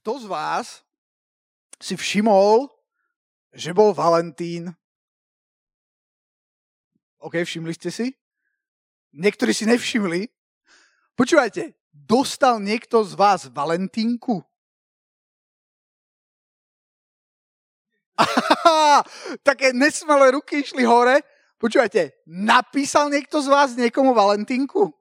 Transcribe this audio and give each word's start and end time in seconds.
kto 0.00 0.24
z 0.24 0.26
vás 0.32 0.80
si 1.76 1.92
všimol, 1.92 2.72
že 3.52 3.76
bol 3.76 3.92
Valentín? 3.92 4.72
OK, 7.20 7.44
všimli 7.44 7.76
ste 7.76 7.92
si? 7.92 8.08
Niektorí 9.12 9.52
si 9.52 9.68
nevšimli. 9.68 10.24
Počúvajte, 11.12 11.76
dostal 11.92 12.64
niekto 12.64 13.04
z 13.04 13.12
vás 13.12 13.52
Valentínku? 13.52 14.40
Také 19.48 19.76
nesmelé 19.76 20.32
ruky 20.32 20.64
išli 20.64 20.80
hore. 20.88 21.20
Počúvajte, 21.60 22.24
napísal 22.24 23.12
niekto 23.12 23.44
z 23.44 23.52
vás 23.52 23.76
niekomu 23.76 24.16
Valentínku? 24.16 24.96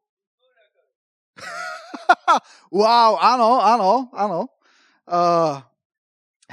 wow, 2.75 3.15
áno, 3.15 3.63
áno, 3.63 4.11
áno. 4.11 4.58
Uh, 5.09 5.57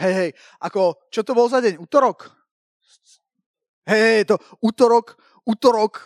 hej, 0.01 0.13
hej, 0.17 0.31
ako, 0.65 0.97
čo 1.13 1.21
to 1.21 1.37
bol 1.37 1.45
za 1.45 1.61
deň? 1.61 1.77
Útorok? 1.77 2.33
Hej, 3.85 4.01
hej, 4.01 4.25
to 4.33 4.41
útorok, 4.65 5.21
útorok, 5.45 6.01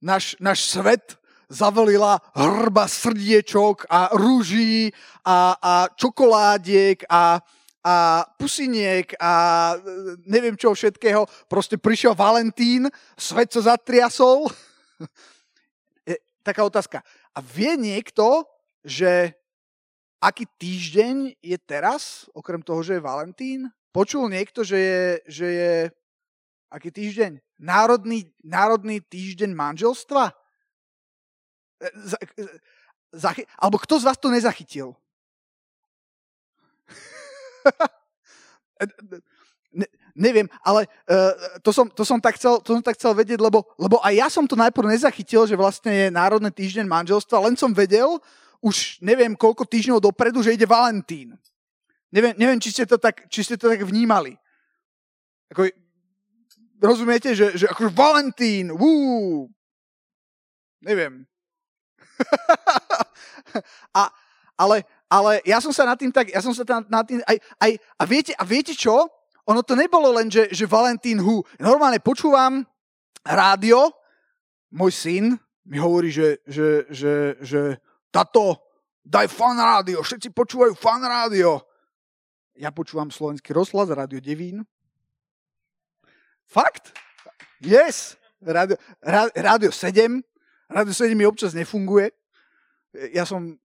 náš, 0.00 0.32
náš 0.40 0.64
svet 0.64 1.20
zavolila 1.52 2.18
hrba 2.32 2.88
srdiečok 2.88 3.84
a 3.92 4.16
rúží 4.16 4.88
a, 5.28 5.54
a 5.60 5.74
čokoládiek 5.92 7.04
a, 7.04 7.38
a 7.84 7.94
pusiniek 8.40 9.12
a 9.20 9.32
e, 9.76 10.16
neviem 10.24 10.56
čo 10.56 10.72
všetkého. 10.72 11.28
Proste 11.46 11.76
prišiel 11.76 12.16
Valentín, 12.16 12.88
svet 13.14 13.52
sa 13.52 13.76
zatriasol. 13.76 14.48
Je, 16.08 16.16
taká 16.40 16.64
otázka. 16.64 17.04
A 17.36 17.38
vie 17.44 17.76
niekto, 17.76 18.48
že 18.80 19.36
aký 20.24 20.48
týždeň 20.56 21.36
je 21.44 21.58
teraz, 21.60 22.24
okrem 22.32 22.64
toho, 22.64 22.80
že 22.80 22.96
je 22.96 23.04
Valentín? 23.04 23.68
Počul 23.92 24.32
niekto, 24.32 24.64
že 24.64 24.78
je, 24.80 25.20
že 25.28 25.46
je 25.52 25.74
aký 26.72 26.88
týždeň? 26.88 27.44
Národný, 27.60 28.32
národný 28.40 29.04
týždeň 29.04 29.52
manželstva? 29.52 30.32
E, 31.78 31.86
e, 32.40 32.44
zachy- 33.12 33.46
alebo 33.60 33.76
kto 33.78 34.00
z 34.00 34.06
vás 34.08 34.16
to 34.16 34.32
nezachytil? 34.32 34.96
ne, 39.72 39.86
neviem, 40.16 40.48
ale 40.64 40.88
uh, 41.08 41.32
to, 41.60 41.72
som, 41.72 41.86
to, 41.90 42.04
som 42.04 42.20
tak 42.20 42.36
chcel, 42.36 42.60
to 42.60 42.74
som 42.74 42.82
tak 42.82 42.96
chcel 42.96 43.14
vedieť, 43.14 43.40
lebo, 43.40 43.64
lebo 43.78 44.02
aj 44.02 44.14
ja 44.14 44.28
som 44.28 44.44
to 44.48 44.56
najprv 44.56 44.88
nezachytil, 44.88 45.46
že 45.46 45.56
vlastne 45.56 45.92
je 45.92 46.08
Národný 46.10 46.50
týždeň 46.52 46.84
manželstva, 46.84 47.44
len 47.44 47.56
som 47.56 47.72
vedel, 47.72 48.20
už 48.64 49.04
neviem 49.04 49.36
koľko 49.36 49.68
týždňov 49.68 50.00
dopredu, 50.00 50.40
že 50.40 50.56
ide 50.56 50.64
Valentín. 50.64 51.36
Neviem, 52.08 52.32
neviem 52.40 52.56
či, 52.56 52.72
ste 52.72 52.88
to 52.88 52.96
tak, 52.96 53.28
či 53.28 53.44
ste 53.44 53.60
to 53.60 53.68
tak 53.68 53.84
vnímali. 53.84 54.40
Ako, 55.52 55.68
rozumiete, 56.80 57.36
že, 57.36 57.52
že 57.60 57.68
akože 57.68 57.92
Valentín, 57.92 58.72
wú, 58.72 59.52
neviem. 60.80 61.28
a, 64.00 64.08
ale, 64.56 64.88
ale 65.12 65.44
ja 65.44 65.60
som 65.60 65.74
sa 65.74 65.84
nad 65.84 66.00
tým 66.00 66.14
tak, 66.14 66.32
ja 66.32 66.40
som 66.40 66.54
sa 66.56 66.64
tam 66.64 66.86
nad 66.88 67.04
tým 67.04 67.20
aj, 67.28 67.36
aj 67.60 67.70
a, 67.76 68.02
viete, 68.08 68.32
a 68.32 68.44
viete 68.48 68.72
čo? 68.72 69.10
Ono 69.44 69.60
to 69.60 69.76
nebolo 69.76 70.08
len, 70.16 70.32
že, 70.32 70.48
že 70.48 70.64
Valentín 70.64 71.20
hu. 71.20 71.44
Normálne 71.60 72.00
počúvam 72.00 72.64
rádio, 73.20 73.92
môj 74.72 74.92
syn 74.94 75.24
mi 75.64 75.80
hovorí, 75.80 76.12
že, 76.12 76.44
že, 76.44 76.84
že, 76.92 77.14
že 77.40 77.60
tato, 78.14 78.62
daj 79.02 79.26
fan 79.26 79.58
rádio, 79.58 79.98
všetci 80.06 80.30
počúvajú 80.30 80.78
fan 80.78 81.02
rádio. 81.02 81.58
Ja 82.54 82.70
počúvam 82.70 83.10
slovenský 83.10 83.50
rozhlas, 83.50 83.90
rádio 83.90 84.22
Devín. 84.22 84.62
Fakt? 86.46 86.94
Yes. 87.58 88.14
Rádio, 88.38 88.78
rádio 89.34 89.74
7. 89.74 90.22
Rádio 90.70 90.94
7 90.94 91.18
mi 91.18 91.26
občas 91.26 91.50
nefunguje. 91.50 92.14
Ja 93.10 93.26
som... 93.26 93.58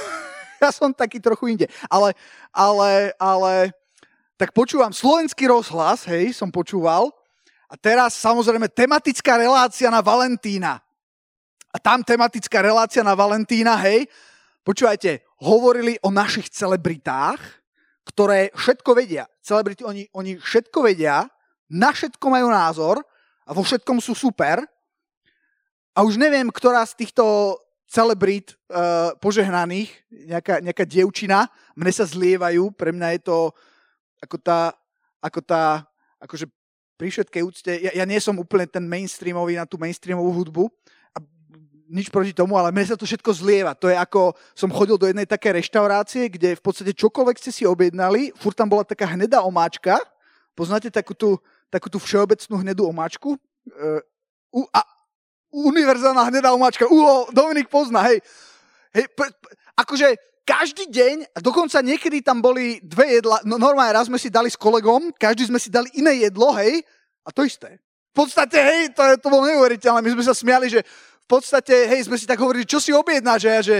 ja 0.62 0.72
som 0.72 0.96
taký 0.96 1.20
trochu 1.20 1.52
inde. 1.52 1.66
Ale, 1.92 2.16
ale, 2.48 3.12
ale, 3.20 3.76
tak 4.40 4.56
počúvam 4.56 4.92
slovenský 4.92 5.52
rozhlas, 5.52 6.08
hej, 6.08 6.32
som 6.32 6.48
počúval. 6.48 7.12
A 7.68 7.76
teraz 7.76 8.16
samozrejme 8.16 8.72
tematická 8.72 9.36
relácia 9.36 9.92
na 9.92 10.00
Valentína. 10.00 10.80
A 11.70 11.78
tam 11.78 12.02
tematická 12.02 12.58
relácia 12.58 13.06
na 13.06 13.14
Valentína, 13.14 13.78
hej, 13.86 14.10
počúvajte, 14.66 15.22
hovorili 15.38 15.94
o 16.02 16.10
našich 16.10 16.50
celebritách, 16.50 17.38
ktoré 18.02 18.50
všetko 18.58 18.90
vedia. 18.98 19.30
Celebrity, 19.38 19.86
oni, 19.86 20.02
oni 20.10 20.34
všetko 20.34 20.82
vedia, 20.82 21.30
na 21.70 21.94
všetko 21.94 22.26
majú 22.26 22.50
názor 22.50 22.98
a 23.46 23.54
vo 23.54 23.62
všetkom 23.62 24.02
sú 24.02 24.18
super. 24.18 24.66
A 25.94 26.02
už 26.02 26.18
neviem, 26.18 26.50
ktorá 26.50 26.82
z 26.82 27.06
týchto 27.06 27.54
celebrit 27.86 28.54
uh, 28.70 29.14
požehnaných, 29.18 29.90
nejaká, 30.10 30.62
nejaká 30.62 30.84
dievčina, 30.86 31.50
mne 31.74 31.90
sa 31.94 32.06
zlievajú, 32.06 32.70
pre 32.74 32.94
mňa 32.94 33.18
je 33.18 33.20
to 33.26 33.38
ako 34.22 34.36
tá, 34.38 34.74
ako 35.22 35.40
tá, 35.42 35.86
akože 36.22 36.46
pri 36.94 37.08
všetkej 37.08 37.42
úcte, 37.42 37.72
ja, 37.72 37.90
ja 37.96 38.04
nie 38.04 38.20
som 38.20 38.36
úplne 38.36 38.68
ten 38.68 38.84
mainstreamový 38.84 39.56
na 39.56 39.66
tú 39.66 39.80
mainstreamovú 39.80 40.30
hudbu, 40.36 40.64
nič 41.90 42.06
proti 42.08 42.30
tomu, 42.30 42.54
ale 42.54 42.70
mne 42.70 42.86
sa 42.86 42.94
to 42.94 43.02
všetko 43.02 43.34
zlieva. 43.34 43.74
To 43.74 43.90
je 43.90 43.98
ako, 43.98 44.38
som 44.54 44.70
chodil 44.70 44.94
do 44.94 45.10
jednej 45.10 45.26
také 45.26 45.50
reštaurácie, 45.50 46.30
kde 46.30 46.54
v 46.54 46.62
podstate 46.62 46.94
čokoľvek 46.94 47.36
ste 47.42 47.50
si 47.50 47.66
objednali, 47.66 48.30
furt 48.38 48.54
tam 48.54 48.70
bola 48.70 48.86
taká 48.86 49.10
hnedá 49.10 49.42
omáčka, 49.42 49.98
poznáte 50.54 50.88
takú 50.88 51.18
tú, 51.18 51.34
takú 51.66 51.90
tú 51.90 51.98
všeobecnú 51.98 52.62
hnedú 52.62 52.86
omáčku? 52.86 53.34
Uh, 53.74 54.00
a 54.70 54.86
univerzálna 55.50 56.30
hnedá 56.30 56.54
omáčka. 56.54 56.86
Uho, 56.86 57.26
Dominik 57.34 57.66
pozná, 57.66 58.06
hej. 58.06 58.22
hej 58.94 59.10
p- 59.10 59.34
p- 59.34 59.50
akože 59.74 60.14
každý 60.46 60.90
deň, 60.90 61.38
dokonca 61.42 61.78
niekedy 61.78 62.22
tam 62.26 62.42
boli 62.42 62.82
dve 62.82 63.22
jedla, 63.22 63.38
no 63.46 63.54
normálne 63.58 63.94
raz 63.94 64.10
sme 64.10 64.18
si 64.18 64.30
dali 64.30 64.50
s 64.50 64.58
kolegom, 64.58 65.14
každý 65.14 65.46
sme 65.46 65.62
si 65.62 65.70
dali 65.70 65.86
iné 65.94 66.26
jedlo, 66.26 66.50
hej, 66.58 66.82
a 67.22 67.30
to 67.30 67.46
isté. 67.46 67.78
V 68.10 68.26
podstate, 68.26 68.58
hej, 68.58 68.90
to, 68.90 69.02
to 69.22 69.30
bolo 69.30 69.46
neuveriteľné, 69.46 70.02
my 70.02 70.10
sme 70.18 70.24
sa 70.26 70.34
smiali, 70.34 70.66
že 70.66 70.82
podstate, 71.30 71.86
hej, 71.86 72.10
sme 72.10 72.18
si 72.18 72.26
tak 72.26 72.42
hovorili, 72.42 72.66
čo 72.66 72.82
si 72.82 72.90
objednáš, 72.90 73.46
a 73.46 73.50
ja, 73.54 73.62
že 73.62 73.76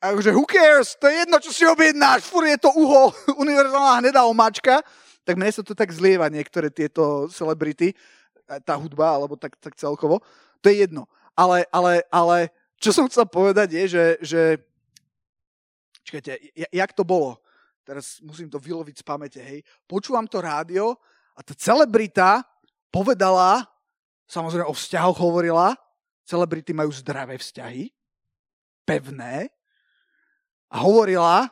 akože 0.00 0.30
who 0.32 0.48
cares, 0.48 0.96
to 0.96 1.04
je 1.12 1.24
jedno, 1.24 1.36
čo 1.36 1.52
si 1.52 1.68
objednáš, 1.68 2.24
fur 2.24 2.48
je 2.48 2.56
to 2.56 2.72
uho, 2.72 3.12
univerzálna 3.44 4.00
hnedá 4.00 4.24
omáčka, 4.24 4.80
tak 5.24 5.36
mne 5.36 5.52
sa 5.52 5.60
to 5.60 5.76
tak 5.76 5.92
zlieva 5.92 6.32
niektoré 6.32 6.72
tieto 6.72 7.28
celebrity, 7.28 7.92
tá 8.64 8.76
hudba, 8.76 9.16
alebo 9.16 9.36
tak, 9.36 9.56
tak 9.60 9.76
celkovo 9.76 10.20
to 10.64 10.72
je 10.72 10.88
jedno. 10.88 11.04
Ale, 11.36 11.68
ale, 11.68 12.00
ale 12.08 12.48
čo 12.80 12.96
som 12.96 13.04
chcel 13.04 13.28
povedať 13.28 13.76
je, 13.76 13.84
že, 13.84 14.04
že 14.24 14.42
čakajte, 16.08 16.40
jak 16.72 16.90
to 16.96 17.04
bolo? 17.04 17.36
Teraz 17.84 18.16
musím 18.24 18.48
to 18.48 18.56
vyloviť 18.56 18.96
z 18.96 19.04
pamäte, 19.04 19.40
hej. 19.44 19.60
Počúvam 19.84 20.24
to 20.24 20.40
rádio 20.40 20.96
a 21.36 21.44
tá 21.44 21.52
celebrita 21.52 22.40
povedala, 22.88 23.68
samozrejme 24.24 24.64
o 24.64 24.72
vzťahoch 24.72 25.20
hovorila, 25.20 25.76
celebrity 26.24 26.72
majú 26.72 26.90
zdravé 26.90 27.36
vzťahy, 27.38 27.92
pevné, 28.84 29.48
a 30.74 30.76
hovorila, 30.82 31.46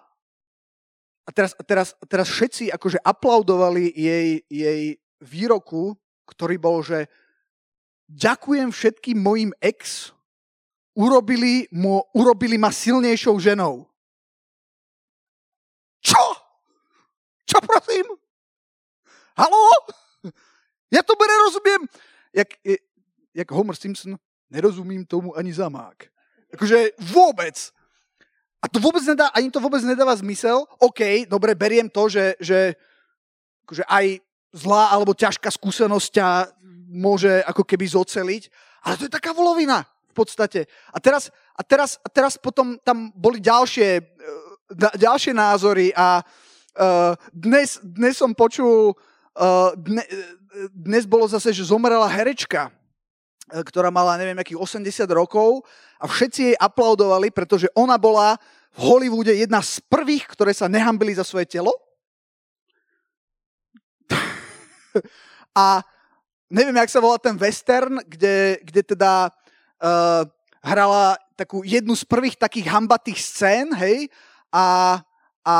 a 1.22 1.30
teraz, 1.30 1.54
teraz, 1.62 1.94
teraz 2.10 2.26
všetci 2.26 2.74
akože 2.74 2.98
aplaudovali 2.98 3.94
jej, 3.94 4.42
jej 4.50 4.98
výroku, 5.22 5.94
ktorý 6.26 6.58
bol, 6.58 6.82
že 6.82 7.06
ďakujem 8.10 8.74
všetkým 8.74 9.22
mojim 9.22 9.54
ex, 9.62 10.10
urobili, 10.98 11.70
mo, 11.70 12.10
urobili 12.10 12.58
ma 12.58 12.74
silnejšou 12.74 13.38
ženou. 13.38 13.86
Čo? 16.02 16.18
Čo 17.46 17.62
prosím? 17.62 18.18
Haló? 19.38 19.70
Ja 20.92 21.00
to 21.06 21.14
nerozumiem. 21.14 21.86
Jak, 22.34 22.58
jak 23.32 23.48
Homer 23.54 23.78
Simpson, 23.78 24.18
nerozumím 24.52 25.08
tomu 25.08 25.32
ani 25.32 25.48
zamák. 25.48 26.12
Akože 26.52 26.92
vôbec. 27.00 27.56
A 28.60 28.68
to 28.68 28.76
vôbec 28.78 29.00
nedá, 29.08 29.32
ani 29.32 29.48
to 29.48 29.58
vôbec 29.58 29.80
nedáva 29.80 30.12
zmysel. 30.20 30.68
OK, 30.76 31.24
dobre, 31.24 31.56
beriem 31.56 31.88
to, 31.88 32.12
že, 32.12 32.36
že 32.36 32.76
akože 33.64 33.88
aj 33.88 34.20
zlá 34.52 34.92
alebo 34.92 35.16
ťažká 35.16 35.48
skúsenosť 35.48 36.08
ťa 36.12 36.28
môže 36.92 37.40
ako 37.48 37.64
keby 37.64 37.88
zoceliť. 37.88 38.52
Ale 38.84 39.00
to 39.00 39.08
je 39.08 39.16
taká 39.16 39.32
volovina 39.32 39.88
v 40.12 40.14
podstate. 40.14 40.68
A 40.92 41.00
teraz, 41.00 41.32
a 41.56 41.64
teraz, 41.64 41.96
a 42.04 42.08
teraz 42.12 42.36
potom 42.36 42.76
tam 42.84 43.08
boli 43.16 43.40
ďalšie, 43.40 43.88
e, 43.96 44.02
ďalšie 44.76 45.32
názory 45.32 45.88
a 45.96 46.20
uh, 46.20 47.16
dnes, 47.32 47.80
dnes 47.80 48.16
som 48.16 48.36
počul, 48.36 48.92
dne, 49.76 50.04
dnes 50.72 51.08
bolo 51.08 51.24
zase, 51.24 51.52
že 51.52 51.64
zomrela 51.64 52.08
herečka, 52.08 52.68
ktorá 53.60 53.92
mala 53.92 54.16
neviem 54.16 54.40
akých 54.40 54.56
80 54.80 55.04
rokov 55.12 55.60
a 56.00 56.08
všetci 56.08 56.40
jej 56.52 56.56
aplaudovali, 56.56 57.28
pretože 57.28 57.68
ona 57.76 58.00
bola 58.00 58.40
v 58.72 58.78
Hollywoode 58.88 59.36
jedna 59.36 59.60
z 59.60 59.84
prvých, 59.84 60.24
ktoré 60.32 60.56
sa 60.56 60.64
nehambili 60.72 61.12
za 61.12 61.28
svoje 61.28 61.44
telo. 61.44 61.76
a 65.52 65.84
neviem, 66.48 66.76
jak 66.80 66.88
sa 66.88 67.04
volá 67.04 67.20
ten 67.20 67.36
western, 67.36 68.00
kde, 68.08 68.64
kde 68.64 68.82
teda 68.96 69.28
uh, 69.28 70.24
hrala 70.64 71.20
takú 71.36 71.60
jednu 71.66 71.92
z 71.92 72.04
prvých 72.08 72.40
takých 72.40 72.72
hambatých 72.72 73.18
scén, 73.20 73.68
hej, 73.76 74.08
a, 74.52 74.96
a, 75.42 75.56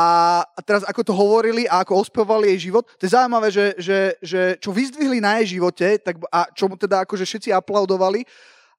teraz 0.63 0.87
ako 0.87 1.01
to 1.03 1.13
hovorili 1.13 1.67
a 1.67 1.83
ako 1.83 1.99
ospevovali 2.07 2.55
jej 2.55 2.71
život, 2.71 2.87
to 2.95 3.03
je 3.03 3.15
zaujímavé, 3.15 3.51
že, 3.51 3.75
že, 3.75 3.99
že 4.23 4.41
čo 4.63 4.71
vyzdvihli 4.71 5.19
na 5.19 5.43
jej 5.43 5.59
živote 5.59 5.99
tak, 5.99 6.23
a 6.31 6.47
čo 6.55 6.71
mu 6.71 6.79
teda 6.79 7.03
akože 7.03 7.27
všetci 7.27 7.49
aplaudovali, 7.51 8.23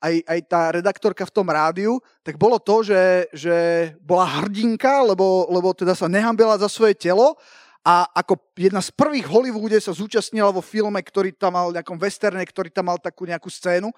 aj, 0.04 0.14
aj 0.24 0.40
tá 0.48 0.62
redaktorka 0.72 1.24
v 1.24 1.34
tom 1.34 1.48
rádiu, 1.48 1.96
tak 2.20 2.36
bolo 2.36 2.60
to, 2.60 2.84
že, 2.84 3.28
že 3.32 3.56
bola 4.04 4.28
hrdinka, 4.28 5.00
lebo, 5.00 5.48
lebo 5.48 5.72
teda 5.72 5.96
sa 5.96 6.08
nehambila 6.08 6.60
za 6.60 6.68
svoje 6.68 6.92
telo 6.92 7.36
a 7.84 8.08
ako 8.16 8.40
jedna 8.56 8.80
z 8.80 8.88
prvých 8.96 9.28
v 9.28 9.32
Hollywoode 9.32 9.76
sa 9.76 9.92
zúčastnila 9.92 10.48
vo 10.48 10.64
filme, 10.64 11.00
ktorý 11.04 11.36
tam 11.36 11.56
mal, 11.56 11.68
nejakom 11.68 12.00
westerne, 12.00 12.40
ktorý 12.40 12.72
tam 12.72 12.88
mal 12.88 12.96
takú 12.96 13.28
nejakú 13.28 13.52
scénu, 13.52 13.92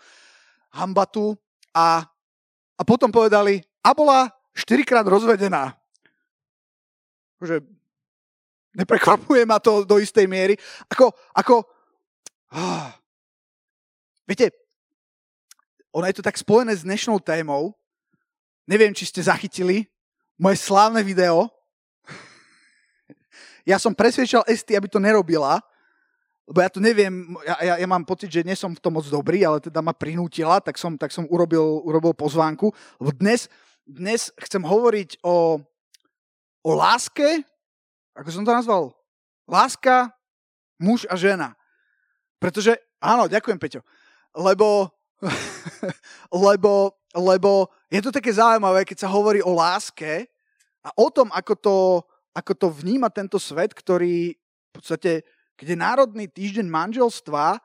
hambatu 0.75 1.39
a, 1.71 2.03
a 2.75 2.83
potom 2.83 3.15
povedali, 3.15 3.63
a 3.83 3.95
bola 3.95 4.27
štyrikrát 4.59 5.07
rozvedená. 5.07 5.79
Že 7.41 7.61
neprekvapuje 8.77 9.49
ma 9.49 9.57
to 9.57 9.85
do 9.89 9.97
istej 9.97 10.29
miery. 10.29 10.55
Ako, 10.93 11.13
ako, 11.33 11.65
ah, 12.53 12.93
viete, 14.29 14.53
ono 15.97 16.05
je 16.05 16.21
to 16.21 16.27
tak 16.27 16.37
spojené 16.37 16.77
s 16.77 16.85
dnešnou 16.85 17.17
témou. 17.25 17.73
Neviem, 18.69 18.93
či 18.93 19.09
ste 19.09 19.25
zachytili 19.25 19.89
moje 20.37 20.61
slávne 20.61 21.01
video. 21.01 21.49
ja 23.71 23.81
som 23.81 23.97
presvedčal 23.97 24.45
Esty, 24.45 24.77
aby 24.77 24.93
to 24.93 25.01
nerobila, 25.01 25.57
lebo 26.47 26.59
ja 26.63 26.71
to 26.71 26.79
neviem, 26.79 27.35
ja, 27.43 27.57
ja, 27.59 27.75
ja 27.83 27.89
mám 27.89 28.07
pocit, 28.07 28.31
že 28.31 28.47
nie 28.47 28.55
som 28.55 28.71
v 28.71 28.79
tom 28.79 28.95
moc 29.01 29.07
dobrý, 29.09 29.43
ale 29.43 29.59
teda 29.59 29.83
ma 29.83 29.91
prinútila, 29.91 30.63
tak 30.63 30.79
som, 30.79 30.95
tak 30.95 31.11
som 31.11 31.27
urobil, 31.27 31.83
urobil 31.83 32.15
pozvánku. 32.15 32.71
Dnes, 33.19 33.51
dnes 33.83 34.31
chcem 34.47 34.63
hovoriť 34.63 35.25
o, 35.27 35.59
o 36.67 36.75
láske, 36.75 37.47
ako 38.19 38.29
som 38.35 38.43
to 38.43 38.51
nazval? 38.51 38.91
Láska, 39.47 40.11
muž 40.83 41.07
a 41.07 41.15
žena. 41.15 41.55
Pretože, 42.43 42.75
áno, 42.99 43.31
ďakujem 43.31 43.63
Peťo, 43.63 43.87
lebo 44.35 44.91
lebo, 46.49 46.93
lebo 47.17 47.73
je 47.89 48.01
to 48.05 48.13
také 48.13 48.33
zaujímavé, 48.33 48.85
keď 48.85 49.07
sa 49.07 49.13
hovorí 49.13 49.41
o 49.41 49.57
láske 49.57 50.29
a 50.85 50.93
o 50.97 51.09
tom, 51.09 51.33
ako 51.33 51.55
to, 51.57 51.77
ako 52.37 52.53
to 52.53 52.67
vníma 52.69 53.09
tento 53.09 53.41
svet, 53.41 53.73
ktorý 53.73 54.37
v 54.37 54.71
podstate, 54.71 55.25
keď 55.57 55.67
je 55.73 55.79
Národný 55.81 56.25
týždeň 56.29 56.69
manželstva, 56.69 57.57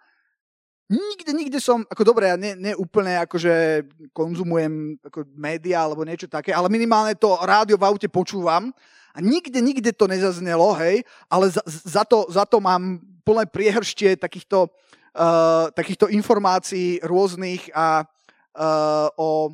nikde, 0.91 1.31
nikde 1.31 1.59
som, 1.63 1.87
ako 1.87 2.03
dobre, 2.03 2.27
ja 2.27 2.35
ne, 2.35 2.51
ne 2.59 2.75
úplne 2.75 3.15
akože 3.23 3.87
konzumujem 4.11 4.99
ako 4.99 5.23
média 5.39 5.79
alebo 5.79 6.03
niečo 6.03 6.27
také, 6.27 6.51
ale 6.51 6.67
minimálne 6.67 7.15
to 7.15 7.39
rádio 7.39 7.79
v 7.79 7.87
aute 7.87 8.11
počúvam 8.11 8.75
a 9.15 9.17
nikde, 9.23 9.63
nikde 9.63 9.95
to 9.95 10.11
nezaznelo, 10.11 10.75
hej, 10.83 11.07
ale 11.31 11.47
za, 11.47 11.63
za, 11.65 12.03
to, 12.03 12.27
za 12.27 12.43
to 12.43 12.59
mám 12.59 12.99
plné 13.23 13.47
priehrštie 13.47 14.19
takýchto 14.19 14.67
uh, 15.15 15.67
takýchto 15.75 16.07
informácií 16.11 16.99
rôznych 17.03 17.71
a 17.75 18.03
uh, 18.03 19.07
o, 19.19 19.51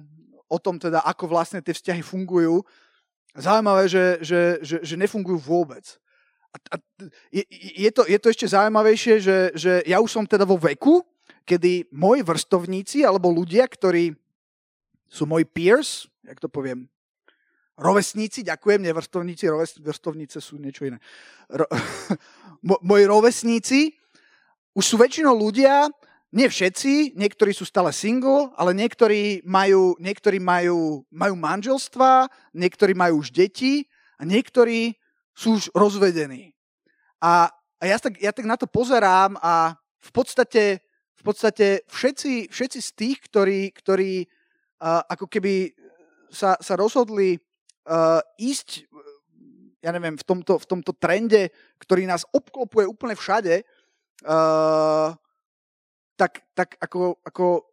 o 0.49 0.57
tom 0.61 0.77
teda, 0.77 1.01
ako 1.05 1.29
vlastne 1.29 1.61
tie 1.61 1.73
vzťahy 1.73 2.01
fungujú. 2.05 2.61
Zaujímavé, 3.37 3.85
že, 3.85 4.17
že, 4.21 4.41
že, 4.65 4.77
že 4.81 4.95
nefungujú 4.97 5.37
vôbec. 5.37 5.85
A, 6.49 6.57
a 6.73 6.75
je, 7.29 7.45
je, 7.85 7.91
to, 7.93 8.01
je 8.09 8.17
to 8.17 8.27
ešte 8.33 8.45
zaujímavejšie, 8.49 9.21
že, 9.21 9.37
že 9.53 9.71
ja 9.85 10.01
už 10.01 10.09
som 10.09 10.25
teda 10.25 10.41
vo 10.41 10.57
veku, 10.57 11.05
kedy 11.47 11.87
moji 11.95 12.21
vrstovníci 12.27 13.07
alebo 13.07 13.31
ľudia, 13.31 13.63
ktorí 13.63 14.11
sú 15.07 15.23
moji 15.23 15.47
peers, 15.47 16.11
jak 16.27 16.43
to 16.43 16.51
poviem, 16.51 16.91
rovesníci, 17.79 18.43
ďakujem, 18.43 18.83
nie 18.83 18.91
vrstovníci, 18.91 19.47
roves, 19.47 19.79
vrstovnice 19.79 20.43
sú 20.43 20.59
niečo 20.59 20.83
iné. 20.83 20.99
Ro, 21.47 21.63
moji 22.91 23.05
rovesníci 23.07 23.95
už 24.75 24.83
sú 24.83 24.95
väčšinou 24.99 25.31
ľudia, 25.31 25.87
nie 26.35 26.43
všetci, 26.51 27.15
niektorí 27.15 27.55
sú 27.55 27.63
stále 27.63 27.95
single, 27.95 28.51
ale 28.59 28.75
niektorí 28.75 29.47
majú, 29.47 29.95
niektorí 29.95 30.43
majú, 30.43 31.07
majú 31.07 31.33
manželstva, 31.39 32.27
niektorí 32.51 32.91
majú 32.91 33.23
už 33.23 33.31
deti 33.31 33.87
a 34.19 34.27
niektorí 34.27 34.99
sú 35.31 35.55
už 35.55 35.71
rozvedení. 35.71 36.51
A, 37.23 37.47
a 37.79 37.83
ja, 37.87 37.97
tak, 37.97 38.19
ja 38.19 38.35
tak 38.35 38.43
na 38.43 38.59
to 38.59 38.67
pozerám 38.67 39.39
a 39.39 39.79
v 40.03 40.11
podstate, 40.11 40.83
v 41.17 41.23
podstate 41.25 41.81
všetci, 41.89 42.53
všetci 42.53 42.79
z 42.79 42.91
tých, 42.93 43.17
ktorí, 43.25 43.73
ktorí 43.73 44.23
uh, 44.23 45.01
ako 45.09 45.25
keby 45.25 45.73
sa, 46.29 46.55
sa 46.61 46.77
rozhodli 46.77 47.41
uh, 47.89 48.21
ísť, 48.37 48.85
ja 49.81 49.89
neviem, 49.89 50.13
v 50.13 50.25
tomto, 50.25 50.61
v 50.61 50.65
tomto 50.69 50.93
trende, 50.93 51.49
ktorý 51.81 52.05
nás 52.05 52.23
obklopuje 52.29 52.85
úplne 52.85 53.17
všade, 53.17 53.65
uh, 54.29 55.17
tak, 56.17 56.45
tak 56.53 56.77
ako, 56.81 57.17
ako 57.25 57.65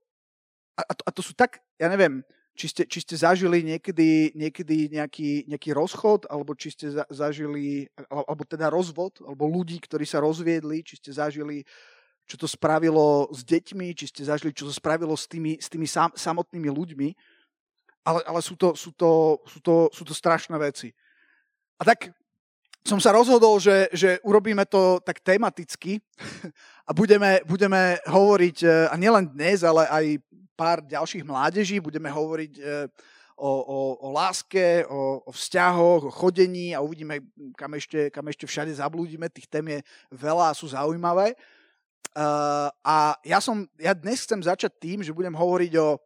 a, 0.77 0.83
a 0.91 1.11
to 1.13 1.23
sú 1.23 1.33
tak, 1.37 1.63
ja 1.79 1.87
neviem, 1.87 2.25
či 2.55 2.71
ste, 2.71 2.83
či 2.87 3.03
ste 3.03 3.19
zažili 3.19 3.67
niekedy, 3.67 4.31
niekedy 4.39 4.95
nejaký, 4.95 5.51
nejaký 5.51 5.71
rozchod, 5.75 6.31
alebo 6.31 6.55
či 6.55 6.71
ste 6.71 6.87
za, 6.95 7.03
zažili, 7.11 7.91
alebo 8.07 8.47
teda 8.47 8.71
rozvod, 8.71 9.19
alebo 9.27 9.51
ľudí, 9.51 9.83
ktorí 9.83 10.07
sa 10.07 10.23
rozviedli, 10.23 10.87
či 10.87 11.03
ste 11.03 11.11
zažili, 11.11 11.67
čo 12.25 12.41
to 12.41 12.49
spravilo 12.49 13.29
s 13.33 13.45
deťmi, 13.45 13.93
či 13.93 14.09
ste 14.09 14.25
zažili, 14.25 14.57
čo 14.57 14.65
to 14.65 14.73
spravilo 14.73 15.13
s 15.13 15.29
tými, 15.29 15.61
s 15.61 15.69
tými 15.69 15.85
sam, 15.85 16.09
samotnými 16.17 16.73
ľuďmi. 16.73 17.09
Ale, 18.05 18.21
ale 18.25 18.41
sú, 18.45 18.57
to, 18.57 18.77
sú, 18.77 18.93
to, 18.93 19.41
sú, 19.49 19.59
to, 19.61 19.75
sú 19.93 20.03
to 20.05 20.13
strašné 20.17 20.57
veci. 20.61 20.93
A 21.81 21.89
tak 21.89 22.13
som 22.85 23.01
sa 23.01 23.17
rozhodol, 23.17 23.57
že, 23.57 23.89
že 23.97 24.21
urobíme 24.21 24.69
to 24.69 25.01
tak 25.01 25.25
tematicky 25.25 26.05
a 26.89 26.93
budeme, 26.93 27.41
budeme 27.49 27.97
hovoriť, 28.05 28.57
e, 28.61 28.69
a 28.93 28.95
nielen 29.01 29.25
dnes, 29.33 29.65
ale 29.65 29.89
aj 29.89 30.05
pár 30.53 30.85
ďalších 30.85 31.25
mládeží, 31.25 31.81
budeme 31.81 32.13
hovoriť 32.13 32.53
e, 32.61 32.63
o, 33.37 33.51
o, 33.51 33.79
o 34.05 34.09
láske, 34.13 34.85
o, 34.87 35.25
o 35.27 35.31
vzťahoch, 35.33 36.07
o 36.07 36.13
chodení 36.13 36.77
a 36.77 36.85
uvidíme, 36.85 37.25
kam 37.57 37.75
ešte, 37.75 38.13
kam 38.13 38.29
ešte 38.29 38.47
všade 38.47 38.73
zablúdime. 38.77 39.33
Tých 39.33 39.51
tém 39.51 39.67
je 39.69 39.79
veľa 40.13 40.55
a 40.55 40.57
sú 40.57 40.71
zaujímavé. 40.71 41.35
Uh, 42.15 42.71
a 42.85 43.19
ja, 43.27 43.41
som, 43.41 43.67
ja 43.75 43.91
dnes 43.91 44.23
chcem 44.23 44.39
začať 44.39 44.71
tým, 44.79 44.99
že 45.03 45.17
budem 45.17 45.35
hovoriť 45.35 45.73
o, 45.83 45.99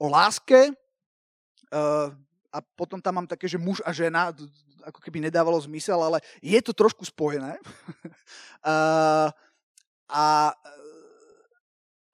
o 0.00 0.06
láske 0.08 0.72
uh, 0.72 2.08
a 2.48 2.58
potom 2.78 3.02
tam 3.02 3.20
mám 3.20 3.28
také, 3.28 3.50
že 3.50 3.60
muž 3.60 3.82
a 3.84 3.90
žena, 3.90 4.30
ako 4.86 5.02
keby 5.02 5.26
nedávalo 5.26 5.58
zmysel, 5.60 5.98
ale 5.98 6.22
je 6.38 6.56
to 6.64 6.72
trošku 6.72 7.04
spojené. 7.04 7.60
uh, 8.64 9.28
a, 10.08 10.54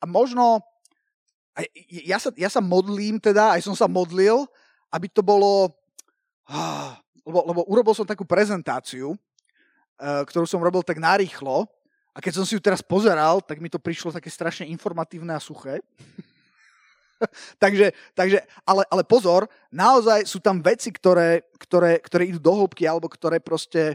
a 0.01 0.05
možno, 0.11 0.65
ja 1.87 2.19
sa, 2.19 2.35
ja 2.35 2.51
sa 2.51 2.59
modlím 2.59 3.23
teda, 3.23 3.55
aj 3.55 3.63
som 3.63 3.79
sa 3.79 3.87
modlil, 3.87 4.43
aby 4.91 5.07
to 5.07 5.23
bolo, 5.23 5.71
uh, 6.51 6.91
lebo, 7.23 7.39
lebo 7.47 7.61
urobil 7.71 7.95
som 7.95 8.09
takú 8.09 8.27
prezentáciu, 8.27 9.15
uh, 9.15 10.23
ktorú 10.27 10.51
som 10.51 10.63
robil 10.63 10.83
tak 10.83 10.99
narýchlo, 10.99 11.71
a 12.11 12.19
keď 12.19 12.43
som 12.43 12.45
si 12.47 12.59
ju 12.59 12.63
teraz 12.63 12.83
pozeral, 12.83 13.39
tak 13.39 13.63
mi 13.63 13.71
to 13.71 13.79
prišlo 13.79 14.11
také 14.11 14.27
strašne 14.27 14.67
informatívne 14.67 15.31
a 15.31 15.43
suché. 15.43 15.79
takže, 17.63 17.95
takže 18.19 18.43
ale, 18.67 18.83
ale 18.91 19.03
pozor, 19.07 19.47
naozaj 19.71 20.27
sú 20.27 20.43
tam 20.43 20.59
veci, 20.59 20.91
ktoré, 20.91 21.47
ktoré, 21.61 22.03
ktoré 22.03 22.23
idú 22.27 22.41
do 22.43 22.53
hĺbky, 22.57 22.89
alebo 22.89 23.07
ktoré 23.07 23.39
proste... 23.39 23.95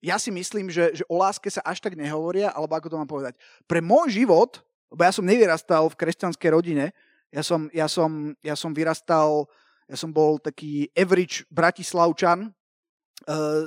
Ja 0.00 0.16
si 0.16 0.32
myslím, 0.32 0.72
že, 0.72 0.96
že 0.96 1.04
o 1.12 1.20
láske 1.20 1.50
sa 1.52 1.60
až 1.60 1.84
tak 1.84 1.92
nehovoria, 1.92 2.54
alebo 2.56 2.72
ako 2.72 2.88
to 2.88 2.96
mám 2.96 3.10
povedať. 3.10 3.36
Pre 3.68 3.84
môj 3.84 4.16
život, 4.16 4.64
lebo 4.88 5.02
ja 5.04 5.12
som 5.12 5.26
nevyrastal 5.26 5.92
v 5.92 5.98
kresťanskej 5.98 6.50
rodine, 6.54 6.94
ja 7.30 7.42
som, 7.46 7.70
ja 7.70 7.86
som, 7.86 8.34
ja 8.42 8.56
som 8.58 8.74
vyrastal, 8.74 9.46
ja 9.86 9.96
som 9.98 10.10
bol 10.10 10.38
taký 10.38 10.90
average 10.94 11.46
bratislavčan, 11.50 12.50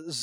s 0.10 0.22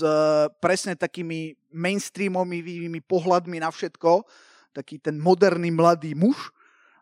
presne 0.58 0.98
takými 0.98 1.54
mainstreamovými 1.70 3.00
pohľadmi 3.06 3.62
na 3.62 3.70
všetko, 3.70 4.26
taký 4.74 4.98
ten 4.98 5.18
moderný 5.18 5.70
mladý 5.70 6.14
muž, 6.14 6.50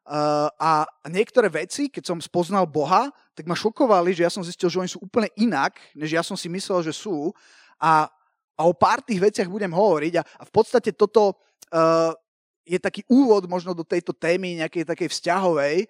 Uh, 0.08 0.48
a 0.56 0.88
niektoré 1.12 1.52
veci, 1.52 1.92
keď 1.92 2.00
som 2.00 2.16
spoznal 2.16 2.64
Boha, 2.64 3.12
tak 3.36 3.44
ma 3.44 3.52
šokovali, 3.52 4.16
že 4.16 4.24
ja 4.24 4.32
som 4.32 4.40
zistil, 4.40 4.72
že 4.72 4.80
oni 4.80 4.88
sú 4.88 5.04
úplne 5.04 5.28
inak, 5.36 5.76
než 5.92 6.16
ja 6.16 6.24
som 6.24 6.32
si 6.32 6.48
myslel, 6.48 6.80
že 6.80 6.96
sú. 6.96 7.28
A, 7.76 8.08
a 8.56 8.62
o 8.64 8.72
pár 8.72 9.04
tých 9.04 9.20
veciach 9.20 9.44
budem 9.52 9.68
hovoriť. 9.68 10.16
A, 10.16 10.24
a 10.24 10.42
v 10.48 10.52
podstate 10.56 10.96
toto 10.96 11.36
uh, 11.36 12.16
je 12.64 12.80
taký 12.80 13.04
úvod 13.04 13.44
možno 13.52 13.76
do 13.76 13.84
tejto 13.84 14.16
témy 14.16 14.56
nejakej 14.64 14.88
takej 14.88 15.12
vzťahovej. 15.12 15.84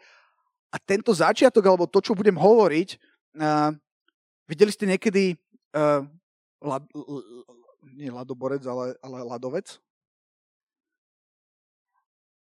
A 0.74 0.76
tento 0.82 1.14
začiatok, 1.14 1.62
alebo 1.62 1.86
to, 1.86 2.02
čo 2.02 2.18
budem 2.18 2.34
hovoriť, 2.34 2.98
uh, 3.38 3.70
Videli 4.48 4.72
ste 4.72 4.88
niekedy 4.88 5.36
lad, 6.62 6.84
nie 7.94 8.10
ladoborec, 8.10 8.62
ale, 8.66 8.94
ale 9.02 9.18
ladovec? 9.22 9.78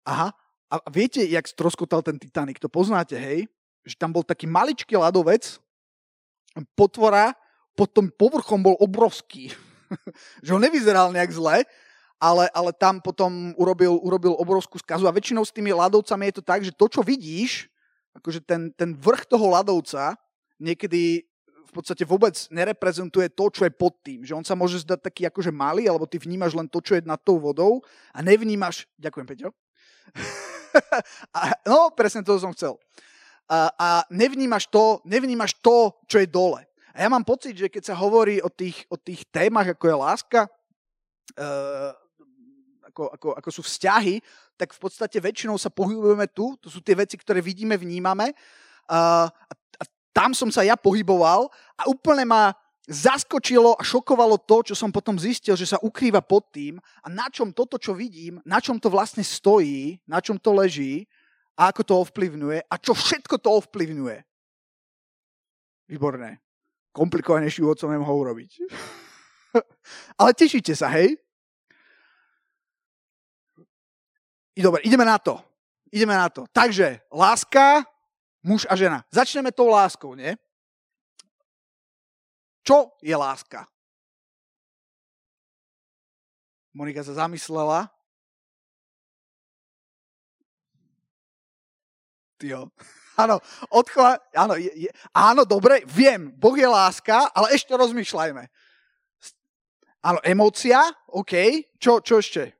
Aha. 0.08 0.32
A 0.68 0.74
viete, 0.92 1.24
jak 1.24 1.48
stroskotal 1.48 2.04
ten 2.04 2.20
Titanic? 2.20 2.60
To 2.60 2.68
poznáte, 2.68 3.16
hej? 3.16 3.48
Že 3.88 3.94
tam 3.96 4.10
bol 4.12 4.20
taký 4.20 4.44
maličký 4.44 5.00
ladovec, 5.00 5.56
potvora 6.76 7.32
pod 7.72 7.88
tom 7.94 8.10
povrchom 8.10 8.60
bol 8.60 8.76
obrovský. 8.82 9.54
že 10.44 10.52
on 10.52 10.60
nevyzeral 10.60 11.14
nejak 11.14 11.32
zle, 11.32 11.64
ale, 12.18 12.50
ale 12.50 12.70
tam 12.74 12.98
potom 12.98 13.54
urobil, 13.54 13.96
urobil 14.02 14.34
obrovskú 14.34 14.76
skazu. 14.82 15.06
A 15.06 15.14
väčšinou 15.14 15.46
s 15.46 15.54
tými 15.54 15.70
ľadovcami 15.70 16.28
je 16.28 16.34
to 16.40 16.44
tak, 16.44 16.60
že 16.66 16.74
to, 16.74 16.90
čo 16.90 17.00
vidíš, 17.00 17.70
akože 18.18 18.42
ten, 18.42 18.74
ten 18.74 18.92
vrch 18.98 19.30
toho 19.30 19.54
ľadovca, 19.54 20.18
niekedy 20.58 21.22
v 21.68 21.72
podstate 21.76 22.08
vôbec 22.08 22.32
nereprezentuje 22.48 23.28
to, 23.28 23.52
čo 23.52 23.68
je 23.68 23.72
pod 23.72 23.92
tým. 24.00 24.24
Že 24.24 24.40
on 24.40 24.44
sa 24.44 24.56
môže 24.56 24.80
zdať 24.80 25.04
taký 25.04 25.22
akože 25.28 25.52
malý, 25.52 25.84
alebo 25.84 26.08
ty 26.08 26.16
vnímaš 26.16 26.56
len 26.56 26.64
to, 26.64 26.80
čo 26.80 26.96
je 26.96 27.04
nad 27.04 27.20
tou 27.20 27.36
vodou 27.36 27.84
a 28.16 28.24
nevnímaš... 28.24 28.88
Ďakujem, 28.96 29.26
Peťo. 29.28 29.48
a, 31.36 31.40
no, 31.68 31.92
presne 31.92 32.24
to 32.24 32.40
som 32.40 32.56
chcel. 32.56 32.80
A, 33.48 33.68
a 33.76 33.88
nevnímaš, 34.08 34.68
to, 34.72 35.04
nevnímaš 35.04 35.60
to, 35.60 35.92
čo 36.08 36.16
je 36.24 36.28
dole. 36.28 36.64
A 36.96 37.04
ja 37.04 37.08
mám 37.12 37.22
pocit, 37.22 37.52
že 37.52 37.68
keď 37.68 37.92
sa 37.92 37.94
hovorí 38.00 38.40
o 38.40 38.48
tých, 38.48 38.88
o 38.88 38.96
tých 38.96 39.28
témach, 39.28 39.68
ako 39.68 39.84
je 39.86 39.96
láska, 39.96 40.40
uh, 41.36 41.92
ako, 42.88 43.12
ako, 43.12 43.28
ako 43.38 43.50
sú 43.52 43.62
vzťahy, 43.62 44.18
tak 44.58 44.74
v 44.74 44.80
podstate 44.80 45.20
väčšinou 45.20 45.54
sa 45.60 45.70
pohybujeme 45.70 46.26
tu. 46.32 46.58
To 46.64 46.68
sú 46.72 46.80
tie 46.80 46.96
veci, 46.96 47.14
ktoré 47.14 47.38
vidíme, 47.44 47.78
vnímame. 47.78 48.34
Uh, 48.88 49.28
a 49.30 49.52
tam 50.12 50.34
som 50.34 50.50
sa 50.50 50.64
ja 50.66 50.74
pohyboval 50.74 51.48
a 51.78 51.82
úplne 51.86 52.24
ma 52.26 52.52
zaskočilo 52.88 53.76
a 53.76 53.82
šokovalo 53.84 54.40
to, 54.40 54.72
čo 54.72 54.74
som 54.74 54.88
potom 54.88 55.20
zistil, 55.20 55.52
že 55.52 55.68
sa 55.68 55.78
ukrýva 55.84 56.24
pod 56.24 56.48
tým 56.48 56.80
a 57.04 57.06
na 57.12 57.28
čom 57.28 57.52
toto, 57.52 57.76
čo 57.76 57.92
vidím, 57.92 58.40
na 58.48 58.64
čom 58.64 58.80
to 58.80 58.88
vlastne 58.88 59.20
stojí, 59.20 60.00
na 60.08 60.24
čom 60.24 60.40
to 60.40 60.56
leží 60.56 61.04
a 61.52 61.68
ako 61.68 61.84
to 61.84 61.94
ovplyvňuje 62.08 62.64
a 62.64 62.74
čo 62.80 62.96
všetko 62.96 63.36
to 63.44 63.48
ovplyvňuje. 63.60 64.18
Výborné. 65.92 66.40
Komplikovanejší 66.96 67.60
úvod 67.60 67.76
som 67.76 67.92
nemohol 67.92 68.24
urobiť. 68.24 68.50
Ale 70.20 70.32
tešíte 70.32 70.72
sa, 70.72 70.88
hej? 70.96 71.20
Dobre, 74.58 74.82
ideme 74.82 75.06
na 75.06 75.20
to. 75.20 75.38
Ideme 75.92 76.16
na 76.16 76.28
to. 76.28 76.48
Takže, 76.50 77.04
láska 77.14 77.84
muž 78.42 78.66
a 78.70 78.74
žena. 78.76 79.04
Začneme 79.10 79.52
tou 79.52 79.68
láskou, 79.68 80.14
nie? 80.14 80.36
Čo 82.62 82.92
je 83.00 83.16
láska? 83.16 83.64
Monika 86.76 87.00
sa 87.02 87.24
zamyslela. 87.24 87.88
Tyjo. 92.38 92.70
Áno, 93.22 93.42
odchova... 93.74 94.22
Áno, 94.30 94.54
je, 94.54 94.70
je... 94.86 94.90
áno, 95.10 95.42
dobre, 95.42 95.82
viem, 95.90 96.30
Boh 96.30 96.54
je 96.54 96.70
láska, 96.70 97.34
ale 97.34 97.50
ešte 97.50 97.74
rozmýšľajme. 97.74 98.46
Áno, 100.06 100.22
emócia, 100.22 100.86
OK. 101.10 101.34
Čo, 101.82 101.98
čo 101.98 102.22
ešte? 102.22 102.54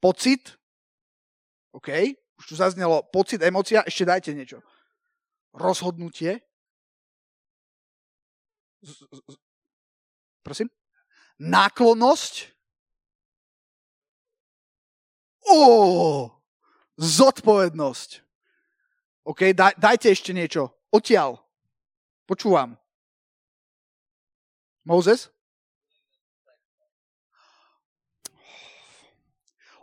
Pocit, 0.00 0.56
OK, 1.76 1.88
už 2.40 2.44
tu 2.48 2.54
zaznelo 2.56 3.04
pocit, 3.12 3.44
emocia, 3.44 3.84
ešte 3.84 4.08
dajte 4.08 4.30
niečo. 4.32 4.64
Rozhodnutie. 5.52 6.40
Z, 8.80 9.04
z, 9.12 9.36
prosím? 10.40 10.72
Náklonnosť. 11.36 12.56
Ó, 15.52 15.60
zodpovednosť. 16.96 18.10
OK, 19.28 19.52
daj, 19.52 19.76
dajte 19.76 20.08
ešte 20.08 20.32
niečo. 20.32 20.72
Odtiaľ. 20.88 21.36
Počúvam. 22.24 22.72
Mozes? 24.88 25.28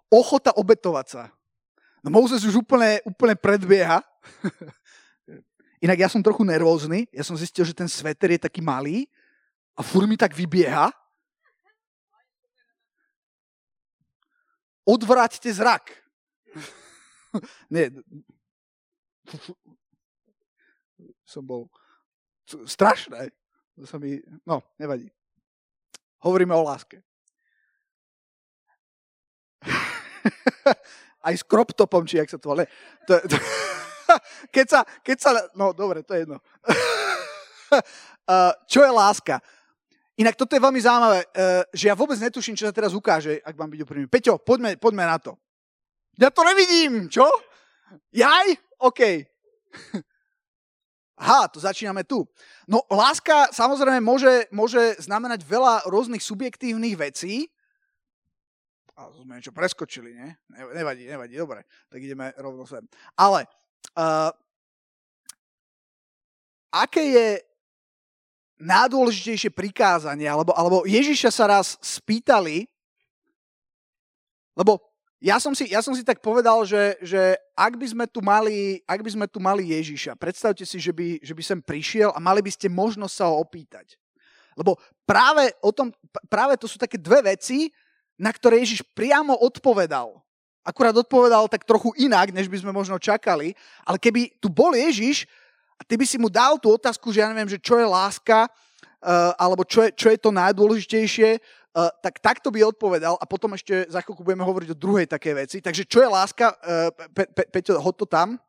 Ochota 0.09 0.57
obetovať 0.57 1.07
sa. 1.09 1.23
No 2.03 2.11
Moses 2.11 2.43
už 2.43 2.59
úplne, 2.59 2.99
úplne 3.07 3.31
predbieha. 3.31 4.03
Inak 5.83 6.03
ja 6.03 6.11
som 6.11 6.19
trochu 6.19 6.43
nervózny. 6.43 7.07
Ja 7.15 7.23
som 7.23 7.39
zistil, 7.39 7.63
že 7.63 7.71
ten 7.71 7.87
sveter 7.87 8.35
je 8.35 8.43
taký 8.43 8.59
malý 8.59 9.07
a 9.71 9.81
furt 9.81 10.03
mi 10.03 10.19
tak 10.19 10.35
vybieha. 10.35 10.91
Odvráťte 14.83 15.47
zrak. 15.47 15.95
Nie. 17.73 17.87
Som 21.23 21.47
bol 21.47 21.71
strašné. 22.67 23.31
To 23.79 23.87
sa 23.87 23.95
mi... 23.95 24.19
No, 24.43 24.59
nevadí. 24.75 25.07
Hovoríme 26.19 26.51
o 26.51 26.67
láske. 26.67 26.99
Aj 31.23 31.33
s 31.39 31.43
crop 31.47 31.71
topom, 31.71 32.03
či 32.03 32.19
jak 32.19 32.29
sa 32.29 32.37
to 32.37 32.51
volá. 32.51 32.67
To, 33.07 33.13
to, 33.23 33.35
keď, 34.55 34.65
sa, 34.67 34.79
keď 35.01 35.17
sa, 35.17 35.29
no 35.55 35.71
dobre, 35.71 36.03
to 36.03 36.13
je 36.13 36.27
jedno. 36.27 36.37
čo 38.71 38.79
je 38.83 38.91
láska? 38.91 39.39
Inak 40.13 40.37
toto 40.37 40.53
je 40.53 40.61
veľmi 40.61 40.77
zaujímavé, 40.77 41.25
uh, 41.25 41.65
že 41.73 41.89
ja 41.89 41.97
vôbec 41.97 42.21
netuším, 42.21 42.53
čo 42.53 42.69
sa 42.69 42.75
teraz 42.75 42.93
ukáže, 42.93 43.41
ak 43.41 43.57
vám 43.57 43.73
byť 43.73 43.79
úprimný. 43.81 44.05
Peťo, 44.05 44.37
poďme, 44.37 44.77
poďme 44.77 45.09
na 45.09 45.17
to. 45.17 45.33
Ja 46.21 46.29
to 46.29 46.45
nevidím, 46.45 47.09
čo? 47.09 47.25
Jaj? 48.13 48.53
OK. 48.77 49.01
Aha, 51.23 51.49
to 51.49 51.57
začíname 51.57 52.05
tu. 52.05 52.25
No, 52.69 52.85
láska 52.89 53.49
samozrejme 53.49 54.01
môže, 54.01 54.45
môže 54.53 54.97
znamenať 55.01 55.45
veľa 55.45 55.89
rôznych 55.89 56.21
subjektívnych 56.21 56.93
vecí, 56.93 57.49
a 58.93 59.09
sme 59.09 59.41
niečo 59.41 59.55
preskočili, 59.55 60.13
nie? 60.13 60.29
Nevadí, 60.53 61.09
nevadí, 61.09 61.33
dobre. 61.33 61.65
Tak 61.89 61.97
ideme 61.97 62.29
rovno 62.37 62.69
sem. 62.69 62.85
Ale 63.17 63.49
uh, 63.97 64.29
aké 66.69 67.01
je 67.01 67.27
najdôležitejšie 68.61 69.49
prikázanie, 69.49 70.29
alebo, 70.29 70.53
alebo 70.53 70.85
Ježiša 70.85 71.29
sa 71.33 71.45
raz 71.49 71.75
spýtali, 71.81 72.69
lebo 74.53 74.77
ja 75.23 75.39
som 75.39 75.55
si, 75.55 75.71
ja 75.71 75.79
som 75.79 75.95
si 75.95 76.03
tak 76.03 76.19
povedal, 76.19 76.61
že, 76.67 76.99
že 76.99 77.39
ak, 77.55 77.79
by 77.79 77.87
sme 77.89 78.05
tu 78.05 78.19
mali, 78.19 78.83
ak 78.83 78.99
by 79.01 79.09
sme 79.09 79.25
tu 79.25 79.39
mali 79.39 79.71
Ježiša, 79.71 80.19
predstavte 80.19 80.67
si, 80.67 80.77
že 80.77 80.91
by, 80.91 81.23
že 81.23 81.33
by 81.33 81.43
sem 81.43 81.59
prišiel 81.63 82.11
a 82.11 82.19
mali 82.19 82.43
by 82.43 82.51
ste 82.51 82.67
možnosť 82.67 83.15
sa 83.15 83.25
ho 83.31 83.39
opýtať. 83.39 83.95
Lebo 84.53 84.77
práve, 85.07 85.49
o 85.65 85.71
tom, 85.73 85.89
práve 86.29 86.59
to 86.59 86.69
sú 86.69 86.77
také 86.77 86.99
dve 86.99 87.33
veci, 87.33 87.73
na 88.17 88.31
ktoré 88.31 88.61
Ježiš 88.61 88.85
priamo 88.93 89.33
odpovedal. 89.35 90.21
Akurát 90.63 90.95
odpovedal 90.95 91.51
tak 91.51 91.67
trochu 91.67 91.91
inak, 91.99 92.31
než 92.31 92.47
by 92.47 92.63
sme 92.63 92.71
možno 92.71 92.95
čakali, 92.95 93.51
ale 93.83 93.99
keby 93.99 94.31
tu 94.39 94.47
bol 94.47 94.71
Ježiš 94.71 95.27
a 95.75 95.83
ty 95.83 95.99
by 95.99 96.05
si 96.07 96.15
mu 96.15 96.31
dal 96.31 96.55
tú 96.55 96.71
otázku, 96.71 97.11
že 97.11 97.19
ja 97.19 97.27
neviem, 97.27 97.51
že 97.51 97.59
čo 97.59 97.75
je 97.75 97.83
láska, 97.83 98.47
uh, 98.47 99.35
alebo 99.35 99.67
čo 99.67 99.83
je, 99.83 99.91
čo 99.91 100.07
je 100.07 100.15
to 100.15 100.31
najdôležitejšie, 100.31 101.29
uh, 101.35 101.91
tak 101.99 102.23
takto 102.23 102.47
by 102.47 102.63
odpovedal 102.63 103.19
a 103.19 103.25
potom 103.27 103.51
ešte 103.59 103.83
za 103.91 103.99
chvíľku 103.99 104.23
budeme 104.23 104.47
hovoriť 104.47 104.69
o 104.71 104.79
druhej 104.79 105.07
také 105.11 105.35
veci. 105.35 105.59
Takže 105.59 105.83
čo 105.83 105.99
je 105.99 106.07
láska? 106.07 106.55
Uh, 106.63 106.87
Pe- 107.11 107.27
Pe- 107.27 107.49
Peťo, 107.51 107.75
hod 107.83 107.99
to 107.99 108.07
tam. 108.07 108.39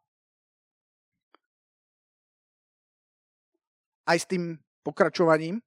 Aj 4.06 4.14
s 4.14 4.28
tým 4.28 4.54
pokračovaním. 4.87 5.59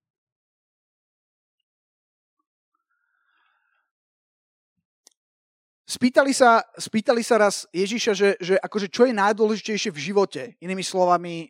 Spýtali 5.88 6.36
sa, 6.36 6.68
spýtali 6.76 7.24
sa 7.24 7.40
raz 7.40 7.64
Ježiša, 7.72 8.12
že, 8.12 8.30
že 8.44 8.60
akože 8.60 8.92
čo 8.92 9.08
je 9.08 9.16
najdôležitejšie 9.16 9.96
v 9.96 10.04
živote. 10.12 10.42
Inými 10.60 10.84
slovami, 10.84 11.48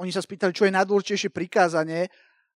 oni 0.00 0.08
sa 0.08 0.24
spýtali, 0.24 0.56
čo 0.56 0.64
je 0.64 0.72
najdôležitejšie 0.72 1.28
prikázanie, 1.28 2.08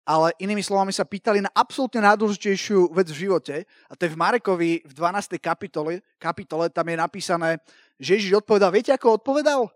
ale 0.04 0.37
inými 0.37 0.61
slovami 0.61 0.92
sa 0.92 1.08
pýtali 1.08 1.40
na 1.40 1.49
absolútne 1.56 2.04
najdôležitejšiu 2.04 2.92
vec 2.92 3.08
v 3.08 3.20
živote. 3.26 3.64
A 3.88 3.96
to 3.96 4.04
je 4.04 4.12
v 4.12 4.20
Marekovi 4.20 4.85
v 4.85 4.92
12. 4.92 5.40
kapitole, 5.40 6.04
kapitole 6.20 6.68
tam 6.68 6.85
je 6.85 6.96
napísané, 7.00 7.50
že 7.96 8.20
Ježiš 8.20 8.44
odpovedal. 8.44 8.68
Viete, 8.68 8.92
ako 8.92 9.16
odpovedal? 9.16 9.73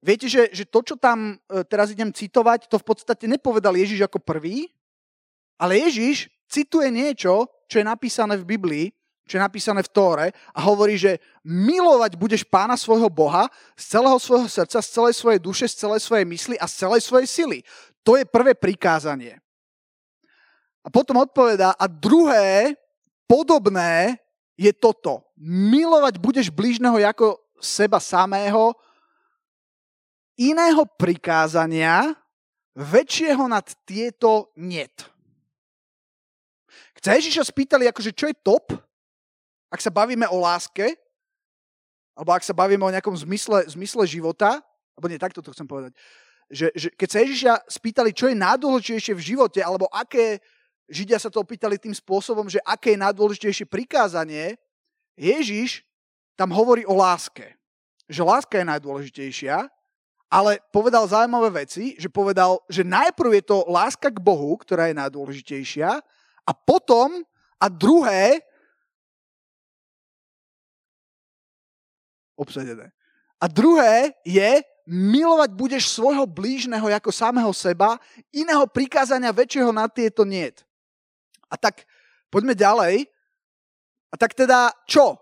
Viete, 0.00 0.24
že, 0.24 0.48
že 0.56 0.64
to, 0.64 0.80
čo 0.80 0.96
tam 0.96 1.36
e, 1.36 1.68
teraz 1.68 1.92
idem 1.92 2.08
citovať, 2.08 2.72
to 2.72 2.80
v 2.80 2.86
podstate 2.96 3.28
nepovedal 3.28 3.76
Ježiš 3.76 4.08
ako 4.08 4.24
prvý, 4.24 4.72
ale 5.60 5.84
Ježiš 5.84 6.32
cituje 6.48 6.88
niečo, 6.88 7.44
čo 7.68 7.76
je 7.76 7.84
napísané 7.84 8.40
v 8.40 8.56
Biblii 8.56 8.86
čo 9.26 9.36
je 9.36 9.42
napísané 9.42 9.82
v 9.82 9.92
Tóre 9.92 10.26
a 10.54 10.62
hovorí, 10.62 10.94
že 10.94 11.18
milovať 11.42 12.14
budeš 12.14 12.46
pána 12.46 12.78
svojho 12.78 13.10
Boha 13.10 13.50
z 13.74 13.98
celého 13.98 14.18
svojho 14.22 14.46
srdca, 14.46 14.78
z 14.78 14.88
celej 14.88 15.14
svojej 15.18 15.40
duše, 15.42 15.66
z 15.66 15.74
celej 15.82 16.00
svojej 16.06 16.26
mysli 16.30 16.56
a 16.56 16.70
z 16.70 16.86
celej 16.86 17.02
svojej 17.02 17.28
sily. 17.28 17.58
To 18.06 18.14
je 18.14 18.22
prvé 18.22 18.54
prikázanie. 18.54 19.42
A 20.86 20.88
potom 20.88 21.18
odpovedá, 21.18 21.74
a 21.74 21.90
druhé, 21.90 22.78
podobné, 23.26 24.22
je 24.54 24.70
toto. 24.70 25.26
Milovať 25.42 26.22
budeš 26.22 26.46
blížneho 26.54 26.94
ako 27.02 27.42
seba 27.58 27.98
samého, 27.98 28.70
iného 30.38 30.86
prikázania, 30.94 32.14
väčšieho 32.78 33.50
nad 33.50 33.66
tieto 33.82 34.54
niet. 34.54 34.94
Keď 36.96 37.02
sa 37.02 37.16
Ježiša 37.18 37.42
spýtali, 37.52 37.84
akože 37.90 38.14
čo 38.14 38.30
je 38.30 38.36
top, 38.40 38.72
ak 39.76 39.84
sa 39.84 39.92
bavíme 39.92 40.24
o 40.32 40.40
láske, 40.40 40.96
alebo 42.16 42.32
ak 42.32 42.48
sa 42.48 42.56
bavíme 42.56 42.80
o 42.80 42.88
nejakom 42.88 43.12
zmysle, 43.12 43.68
zmysle 43.68 44.08
života, 44.08 44.64
alebo 44.96 45.06
nie, 45.12 45.20
takto 45.20 45.44
to 45.44 45.52
chcem 45.52 45.68
povedať, 45.68 45.92
že, 46.48 46.72
že 46.72 46.88
keď 46.96 47.08
sa 47.12 47.18
Ježiša 47.20 47.52
spýtali, 47.68 48.16
čo 48.16 48.32
je 48.32 48.40
najdôležitejšie 48.40 49.12
v 49.12 49.26
živote, 49.36 49.60
alebo 49.60 49.84
aké, 49.92 50.40
Židia 50.88 51.20
sa 51.20 51.28
to 51.28 51.42
opýtali 51.42 51.76
tým 51.76 51.92
spôsobom, 51.92 52.48
že 52.48 52.62
aké 52.64 52.96
je 52.96 53.04
najdôležitejšie 53.04 53.66
prikázanie, 53.68 54.56
Ježiš 55.18 55.84
tam 56.38 56.54
hovorí 56.54 56.86
o 56.88 56.94
láske. 56.96 57.58
Že 58.06 58.22
láska 58.22 58.54
je 58.62 58.70
najdôležitejšia, 58.70 59.66
ale 60.30 60.62
povedal 60.70 61.10
zaujímavé 61.10 61.66
veci, 61.66 61.98
že 61.98 62.06
povedal, 62.06 62.62
že 62.70 62.86
najprv 62.86 63.42
je 63.42 63.44
to 63.44 63.66
láska 63.66 64.08
k 64.14 64.22
Bohu, 64.22 64.54
ktorá 64.62 64.88
je 64.88 64.96
najdôležitejšia, 64.96 65.90
a 66.46 66.52
potom, 66.54 67.26
a 67.58 67.66
druhé, 67.66 68.46
obsadené. 72.36 72.92
A 73.40 73.48
druhé 73.48 74.12
je, 74.24 74.62
milovať 74.86 75.50
budeš 75.52 75.90
svojho 75.90 76.24
blížneho 76.24 76.86
ako 76.86 77.10
samého 77.10 77.50
seba, 77.50 77.98
iného 78.30 78.64
prikázania 78.70 79.34
väčšieho 79.34 79.74
na 79.74 79.90
tieto 79.90 80.22
niet. 80.22 80.62
A 81.50 81.58
tak 81.58 81.82
poďme 82.30 82.54
ďalej. 82.54 83.10
A 84.10 84.14
tak 84.14 84.32
teda 84.38 84.70
čo? 84.86 85.18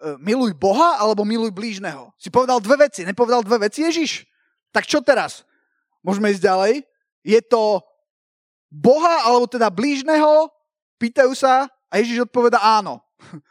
E, 0.00 0.16
miluj 0.16 0.56
Boha 0.56 0.96
alebo 0.96 1.28
miluj 1.28 1.52
blížneho? 1.52 2.08
Si 2.16 2.32
povedal 2.32 2.56
dve 2.64 2.88
veci. 2.88 3.04
Nepovedal 3.04 3.44
dve 3.44 3.68
veci 3.68 3.84
Ježiš? 3.84 4.24
Tak 4.72 4.88
čo 4.88 5.04
teraz? 5.04 5.44
Môžeme 6.00 6.32
ísť 6.32 6.44
ďalej. 6.44 6.74
Je 7.20 7.40
to 7.44 7.84
Boha 8.72 9.28
alebo 9.28 9.44
teda 9.44 9.68
blížneho? 9.68 10.48
Pýtajú 10.96 11.36
sa 11.36 11.68
a 11.92 11.94
Ježiš 12.00 12.24
odpoveda 12.24 12.60
áno. 12.60 13.04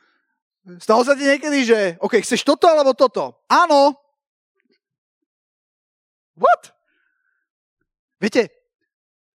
Stalo 0.78 1.02
sa 1.02 1.18
ti 1.18 1.26
niekedy, 1.26 1.66
že 1.66 1.80
OK, 1.98 2.22
chceš 2.22 2.46
toto 2.46 2.70
alebo 2.70 2.94
toto? 2.94 3.42
Áno. 3.50 3.98
What? 6.38 6.70
Viete, 8.22 8.54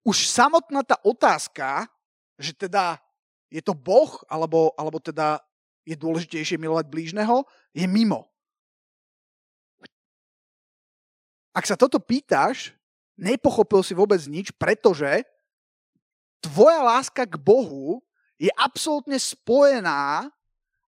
už 0.06 0.28
samotná 0.30 0.86
tá 0.86 1.00
otázka, 1.02 1.90
že 2.38 2.54
teda 2.54 3.00
je 3.50 3.58
to 3.64 3.74
Boh, 3.74 4.22
alebo, 4.30 4.70
alebo 4.78 5.02
teda 5.02 5.42
je 5.82 5.96
dôležitejšie 5.98 6.60
milovať 6.60 6.86
blížneho, 6.86 7.42
je 7.72 7.86
mimo. 7.88 8.28
Ak 11.54 11.64
sa 11.64 11.78
toto 11.78 12.02
pýtaš, 12.02 12.74
nepochopil 13.14 13.80
si 13.86 13.94
vôbec 13.94 14.18
nič, 14.26 14.50
pretože 14.54 15.22
tvoja 16.42 16.82
láska 16.82 17.24
k 17.24 17.38
Bohu 17.38 18.02
je 18.36 18.50
absolútne 18.58 19.16
spojená 19.16 20.28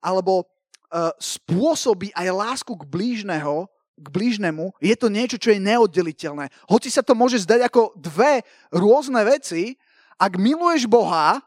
alebo 0.04 0.44
uh, 0.44 1.08
spôsobí 1.16 2.12
aj 2.12 2.28
lásku 2.28 2.76
k 2.76 2.84
blížneho, 2.84 3.64
k 3.96 4.06
blížnemu, 4.12 4.75
je 4.82 4.94
to 4.99 5.08
niečo, 5.08 5.40
čo 5.40 5.54
je 5.54 5.62
neoddeliteľné. 5.64 6.52
Hoci 6.68 6.92
sa 6.92 7.00
to 7.00 7.16
môže 7.16 7.40
zdať 7.49 7.73
ako 7.73 7.96
dve 7.96 8.44
rôzne 8.68 9.23
veci, 9.25 9.80
ak 10.20 10.37
miluješ 10.37 10.84
Boha, 10.84 11.40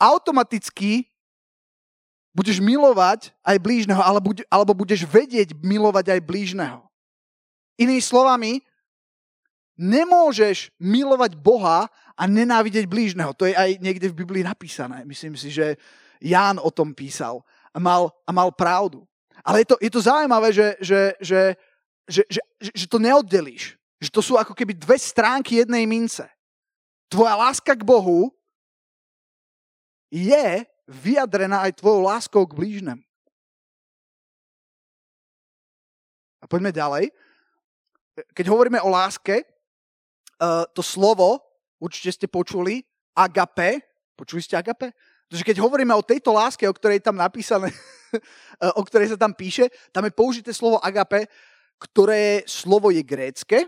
automaticky 0.00 1.06
budeš 2.36 2.60
milovať 2.60 3.32
aj 3.40 3.56
blížneho, 3.60 4.00
alebo 4.52 4.72
budeš 4.76 5.08
vedieť 5.08 5.56
milovať 5.56 6.16
aj 6.16 6.20
blížneho. 6.20 6.84
Inými 7.80 8.04
slovami, 8.04 8.60
nemôžeš 9.76 10.72
milovať 10.80 11.36
Boha 11.36 11.88
a 12.16 12.22
nenávidieť 12.24 12.88
blížneho. 12.88 13.32
To 13.36 13.44
je 13.44 13.52
aj 13.56 13.80
niekde 13.80 14.08
v 14.12 14.18
Biblii 14.24 14.44
napísané. 14.44 15.04
Myslím 15.04 15.36
si, 15.36 15.52
že 15.52 15.76
Ján 16.20 16.56
o 16.56 16.72
tom 16.72 16.96
písal 16.96 17.44
a 17.76 17.78
mal, 17.78 18.08
a 18.24 18.32
mal 18.32 18.48
pravdu. 18.48 19.04
Ale 19.44 19.60
je 19.60 19.66
to, 19.68 19.76
je 19.76 19.90
to 19.92 20.00
zaujímavé, 20.00 20.48
že, 20.48 20.80
že, 20.80 21.00
že, 21.20 21.40
že, 22.08 22.22
že, 22.32 22.40
že 22.72 22.86
to 22.88 22.96
neoddelíš. 22.96 23.76
Že 24.00 24.10
to 24.10 24.20
sú 24.24 24.32
ako 24.40 24.56
keby 24.56 24.72
dve 24.72 24.96
stránky 24.96 25.60
jednej 25.60 25.84
mince. 25.84 26.24
Tvoja 27.12 27.36
láska 27.36 27.76
k 27.76 27.84
Bohu 27.84 28.32
je 30.08 30.64
vyjadrená 30.88 31.68
aj 31.68 31.76
tvojou 31.76 32.00
láskou 32.08 32.48
k 32.48 32.56
blížnemu. 32.56 33.04
A 36.40 36.44
poďme 36.48 36.72
ďalej. 36.72 37.04
Keď 38.32 38.46
hovoríme 38.48 38.80
o 38.80 38.88
láske, 38.88 39.44
eh, 39.44 40.64
to 40.72 40.80
slovo, 40.80 41.44
určite 41.76 42.16
ste 42.16 42.26
počuli, 42.30 42.80
agape, 43.12 43.84
počuli 44.16 44.40
ste 44.40 44.56
agape? 44.56 44.96
Pretože 45.26 45.46
keď 45.46 45.56
hovoríme 45.58 45.94
o 45.94 46.06
tejto 46.06 46.30
láske, 46.30 46.66
o 46.66 46.76
ktorej 46.76 47.02
tam 47.02 47.18
napísané, 47.18 47.74
o 48.78 48.82
ktorej 48.86 49.14
sa 49.14 49.18
tam 49.18 49.34
píše, 49.34 49.68
tam 49.90 50.06
je 50.06 50.14
použité 50.14 50.54
slovo 50.54 50.78
agape, 50.78 51.26
ktoré 51.82 52.46
slovo 52.46 52.94
je 52.94 53.02
grécke, 53.02 53.58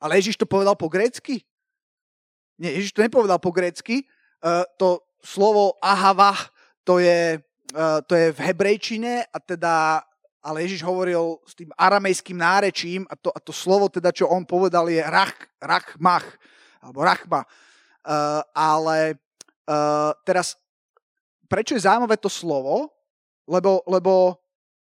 ale 0.00 0.20
Ježiš 0.20 0.36
to 0.36 0.46
povedal 0.46 0.76
po 0.76 0.92
grécky? 0.92 1.40
Nie, 2.60 2.76
Ježiš 2.76 2.92
to 2.92 3.04
nepovedal 3.04 3.40
po 3.40 3.52
grécky. 3.52 4.04
Uh, 4.44 4.62
to 4.76 5.02
slovo 5.24 5.76
ahava, 5.80 6.36
to 6.84 7.00
je, 7.00 7.40
uh, 7.74 8.00
to 8.04 8.12
je 8.14 8.32
v 8.32 8.38
hebrejčine 8.38 9.24
a 9.26 9.38
teda 9.40 10.04
ale 10.46 10.62
Ježiš 10.62 10.86
hovoril 10.86 11.42
s 11.42 11.58
tým 11.58 11.74
aramejským 11.74 12.38
nárečím 12.38 13.02
a 13.10 13.18
to, 13.18 13.34
a 13.34 13.42
to 13.42 13.50
slovo 13.50 13.90
teda, 13.90 14.14
čo 14.14 14.30
on 14.30 14.46
povedal 14.46 14.86
je 14.86 15.02
rach, 15.02 15.34
rachmach, 15.58 16.22
alebo 16.78 17.02
rachma. 17.02 17.42
Uh, 18.06 18.46
ale 18.54 19.18
Uh, 19.66 20.14
teraz, 20.22 20.54
prečo 21.50 21.74
je 21.74 21.82
zaujímavé 21.82 22.14
to 22.16 22.30
slovo? 22.30 22.94
Lebo, 23.46 23.82
lebo 23.86 24.38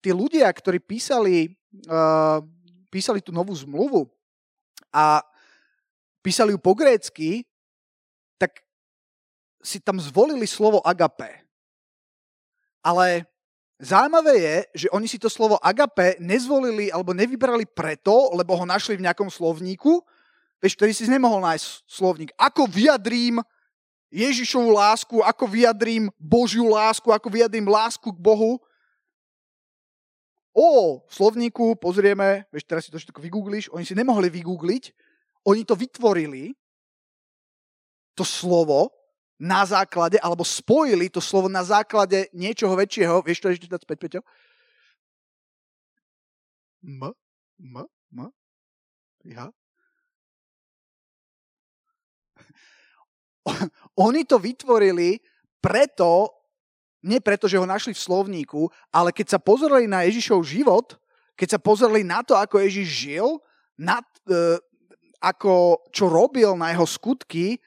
tí 0.02 0.10
ľudia, 0.10 0.50
ktorí 0.50 0.82
písali, 0.82 1.54
uh, 1.90 2.42
písali 2.90 3.22
tú 3.22 3.34
novú 3.34 3.54
zmluvu 3.54 4.10
a 4.94 5.22
písali 6.22 6.54
ju 6.54 6.60
po 6.62 6.74
grécky, 6.78 7.46
tak 8.38 8.62
si 9.62 9.78
tam 9.80 9.98
zvolili 10.02 10.46
slovo 10.50 10.82
agape. 10.84 11.46
Ale 12.84 13.24
zaujímavé 13.80 14.34
je, 14.40 14.56
že 14.86 14.88
oni 14.92 15.08
si 15.08 15.16
to 15.20 15.32
slovo 15.32 15.56
agape 15.64 16.20
nezvolili 16.20 16.92
alebo 16.92 17.16
nevybrali 17.16 17.64
preto, 17.70 18.32
lebo 18.36 18.58
ho 18.60 18.66
našli 18.68 19.00
v 19.00 19.06
nejakom 19.08 19.32
slovníku, 19.32 20.04
vieš, 20.60 20.76
ktorý 20.76 20.92
si 20.92 21.08
nemohol 21.08 21.44
nájsť 21.44 21.68
slovník. 21.88 22.32
Ako 22.36 22.68
vyjadrím 22.68 23.40
Ježišovú 24.14 24.70
lásku, 24.70 25.26
ako 25.26 25.50
vyjadrím 25.50 26.14
Božiu 26.22 26.70
lásku, 26.70 27.10
ako 27.10 27.34
vyjadrím 27.34 27.66
lásku 27.66 28.06
k 28.06 28.20
Bohu. 28.22 28.62
O, 30.54 31.02
slovníku 31.10 31.74
pozrieme, 31.82 32.46
vieš, 32.54 32.70
teraz 32.70 32.86
si 32.86 32.94
to 32.94 33.02
všetko 33.02 33.18
vygoogliš, 33.18 33.74
oni 33.74 33.90
si 33.90 33.98
nemohli 33.98 34.30
vygoogliť, 34.30 34.94
oni 35.50 35.66
to 35.66 35.74
vytvorili, 35.74 36.54
to 38.14 38.22
slovo, 38.22 38.94
na 39.42 39.66
základe, 39.66 40.22
alebo 40.22 40.46
spojili 40.46 41.10
to 41.10 41.20
slovo 41.20 41.50
na 41.50 41.66
základe 41.66 42.30
niečoho 42.32 42.78
väčšieho. 42.78 43.26
Vieš 43.26 43.40
to 43.42 43.52
ešte 43.52 43.68
dať 43.68 43.82
späť, 43.84 43.98
Peťo? 44.00 44.22
M, 46.86 47.12
m, 47.60 47.76
m, 48.14 48.20
ja, 49.26 49.50
oni 54.08 54.24
to 54.24 54.40
vytvorili 54.40 55.20
preto, 55.64 56.32
nie 57.04 57.20
preto, 57.20 57.48
že 57.48 57.60
ho 57.60 57.68
našli 57.68 57.96
v 57.96 58.04
slovníku, 58.04 58.62
ale 58.92 59.12
keď 59.12 59.38
sa 59.38 59.40
pozreli 59.40 59.88
na 59.88 60.08
Ježišov 60.08 60.44
život, 60.44 60.96
keď 61.36 61.58
sa 61.58 61.60
pozreli 61.60 62.06
na 62.06 62.24
to, 62.24 62.38
ako 62.38 62.62
Ježiš 62.64 62.88
žil, 62.88 63.28
na, 63.80 64.00
e, 64.30 64.60
ako, 65.20 65.84
čo 65.90 66.08
robil 66.12 66.54
na 66.56 66.72
jeho 66.72 66.88
skutky, 66.88 67.58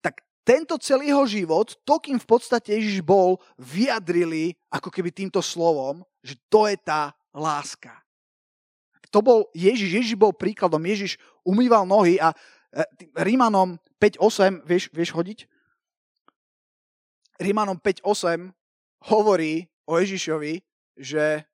tak 0.00 0.22
tento 0.46 0.78
celý 0.78 1.10
jeho 1.10 1.26
život, 1.26 1.74
to, 1.82 1.94
kým 1.98 2.20
v 2.20 2.28
podstate 2.28 2.76
Ježiš 2.78 3.02
bol, 3.02 3.42
vyjadrili 3.58 4.54
ako 4.70 4.88
keby 4.92 5.10
týmto 5.10 5.42
slovom, 5.42 6.06
že 6.22 6.38
to 6.46 6.70
je 6.70 6.76
tá 6.78 7.10
láska. 7.34 7.92
To 9.10 9.22
bol 9.22 9.48
Ježiš, 9.56 9.90
Ježiš 10.02 10.16
bol 10.18 10.34
príkladom, 10.34 10.82
Ježiš 10.82 11.16
umýval 11.46 11.86
nohy 11.86 12.18
a 12.20 12.34
Rímanom 13.16 13.80
5.8, 13.96 14.60
vieš, 14.68 14.92
vieš 14.92 15.10
hodiť? 15.16 15.48
Rímanom 17.40 17.80
5.8 17.80 18.52
hovorí 19.08 19.64
o 19.88 19.96
Ježišovi, 19.96 20.60
že 20.96 21.44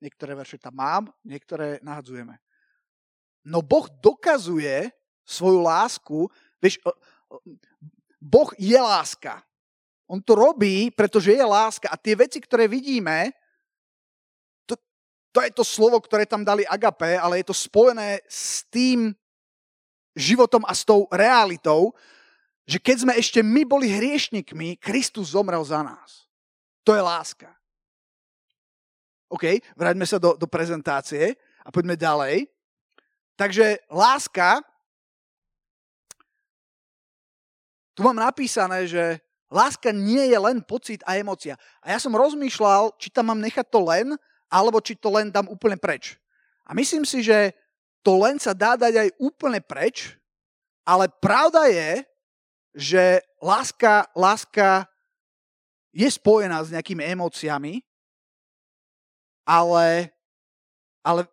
niektoré 0.00 0.32
verše 0.32 0.56
tam 0.56 0.78
mám, 0.78 1.04
niektoré 1.26 1.82
nahadzujeme. 1.84 2.38
No 3.44 3.60
Boh 3.64 3.88
dokazuje 4.00 4.92
svoju 5.28 5.60
lásku, 5.60 6.18
vieš, 6.60 6.80
Boh 8.16 8.48
je 8.56 8.78
láska. 8.80 9.44
On 10.08 10.20
to 10.24 10.32
robí, 10.32 10.88
pretože 10.88 11.36
je 11.36 11.44
láska. 11.44 11.92
A 11.92 12.00
tie 12.00 12.16
veci, 12.16 12.40
ktoré 12.40 12.64
vidíme, 12.64 13.36
to 15.32 15.44
je 15.44 15.50
to 15.52 15.64
slovo, 15.64 16.00
ktoré 16.00 16.24
tam 16.24 16.42
dali 16.42 16.64
agape, 16.64 17.16
ale 17.16 17.40
je 17.40 17.52
to 17.52 17.56
spojené 17.56 18.24
s 18.24 18.64
tým 18.72 19.12
životom 20.16 20.64
a 20.66 20.72
s 20.74 20.82
tou 20.82 21.06
realitou, 21.12 21.92
že 22.68 22.76
keď 22.80 22.96
sme 23.06 23.12
ešte 23.16 23.40
my 23.40 23.64
boli 23.64 23.88
hriešnikmi, 23.88 24.76
Kristus 24.76 25.32
zomrel 25.32 25.62
za 25.64 25.80
nás. 25.80 26.28
To 26.84 26.92
je 26.92 27.00
láska. 27.00 27.48
OK, 29.28 29.60
vráťme 29.76 30.08
sa 30.08 30.16
do, 30.16 30.36
do 30.36 30.48
prezentácie 30.48 31.36
a 31.60 31.68
poďme 31.68 32.00
ďalej. 32.00 32.48
Takže 33.36 33.84
láska, 33.92 34.64
tu 37.92 38.00
mám 38.00 38.16
napísané, 38.16 38.88
že 38.88 39.20
láska 39.52 39.92
nie 39.92 40.32
je 40.32 40.38
len 40.40 40.64
pocit 40.64 41.04
a 41.04 41.20
emocia. 41.20 41.60
A 41.84 41.92
ja 41.92 41.98
som 42.00 42.16
rozmýšľal, 42.16 42.96
či 42.96 43.12
tam 43.12 43.30
mám 43.32 43.40
nechať 43.40 43.68
to 43.68 43.80
len, 43.84 44.16
alebo 44.48 44.80
či 44.80 44.96
to 44.96 45.12
len 45.12 45.28
dám 45.28 45.48
úplne 45.48 45.76
preč. 45.76 46.16
A 46.68 46.76
myslím 46.76 47.04
si, 47.04 47.24
že 47.24 47.52
to 48.04 48.16
len 48.20 48.40
sa 48.40 48.56
dá 48.56 48.76
dať 48.76 48.94
aj 48.96 49.08
úplne 49.20 49.60
preč, 49.60 50.16
ale 50.88 51.08
pravda 51.08 51.68
je, 51.68 52.04
že 52.76 53.04
láska, 53.40 54.08
láska 54.16 54.88
je 55.92 56.08
spojená 56.08 56.64
s 56.64 56.72
nejakými 56.72 57.04
emóciami, 57.04 57.80
ale, 59.48 60.12
ale 61.00 61.24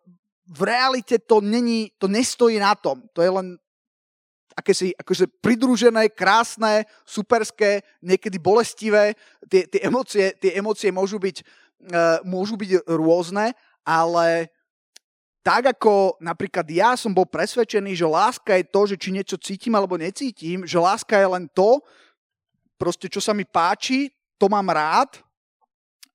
v 0.48 0.60
realite 0.64 1.20
to, 1.20 1.40
není, 1.44 1.92
to 2.00 2.08
nestojí 2.08 2.56
na 2.56 2.72
tom. 2.74 3.04
To 3.12 3.20
je 3.20 3.30
len 3.30 3.60
akési 4.56 4.96
akože 4.96 5.28
pridružené, 5.44 6.08
krásne, 6.08 6.88
superské, 7.04 7.84
niekedy 8.00 8.40
bolestivé. 8.40 9.12
Tie, 9.52 9.68
tie, 9.68 9.84
emócie, 9.84 10.32
tie 10.40 10.56
emócie 10.56 10.88
môžu 10.88 11.20
byť, 11.20 11.44
môžu 12.24 12.56
byť 12.56 12.88
rôzne, 12.88 13.52
ale 13.86 14.50
tak 15.46 15.78
ako 15.78 16.18
napríklad 16.18 16.66
ja 16.66 16.98
som 16.98 17.14
bol 17.14 17.22
presvedčený, 17.22 17.94
že 17.94 18.02
láska 18.02 18.58
je 18.58 18.66
to, 18.66 18.80
že 18.90 18.96
či 18.98 19.14
niečo 19.14 19.38
cítim 19.38 19.78
alebo 19.78 19.94
necítim, 19.94 20.66
že 20.66 20.74
láska 20.74 21.14
je 21.14 21.28
len 21.30 21.46
to, 21.54 21.78
proste 22.74 23.06
čo 23.06 23.22
sa 23.22 23.30
mi 23.30 23.46
páči, 23.46 24.10
to 24.42 24.50
mám 24.50 24.66
rád, 24.74 25.22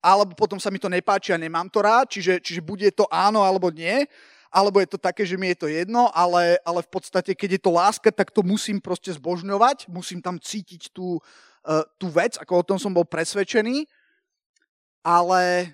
alebo 0.03 0.35
potom 0.35 0.59
sa 0.59 0.67
mi 0.67 0.81
to 0.81 0.91
nepáči 0.91 1.31
a 1.31 1.39
nemám 1.39 1.69
to 1.69 1.79
rád, 1.79 2.09
čiže, 2.11 2.41
čiže 2.41 2.59
bude 2.59 2.89
to 2.91 3.05
áno 3.07 3.45
alebo 3.45 3.71
nie, 3.71 4.03
alebo 4.51 4.83
je 4.83 4.89
to 4.91 4.99
také, 4.99 5.23
že 5.23 5.39
mi 5.39 5.55
je 5.55 5.63
to 5.63 5.67
jedno, 5.71 6.11
ale, 6.11 6.59
ale 6.67 6.83
v 6.83 6.91
podstate, 6.91 7.31
keď 7.31 7.55
je 7.55 7.61
to 7.63 7.71
láska, 7.71 8.11
tak 8.11 8.35
to 8.35 8.43
musím 8.43 8.83
proste 8.83 9.15
zbožňovať, 9.15 9.87
musím 9.87 10.19
tam 10.19 10.35
cítiť 10.35 10.91
tú, 10.91 11.23
uh, 11.23 11.87
tú 11.95 12.11
vec, 12.11 12.35
ako 12.35 12.53
o 12.59 12.67
tom 12.67 12.77
som 12.81 12.91
bol 12.91 13.07
presvedčený, 13.07 13.87
ale, 15.01 15.73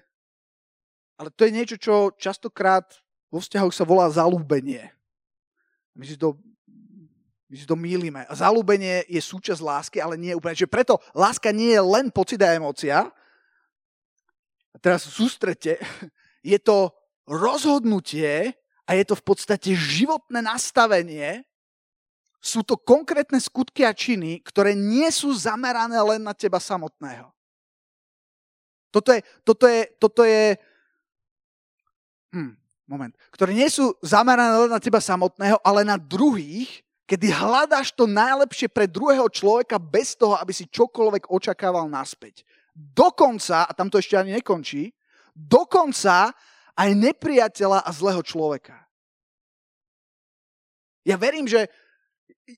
ale 1.20 1.30
to 1.36 1.48
je 1.48 1.52
niečo, 1.52 1.78
čo 1.80 2.16
častokrát 2.16 2.88
vo 3.28 3.44
vzťahoch 3.44 3.76
sa 3.76 3.84
volá 3.84 4.08
zalúbenie. 4.08 4.92
My 5.96 6.08
si 6.08 6.16
to, 6.16 6.40
my 7.52 7.56
si 7.56 7.68
to 7.68 7.76
mýlime. 7.76 8.24
Zalúbenie 8.32 9.04
je 9.12 9.20
súčasť 9.20 9.60
lásky, 9.60 9.98
ale 10.00 10.16
nie 10.16 10.36
úplne. 10.36 10.56
Čiže 10.56 10.72
preto 10.72 11.00
láska 11.12 11.52
nie 11.52 11.76
je 11.76 11.84
len 11.84 12.08
pocit 12.08 12.40
a 12.40 12.56
emócia. 12.56 13.12
A 14.72 14.78
teraz 14.80 15.04
sústrete, 15.10 15.82
je 16.44 16.58
to 16.62 16.96
rozhodnutie 17.28 18.56
a 18.88 18.96
je 18.96 19.04
to 19.04 19.16
v 19.20 19.24
podstate 19.28 19.76
životné 19.76 20.40
nastavenie. 20.40 21.44
Sú 22.40 22.64
to 22.64 22.80
konkrétne 22.80 23.42
skutky 23.44 23.84
a 23.84 23.92
činy, 23.92 24.40
ktoré 24.40 24.72
nie 24.72 25.10
sú 25.12 25.36
zamerané 25.36 26.00
len 26.00 26.24
na 26.24 26.32
teba 26.32 26.64
samotného. 26.64 27.37
Toto 28.98 29.14
je, 29.14 29.22
toto 29.46 29.66
je, 29.70 29.82
toto 30.02 30.22
je 30.26 30.58
hm, 32.34 32.58
moment, 32.90 33.14
ktoré 33.30 33.54
nie 33.54 33.70
sú 33.70 33.94
zamerané 34.02 34.66
len 34.66 34.74
na 34.74 34.82
teba 34.82 34.98
samotného, 34.98 35.62
ale 35.62 35.86
na 35.86 36.02
druhých, 36.02 36.82
kedy 37.06 37.30
hľadáš 37.30 37.94
to 37.94 38.10
najlepšie 38.10 38.74
pre 38.74 38.90
druhého 38.90 39.30
človeka 39.30 39.78
bez 39.78 40.18
toho, 40.18 40.34
aby 40.42 40.50
si 40.50 40.66
čokoľvek 40.66 41.30
očakával 41.30 41.86
naspäť. 41.86 42.42
Dokonca, 42.74 43.70
a 43.70 43.72
tam 43.78 43.94
to 43.94 44.02
ešte 44.02 44.18
ani 44.18 44.42
nekončí, 44.42 44.90
dokonca 45.38 46.34
aj 46.74 46.90
nepriateľa 46.98 47.86
a 47.86 47.90
zlého 47.94 48.26
človeka. 48.26 48.82
Ja 51.06 51.22
verím, 51.22 51.46
že 51.46 51.70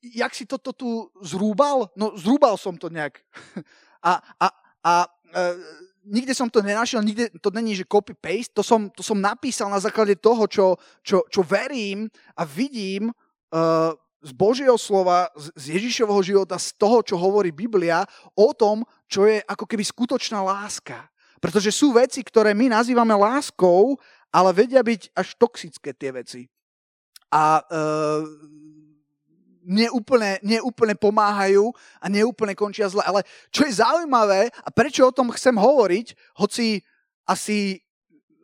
jak 0.01 0.31
si 0.31 0.47
toto 0.47 0.71
tu 0.71 1.11
zrúbal? 1.19 1.91
No 1.99 2.15
zrúbal 2.15 2.55
som 2.55 2.79
to 2.79 2.87
nejak. 2.87 3.19
A, 3.99 4.23
a, 4.39 4.47
a 4.79 4.93
e, 5.27 5.43
nikde 6.05 6.33
som 6.35 6.49
to 6.49 6.63
nenašiel, 6.63 7.03
nikde 7.03 7.29
to 7.41 7.49
není, 7.51 7.75
že 7.75 7.87
copy-paste, 7.87 8.53
to 8.53 8.63
som, 8.63 8.89
to 8.89 9.03
som 9.03 9.19
napísal 9.19 9.67
na 9.67 9.79
základe 9.79 10.15
toho, 10.15 10.47
čo, 10.47 10.65
čo, 11.03 11.23
čo 11.27 11.41
verím 11.43 12.07
a 12.35 12.43
vidím 12.45 13.09
uh, 13.09 13.93
z 14.19 14.31
Božieho 14.35 14.75
slova, 14.75 15.31
z 15.35 15.79
Ježišovho 15.79 16.19
života, 16.23 16.59
z 16.59 16.75
toho, 16.75 16.99
čo 16.99 17.15
hovorí 17.15 17.55
Biblia, 17.55 18.03
o 18.35 18.51
tom, 18.51 18.83
čo 19.07 19.23
je 19.23 19.39
ako 19.47 19.63
keby 19.63 19.83
skutočná 19.83 20.43
láska. 20.43 21.07
Pretože 21.39 21.71
sú 21.71 21.95
veci, 21.95 22.19
ktoré 22.19 22.51
my 22.51 22.67
nazývame 22.67 23.15
láskou, 23.15 23.95
ale 24.27 24.51
vedia 24.51 24.83
byť 24.83 25.15
až 25.15 25.27
toxické 25.39 25.95
tie 25.95 26.11
veci. 26.11 26.41
A 27.31 27.63
uh, 27.63 28.27
neúplne, 29.69 30.41
neúplne 30.41 30.97
pomáhajú 30.97 31.69
a 32.01 32.09
neúplne 32.09 32.57
končia 32.57 32.89
zle. 32.89 33.05
Ale 33.05 33.21
čo 33.53 33.69
je 33.69 33.77
zaujímavé 33.77 34.49
a 34.65 34.69
prečo 34.73 35.05
o 35.05 35.13
tom 35.13 35.29
chcem 35.29 35.53
hovoriť, 35.53 36.17
hoci 36.41 36.81
asi, 37.29 37.77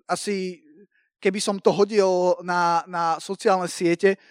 asi 0.06 0.62
keby 1.18 1.42
som 1.42 1.58
to 1.58 1.74
hodil 1.74 2.38
na, 2.46 2.86
na 2.86 3.18
sociálne 3.18 3.66
siete, 3.66 4.22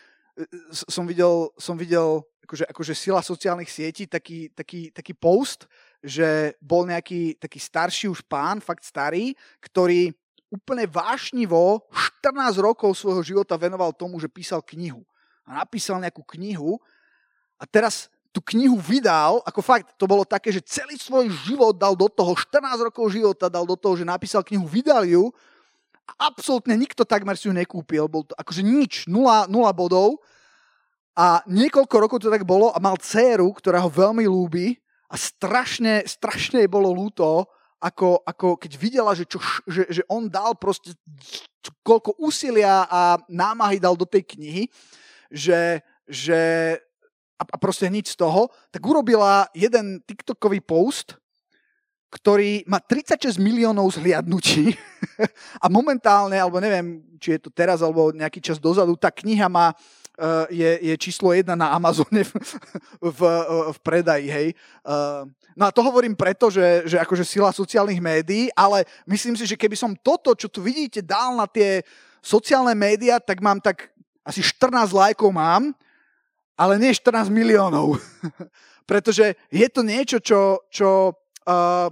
som 0.71 1.03
videl, 1.03 1.51
som 1.59 1.75
videl 1.75 2.23
akože, 2.47 2.71
akože 2.71 2.95
sila 2.95 3.23
sociálnych 3.23 3.71
sietí, 3.71 4.07
taký, 4.07 4.55
taký, 4.55 4.95
taký 4.95 5.15
post, 5.19 5.67
že 5.99 6.55
bol 6.63 6.87
nejaký 6.87 7.41
taký 7.43 7.59
starší 7.59 8.07
už 8.07 8.23
pán, 8.27 8.63
fakt 8.63 8.87
starý, 8.87 9.35
ktorý 9.59 10.15
úplne 10.53 10.87
vášnivo 10.87 11.83
14 12.23 12.63
rokov 12.63 12.95
svojho 12.95 13.27
života 13.27 13.59
venoval 13.59 13.91
tomu, 13.91 14.23
že 14.23 14.31
písal 14.31 14.63
knihu 14.63 15.03
a 15.45 15.65
napísal 15.65 16.01
nejakú 16.01 16.25
knihu 16.37 16.81
a 17.61 17.65
teraz 17.69 18.09
tú 18.35 18.43
knihu 18.51 18.75
vydal, 18.83 19.39
ako 19.47 19.63
fakt, 19.63 19.95
to 19.95 20.11
bolo 20.11 20.27
také, 20.27 20.51
že 20.51 20.59
celý 20.67 20.99
svoj 20.99 21.31
život 21.47 21.79
dal 21.79 21.95
do 21.95 22.11
toho, 22.11 22.35
14 22.35 22.91
rokov 22.91 23.15
života 23.15 23.47
dal 23.47 23.63
do 23.63 23.79
toho, 23.79 23.95
že 23.95 24.03
napísal 24.03 24.43
knihu, 24.43 24.67
vydal 24.67 25.07
ju 25.07 25.31
a 26.05 26.35
absolútne 26.35 26.75
nikto 26.75 27.07
takmer 27.07 27.39
si 27.39 27.47
ju 27.47 27.55
nekúpil. 27.55 28.11
Bol 28.11 28.27
to 28.27 28.35
akože 28.35 28.67
nič, 28.67 29.07
nula, 29.07 29.47
nula 29.47 29.71
bodov. 29.71 30.19
A 31.15 31.47
niekoľko 31.47 31.95
rokov 31.95 32.19
to 32.27 32.29
tak 32.29 32.43
bolo 32.43 32.75
a 32.75 32.83
mal 32.83 32.99
dceru, 32.99 33.55
ktorá 33.55 33.79
ho 33.79 33.89
veľmi 33.89 34.27
lúbi 34.27 34.75
a 35.07 35.15
strašne, 35.15 36.03
strašne 36.03 36.67
jej 36.67 36.71
bolo 36.71 36.91
lúto, 36.91 37.47
ako, 37.79 38.19
ako 38.27 38.59
keď 38.59 38.73
videla, 38.75 39.13
že, 39.15 39.31
čo, 39.31 39.39
že, 39.71 39.87
že 39.87 40.03
on 40.11 40.27
dal 40.27 40.59
proste 40.59 40.91
koľko 41.87 42.19
úsilia 42.19 42.83
a 42.91 43.21
námahy 43.31 43.79
dal 43.79 43.95
do 43.95 44.09
tej 44.09 44.27
knihy, 44.27 44.67
že, 45.35 45.83
že 46.07 46.41
a 47.35 47.59
proste 47.59 47.91
nič 47.91 48.15
z 48.15 48.17
toho, 48.23 48.47
tak 48.71 48.87
urobila 48.87 49.51
jeden 49.53 49.99
TikTokový 50.07 50.63
post, 50.63 51.19
ktorý 52.15 52.63
má 52.71 52.79
36 52.79 53.43
miliónov 53.43 53.91
zhliadnutí 53.99 54.79
a 55.65 55.67
momentálne, 55.67 56.39
alebo 56.39 56.63
neviem, 56.63 57.03
či 57.19 57.35
je 57.35 57.41
to 57.43 57.51
teraz 57.51 57.83
alebo 57.83 58.15
nejaký 58.15 58.39
čas 58.39 58.63
dozadu, 58.63 58.95
tá 58.95 59.11
kniha 59.11 59.51
má 59.51 59.75
uh, 59.75 60.47
je, 60.47 60.79
je 60.79 60.95
číslo 60.95 61.35
jedna 61.35 61.59
na 61.59 61.75
Amazone 61.75 62.23
v, 62.23 62.33
v, 63.03 63.21
v 63.75 63.79
predaji, 63.83 64.31
hej. 64.31 64.49
Uh, 64.87 65.27
no 65.59 65.67
a 65.67 65.75
to 65.75 65.83
hovorím 65.83 66.15
preto, 66.15 66.55
že, 66.55 66.87
že 66.87 67.03
akože 67.03 67.27
sila 67.27 67.51
sociálnych 67.51 67.99
médií, 67.99 68.47
ale 68.55 68.87
myslím 69.11 69.35
si, 69.35 69.43
že 69.43 69.59
keby 69.59 69.75
som 69.75 69.99
toto, 69.99 70.39
čo 70.39 70.47
tu 70.47 70.63
vidíte, 70.63 71.03
dal 71.03 71.35
na 71.35 71.51
tie 71.51 71.83
sociálne 72.23 72.73
médiá, 72.79 73.19
tak 73.19 73.43
mám 73.43 73.59
tak 73.59 73.91
asi 74.25 74.41
14 74.41 74.91
lajkov 74.91 75.31
mám, 75.31 75.77
ale 76.57 76.81
nie 76.81 76.97
14 76.97 77.29
miliónov. 77.29 78.01
Pretože 78.91 79.37
je 79.49 79.69
to 79.69 79.81
niečo, 79.85 80.21
čo, 80.21 80.65
čo 80.69 81.13
uh, 81.49 81.89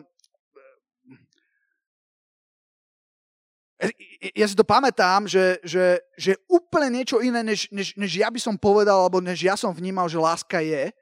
ja 4.36 4.46
si 4.46 4.54
to 4.54 4.62
pamätám, 4.62 5.26
že, 5.26 5.58
že, 5.66 5.98
že 6.14 6.38
úplne 6.46 7.02
niečo 7.02 7.18
iné, 7.18 7.42
než, 7.42 7.66
než, 7.74 7.98
než 7.98 8.10
ja 8.14 8.30
by 8.30 8.38
som 8.38 8.54
povedal, 8.54 8.94
alebo 8.94 9.18
než 9.18 9.42
ja 9.42 9.58
som 9.58 9.74
vnímal, 9.74 10.06
že 10.06 10.22
láska 10.22 10.62
je. 10.62 10.94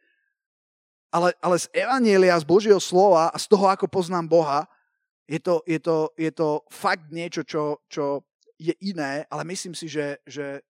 Ale, 1.11 1.35
ale 1.43 1.57
z 1.59 1.67
Evanielia, 1.75 2.39
z 2.39 2.47
Božieho 2.47 2.81
slova 2.81 3.29
a 3.29 3.37
z 3.37 3.51
toho, 3.51 3.67
ako 3.67 3.91
poznám 3.91 4.31
Boha, 4.31 4.61
je 5.27 5.43
to, 5.43 5.61
je 5.67 5.79
to, 5.83 6.11
je 6.17 6.31
to 6.33 6.65
fakt 6.71 7.11
niečo, 7.11 7.43
čo, 7.45 7.83
čo 7.91 8.25
je 8.57 8.73
iné, 8.81 9.27
ale 9.29 9.43
myslím 9.51 9.75
si, 9.75 9.91
že, 9.91 10.19
že 10.25 10.63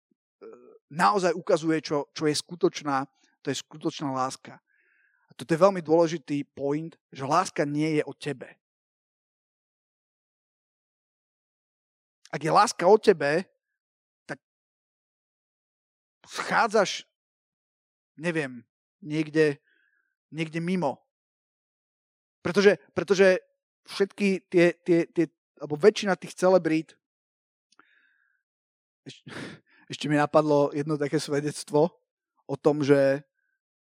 naozaj 0.90 1.38
ukazuje, 1.38 1.80
čo, 1.82 2.10
čo 2.12 2.26
je 2.26 2.36
skutočná, 2.36 3.06
to 3.46 3.54
je 3.54 3.58
skutočná 3.62 4.12
láska. 4.12 4.58
A 5.30 5.32
toto 5.38 5.54
je 5.54 5.64
veľmi 5.64 5.80
dôležitý 5.80 6.44
point, 6.52 6.98
že 7.14 7.24
láska 7.24 7.64
nie 7.64 8.02
je 8.02 8.04
o 8.04 8.14
tebe. 8.14 8.60
ak 12.30 12.42
je 12.42 12.52
láska 12.54 12.86
o 12.86 12.98
tebe, 12.98 13.46
tak 14.30 14.38
schádzaš, 16.30 17.10
neviem, 18.18 18.62
niekde, 19.02 19.58
niekde 20.30 20.62
mimo. 20.62 21.02
Pretože, 22.46 22.78
pretože 22.94 23.42
všetky 23.90 24.46
tie, 24.48 24.78
tie, 24.86 25.10
tie, 25.10 25.26
alebo 25.58 25.76
väčšina 25.76 26.14
tých 26.16 26.38
celebrít, 26.38 26.94
ešte, 29.90 30.06
mi 30.06 30.16
napadlo 30.16 30.70
jedno 30.72 30.96
také 30.96 31.18
svedectvo 31.18 31.90
o 32.46 32.56
tom, 32.56 32.86
že 32.86 33.26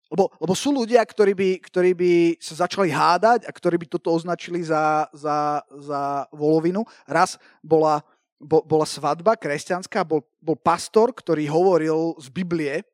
lebo, 0.07 0.31
lebo 0.39 0.55
sú 0.55 0.71
ľudia, 0.71 1.03
ktorí 1.03 1.35
by, 1.35 1.49
ktorí 1.67 1.91
by 1.91 2.11
sa 2.39 2.63
začali 2.63 2.87
hádať 2.87 3.43
a 3.43 3.51
ktorí 3.51 3.75
by 3.75 3.91
toto 3.91 4.15
označili 4.15 4.63
za, 4.63 5.11
za, 5.11 5.67
za 5.67 6.31
volovinu. 6.31 6.87
Raz 7.03 7.35
bola 7.59 7.99
bo, 8.39 8.61
bola 8.63 8.85
svadba 8.85 9.35
kresťanská, 9.35 10.05
bol, 10.05 10.21
bol 10.37 10.55
pastor, 10.57 11.11
ktorý 11.11 11.49
hovoril 11.49 12.15
z 12.21 12.27
Biblie, 12.29 12.85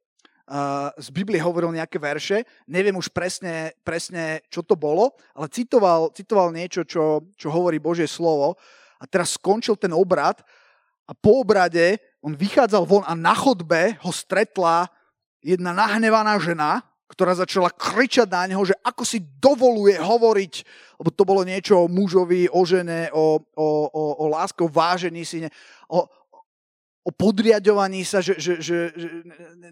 uh, 0.47 0.89
z 0.95 1.11
Biblie 1.11 1.43
hovoril 1.43 1.75
nejaké 1.75 1.99
verše, 1.99 2.47
neviem 2.67 2.95
už 2.95 3.11
presne, 3.11 3.75
presne 3.83 4.41
čo 4.47 4.63
to 4.63 4.79
bolo, 4.79 5.13
ale 5.35 5.51
citoval, 5.51 6.09
citoval 6.15 6.49
niečo, 6.55 6.87
čo, 6.87 7.27
čo 7.35 7.47
hovorí 7.51 7.77
Božie 7.77 8.07
slovo 8.07 8.55
a 8.99 9.03
teraz 9.03 9.35
skončil 9.35 9.75
ten 9.75 9.91
obrad 9.91 10.39
a 11.03 11.11
po 11.11 11.43
obrade 11.43 11.99
on 12.23 12.39
vychádzal 12.39 12.87
von 12.87 13.03
a 13.03 13.13
na 13.19 13.35
chodbe 13.35 13.99
ho 13.99 14.11
stretla 14.15 14.87
jedna 15.43 15.75
nahnevaná 15.75 16.39
žena, 16.39 16.79
ktorá 17.11 17.35
začala 17.35 17.69
kričať 17.69 18.25
na 18.31 18.49
neho, 18.49 18.63
že 18.63 18.73
ako 18.81 19.03
si 19.05 19.21
dovoluje 19.37 19.99
hovoriť, 19.99 20.53
lebo 20.97 21.09
to 21.11 21.23
bolo 21.27 21.43
niečo 21.43 21.85
o 21.85 21.91
mužovi, 21.91 22.49
o 22.49 22.63
žene, 22.63 23.11
o, 23.13 23.37
o, 23.53 23.67
o, 23.91 24.03
o 24.23 24.25
láske, 24.31 24.63
o 24.63 24.71
vážení 24.71 25.21
si, 25.27 25.45
ne, 25.45 25.51
o, 25.91 26.07
o 27.03 27.11
podriadovaní 27.11 28.07
sa, 28.07 28.23
že, 28.23 28.39
že, 28.39 28.63
že, 28.63 28.77
že 28.95 29.07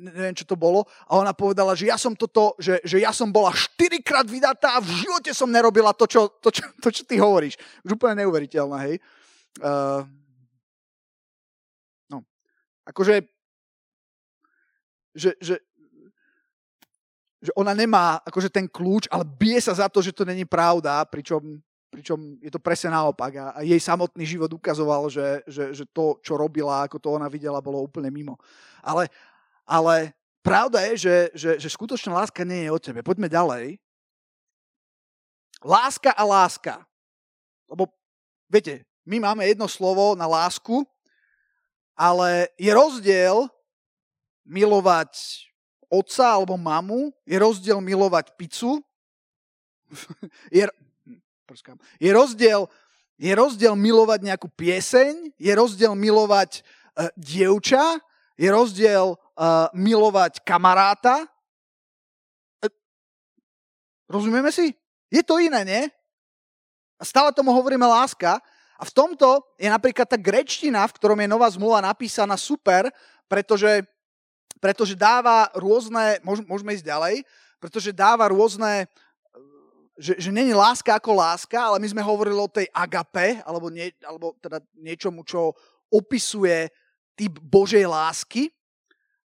neviem, 0.03 0.35
čo 0.35 0.43
to 0.43 0.59
bolo. 0.59 0.83
A 1.07 1.17
ona 1.17 1.31
povedala, 1.31 1.71
že 1.73 1.87
ja 1.87 1.95
som 1.95 2.11
toto, 2.13 2.53
že, 2.59 2.83
že 2.83 2.99
ja 2.99 3.15
som 3.15 3.31
bola 3.31 3.55
štyrikrát 3.55 4.27
vydatá 4.27 4.77
a 4.77 4.83
v 4.83 4.91
živote 5.01 5.31
som 5.31 5.47
nerobila 5.47 5.95
to, 5.95 6.05
čo, 6.05 6.27
to, 6.43 6.51
čo, 6.51 6.67
to, 6.83 6.91
čo 6.91 7.07
ty 7.07 7.15
hovoríš. 7.15 7.55
Už 7.87 7.95
úplne 7.95 8.21
neuveriteľné, 8.21 8.77
hej. 8.85 8.95
Uh, 9.63 10.03
akože, 12.87 13.25
že, 15.15 15.33
že 15.41 15.59
že 17.41 17.49
ona 17.57 17.73
nemá 17.73 18.21
akože 18.21 18.53
ten 18.53 18.69
kľúč, 18.69 19.09
ale 19.09 19.25
bije 19.25 19.57
sa 19.65 19.73
za 19.73 19.89
to, 19.89 19.97
že 19.97 20.13
to 20.13 20.21
není 20.21 20.45
pravda, 20.45 21.01
pričom, 21.09 21.57
pričom 21.89 22.37
je 22.37 22.53
to 22.53 22.61
presne 22.61 22.93
naopak. 22.93 23.33
A, 23.33 23.45
a 23.57 23.59
jej 23.65 23.81
samotný 23.81 24.21
život 24.29 24.53
ukazoval, 24.53 25.09
že, 25.09 25.41
že, 25.49 25.73
že 25.73 25.83
to, 25.89 26.21
čo 26.21 26.37
robila, 26.37 26.85
ako 26.85 27.01
to 27.01 27.09
ona 27.09 27.25
videla, 27.25 27.57
bolo 27.57 27.81
úplne 27.81 28.13
mimo. 28.13 28.37
Ale, 28.85 29.09
ale 29.65 30.13
pravda 30.45 30.85
je, 30.93 30.93
že, 31.01 31.17
že, 31.33 31.51
že 31.65 31.73
skutočná 31.73 32.13
láska 32.13 32.45
nie 32.45 32.69
je 32.69 32.71
o 32.71 32.77
tebe. 32.77 33.01
Poďme 33.01 33.25
ďalej. 33.25 33.81
Láska 35.65 36.13
a 36.13 36.21
láska. 36.21 36.85
Lebo, 37.65 37.89
viete, 38.53 38.85
my 39.09 39.17
máme 39.17 39.49
jedno 39.49 39.65
slovo 39.65 40.13
na 40.13 40.29
lásku, 40.29 40.85
ale 42.01 42.49
je 42.57 42.73
rozdiel 42.73 43.45
milovať 44.41 45.13
otca 45.85 46.33
alebo 46.33 46.57
mamu, 46.57 47.13
je 47.29 47.37
rozdiel 47.37 47.77
milovať 47.77 48.33
pizzu, 48.33 48.81
je, 50.49 50.65
je, 52.01 52.09
rozdiel, 52.09 52.65
je 53.21 53.31
rozdiel 53.37 53.77
milovať 53.77 54.19
nejakú 54.25 54.49
pieseň, 54.49 55.37
je 55.37 55.51
rozdiel 55.53 55.93
milovať 55.93 56.65
uh, 56.97 57.13
dievča, 57.13 58.01
je 58.33 58.49
rozdiel 58.49 59.13
uh, 59.13 59.69
milovať 59.77 60.41
kamaráta. 60.41 61.29
Uh, 62.65 62.71
rozumieme 64.09 64.49
si? 64.49 64.73
Je 65.13 65.21
to 65.21 65.37
iné, 65.37 65.61
nie? 65.67 65.83
A 66.97 67.03
stále 67.05 67.29
tomu 67.35 67.53
hovoríme 67.53 67.85
láska. 67.85 68.41
A 68.81 68.83
v 68.83 68.91
tomto 68.97 69.45
je 69.61 69.69
napríklad 69.69 70.09
tá 70.09 70.17
grečtina, 70.17 70.89
v 70.89 70.95
ktorom 70.97 71.21
je 71.21 71.29
nová 71.29 71.45
zmluva 71.53 71.85
napísaná 71.85 72.33
super, 72.33 72.89
pretože 73.29 73.85
pretože 74.61 74.93
dáva 74.93 75.49
rôzne, 75.57 76.21
môžeme 76.21 76.77
ísť 76.77 76.85
ďalej, 76.85 77.15
pretože 77.57 77.89
dáva 77.89 78.29
rôzne, 78.29 78.85
že, 79.97 80.21
že 80.21 80.29
není 80.29 80.53
láska 80.53 81.01
ako 81.01 81.17
láska, 81.17 81.57
ale 81.57 81.81
my 81.81 81.87
sme 81.89 82.05
hovorili 82.05 82.37
o 82.37 82.45
tej 82.45 82.69
agape, 82.69 83.41
alebo, 83.41 83.73
nie, 83.73 83.89
alebo 84.05 84.37
teda 84.37 84.61
niečomu, 84.77 85.25
čo 85.25 85.57
opisuje 85.89 86.69
typ 87.17 87.41
Božej 87.41 87.89
lásky. 87.89 88.53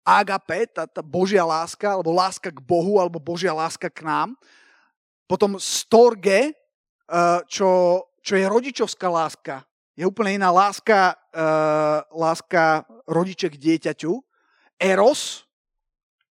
Agape, 0.00 0.72
tá, 0.72 0.88
tá 0.88 1.04
Božia 1.04 1.44
láska, 1.44 1.92
alebo 1.92 2.16
láska 2.16 2.48
k 2.48 2.64
Bohu, 2.64 2.96
alebo 2.96 3.20
Božia 3.20 3.52
láska 3.52 3.92
k 3.92 4.08
nám. 4.08 4.32
Potom 5.28 5.60
storge, 5.60 6.56
eh, 6.56 7.40
čo, 7.44 8.00
čo 8.26 8.34
je 8.34 8.50
rodičovská 8.50 9.06
láska. 9.06 9.62
Je 9.94 10.02
úplne 10.02 10.34
iná 10.34 10.50
láska, 10.50 11.14
uh, 11.14 12.02
láska 12.10 12.82
rodiče 13.06 13.54
k 13.54 13.56
dieťaťu. 13.56 14.18
Eros, 14.82 15.46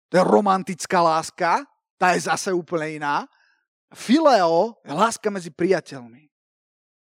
to 0.07 0.15
je 0.15 0.23
romantická 0.23 1.03
láska, 1.03 1.67
tá 1.99 2.15
je 2.15 2.31
zase 2.31 2.55
úplne 2.55 3.03
iná. 3.03 3.27
Fileo 3.91 4.79
je 4.87 4.93
láska 4.95 5.27
medzi 5.27 5.51
priateľmi. 5.51 6.31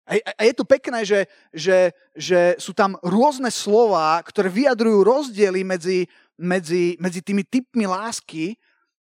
A 0.03 0.43
je 0.43 0.53
tu 0.53 0.67
pekné, 0.67 1.07
že, 1.07 1.31
že, 1.55 1.95
že 2.19 2.59
sú 2.59 2.75
tam 2.75 2.99
rôzne 3.07 3.49
slova, 3.55 4.19
ktoré 4.27 4.51
vyjadrujú 4.51 5.07
rozdiely 5.07 5.63
medzi, 5.63 6.11
medzi, 6.35 6.99
medzi 6.99 7.23
tými 7.23 7.47
typmi 7.47 7.87
lásky, 7.87 8.59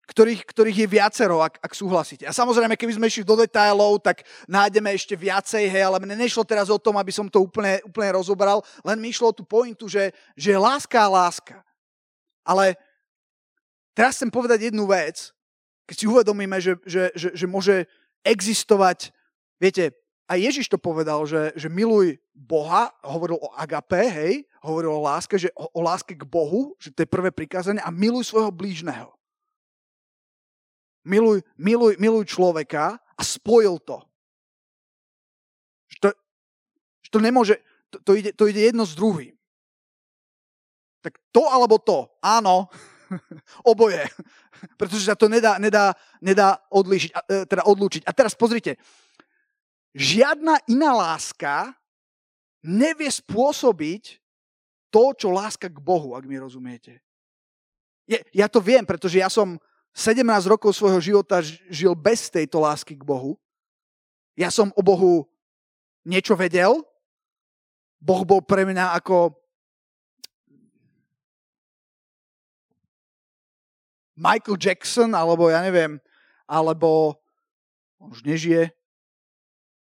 ktorých, 0.09 0.41
ktorých 0.41 0.77
je 0.85 0.87
viacero, 0.89 1.37
ak, 1.45 1.61
ak 1.61 1.73
súhlasíte. 1.77 2.25
A 2.25 2.33
samozrejme, 2.33 2.73
keby 2.73 2.97
sme 2.97 3.05
išli 3.05 3.21
do 3.21 3.37
detailov, 3.37 4.01
tak 4.01 4.25
nájdeme 4.49 4.89
ešte 4.97 5.13
viacej, 5.13 5.69
hej, 5.69 5.85
ale 5.85 6.01
mne 6.01 6.17
nešlo 6.17 6.41
teraz 6.41 6.73
o 6.73 6.81
tom, 6.81 6.97
aby 6.97 7.13
som 7.13 7.29
to 7.29 7.45
úplne, 7.45 7.77
úplne 7.85 8.17
rozobral, 8.17 8.65
len 8.81 8.97
mi 8.97 9.13
išlo 9.13 9.29
o 9.29 9.37
tú 9.37 9.45
pointu, 9.45 9.85
že, 9.85 10.09
že 10.33 10.57
láska 10.57 11.05
a 11.05 11.13
láska. 11.13 11.61
Ale 12.41 12.73
teraz 13.93 14.17
chcem 14.17 14.33
povedať 14.33 14.73
jednu 14.73 14.89
vec, 14.89 15.29
keď 15.85 15.95
si 16.01 16.09
uvedomíme, 16.09 16.57
že, 16.57 16.73
že, 16.89 17.13
že, 17.13 17.29
že 17.37 17.45
môže 17.45 17.85
existovať, 18.25 19.13
viete, 19.61 19.93
a 20.29 20.37
Ježiš 20.37 20.69
to 20.69 20.77
povedal, 20.77 21.25
že, 21.25 21.53
že 21.57 21.69
miluj 21.69 22.17
Boha, 22.33 22.93
hovoril 23.01 23.41
o 23.41 23.49
agape, 23.57 24.05
hej, 24.09 24.33
hovoril 24.61 24.93
o 24.93 25.05
láske, 25.05 25.37
že 25.37 25.49
o, 25.57 25.69
o 25.69 25.81
láske 25.81 26.13
k 26.13 26.25
Bohu, 26.25 26.77
že 26.77 26.93
to 26.93 27.01
je 27.01 27.09
prvé 27.09 27.33
prikázanie 27.33 27.81
a 27.81 27.89
miluj 27.89 28.29
svojho 28.29 28.53
blížneho. 28.53 29.18
Miluj, 31.07 31.41
miluj, 31.55 31.95
miluj 31.99 32.25
človeka 32.27 32.99
a 32.99 33.21
spojil 33.23 33.79
to. 33.83 34.03
Že 35.89 35.97
to, 35.99 36.07
že 37.05 37.09
to 37.09 37.19
nemôže, 37.19 37.55
to, 37.89 37.97
to, 38.03 38.11
ide, 38.19 38.31
to 38.35 38.47
ide 38.47 38.61
jedno 38.61 38.83
s 38.83 38.93
druhým. 38.93 39.33
Tak 40.99 41.15
to 41.31 41.47
alebo 41.47 41.79
to, 41.79 42.11
áno, 42.19 42.67
oboje, 43.71 44.03
pretože 44.79 45.07
sa 45.07 45.15
to 45.15 45.31
nedá, 45.31 45.57
nedá, 45.57 45.95
nedá 46.19 46.59
odlíšiť, 46.69 47.11
e, 47.15 47.19
teda 47.47 47.63
odlúčiť. 47.65 48.03
A 48.05 48.11
teraz 48.11 48.35
pozrite, 48.35 48.75
žiadna 49.95 50.59
iná 50.67 50.91
láska 50.93 51.73
nevie 52.63 53.07
spôsobiť 53.07 54.19
to, 54.89 55.03
čo 55.15 55.29
láska 55.31 55.69
k 55.69 55.79
Bohu, 55.79 56.17
ak 56.17 56.25
mi 56.25 56.35
rozumiete. 56.35 56.99
Je, 58.09 58.17
ja 58.33 58.49
to 58.49 58.57
viem, 58.57 58.83
pretože 58.83 59.21
ja 59.21 59.29
som 59.29 59.61
17 59.93 60.23
rokov 60.47 60.75
svojho 60.77 61.01
života 61.01 61.41
žil 61.69 61.93
bez 61.97 62.29
tejto 62.29 62.61
lásky 62.61 62.95
k 62.95 63.03
Bohu. 63.03 63.35
Ja 64.37 64.47
som 64.53 64.71
o 64.77 64.81
Bohu 64.85 65.27
niečo 66.07 66.37
vedel. 66.37 66.79
Boh 67.99 68.23
bol 68.23 68.39
pre 68.39 68.63
mňa 68.63 68.95
ako 68.95 69.35
Michael 74.19 74.59
Jackson, 74.59 75.15
alebo 75.15 75.47
ja 75.47 75.63
neviem, 75.63 75.99
alebo 76.43 77.19
on 77.99 78.11
už 78.11 78.23
nežije, 78.23 78.71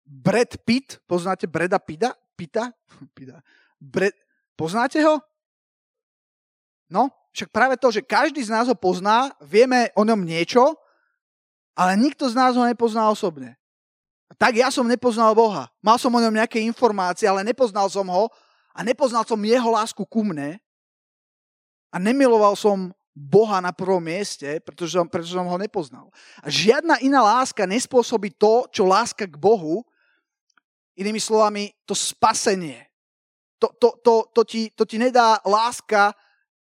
Brad 0.05 0.61
Pitt, 0.65 1.01
poznáte 1.09 1.49
Breda 1.49 1.81
Pita? 1.81 2.13
Pita? 2.37 2.73
Pita. 3.17 3.41
Bre... 3.81 4.13
Poznáte 4.57 5.01
ho? 5.05 5.21
No, 6.93 7.09
však 7.33 7.49
práve 7.49 7.81
to, 7.81 7.89
že 7.89 8.05
každý 8.05 8.45
z 8.45 8.53
nás 8.53 8.69
ho 8.69 8.77
pozná, 8.77 9.33
vieme 9.41 9.89
o 9.97 10.05
ňom 10.05 10.21
niečo, 10.21 10.77
ale 11.73 11.97
nikto 11.97 12.29
z 12.29 12.37
nás 12.37 12.53
ho 12.57 12.65
nepozná 12.69 13.09
osobne. 13.09 13.57
Tak 14.37 14.57
ja 14.57 14.69
som 14.69 14.89
nepoznal 14.89 15.33
Boha. 15.33 15.69
Mal 15.81 15.97
som 15.97 16.13
o 16.13 16.21
ňom 16.21 16.33
nejaké 16.33 16.61
informácie, 16.61 17.29
ale 17.29 17.45
nepoznal 17.45 17.89
som 17.89 18.05
ho 18.09 18.29
a 18.73 18.81
nepoznal 18.85 19.25
som 19.25 19.41
jeho 19.41 19.71
lásku 19.73 20.01
ku 20.05 20.25
mne 20.25 20.61
a 21.93 21.97
nemiloval 22.01 22.57
som 22.57 22.93
Boha 23.13 23.61
na 23.61 23.77
prvom 23.77 24.01
mieste, 24.01 24.57
pretože 24.65 24.97
pretože 25.13 25.37
som 25.37 25.45
ho 25.45 25.59
nepoznal. 25.61 26.09
A 26.41 26.49
žiadna 26.49 26.97
iná 27.05 27.21
láska 27.21 27.69
nespôsobí 27.69 28.33
to, 28.33 28.65
čo 28.73 28.89
láska 28.89 29.29
k 29.29 29.37
Bohu, 29.37 29.85
inými 30.97 31.21
slovami, 31.21 31.73
to 31.85 31.93
spasenie. 31.93 32.89
To, 33.61 33.69
to, 33.77 33.89
to, 34.01 34.15
to, 34.33 34.43
ti, 34.49 34.73
to 34.73 34.89
ti 34.89 34.97
nedá 34.97 35.39
láska 35.45 36.17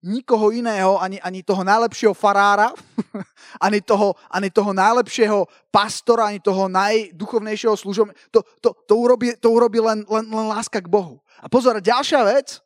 nikoho 0.03 0.53
iného, 0.53 1.01
ani, 1.01 1.17
ani 1.21 1.41
toho 1.41 1.65
najlepšieho 1.65 2.13
farára, 2.13 2.69
ani 3.65 3.81
toho, 3.81 4.13
ani 4.29 4.49
toho 4.53 4.71
najlepšieho 4.73 5.49
pastora, 5.73 6.29
ani 6.29 6.39
toho 6.39 6.69
najduchovnejšieho 6.69 7.73
služom. 7.73 8.13
To, 8.31 8.45
to, 8.61 8.73
to, 8.85 8.93
urobí, 8.93 9.33
to 9.41 9.49
urobí 9.49 9.81
len, 9.81 10.05
len, 10.05 10.25
len 10.29 10.47
láska 10.47 10.77
k 10.77 10.91
Bohu. 10.91 11.17
A 11.41 11.49
pozor, 11.49 11.81
ďalšia 11.81 12.21
vec 12.25 12.61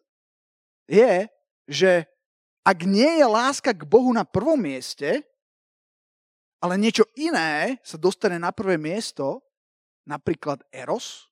je, 0.91 1.27
že 1.71 1.91
ak 2.61 2.83
nie 2.83 3.23
je 3.23 3.25
láska 3.25 3.71
k 3.73 3.87
Bohu 3.87 4.11
na 4.11 4.27
prvom 4.27 4.59
mieste, 4.59 5.23
ale 6.61 6.77
niečo 6.77 7.07
iné 7.17 7.81
sa 7.81 7.97
dostane 7.97 8.37
na 8.37 8.53
prvé 8.53 8.77
miesto, 8.77 9.41
napríklad 10.05 10.61
Eros, 10.69 11.25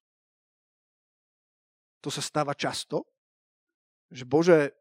to 2.01 2.09
sa 2.09 2.23
stáva 2.23 2.55
často, 2.55 3.05
že 4.09 4.25
Bože, 4.25 4.73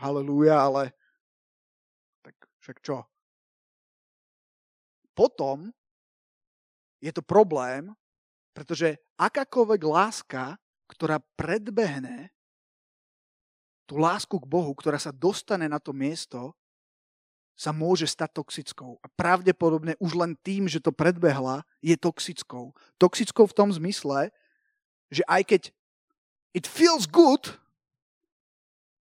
halleluja, 0.00 0.56
ale 0.56 0.92
tak 2.22 2.36
však 2.60 2.78
čo? 2.84 3.04
Potom 5.16 5.72
je 7.00 7.12
to 7.12 7.24
problém, 7.24 7.92
pretože 8.52 9.00
akákoľvek 9.16 9.80
láska, 9.84 10.56
ktorá 10.88 11.20
predbehne 11.36 12.32
tú 13.86 13.96
lásku 14.02 14.34
k 14.36 14.46
Bohu, 14.50 14.72
ktorá 14.74 14.98
sa 14.98 15.14
dostane 15.14 15.70
na 15.70 15.78
to 15.78 15.94
miesto, 15.94 16.52
sa 17.56 17.72
môže 17.72 18.04
stať 18.04 18.36
toxickou. 18.36 19.00
A 19.00 19.06
pravdepodobne 19.08 19.96
už 19.96 20.12
len 20.12 20.36
tým, 20.44 20.68
že 20.68 20.82
to 20.82 20.92
predbehla, 20.92 21.64
je 21.80 21.96
toxickou. 21.96 22.76
Toxickou 23.00 23.48
v 23.48 23.56
tom 23.56 23.72
zmysle, 23.72 24.28
že 25.08 25.24
aj 25.24 25.42
keď 25.48 25.62
it 26.52 26.68
feels 26.68 27.08
good, 27.08 27.56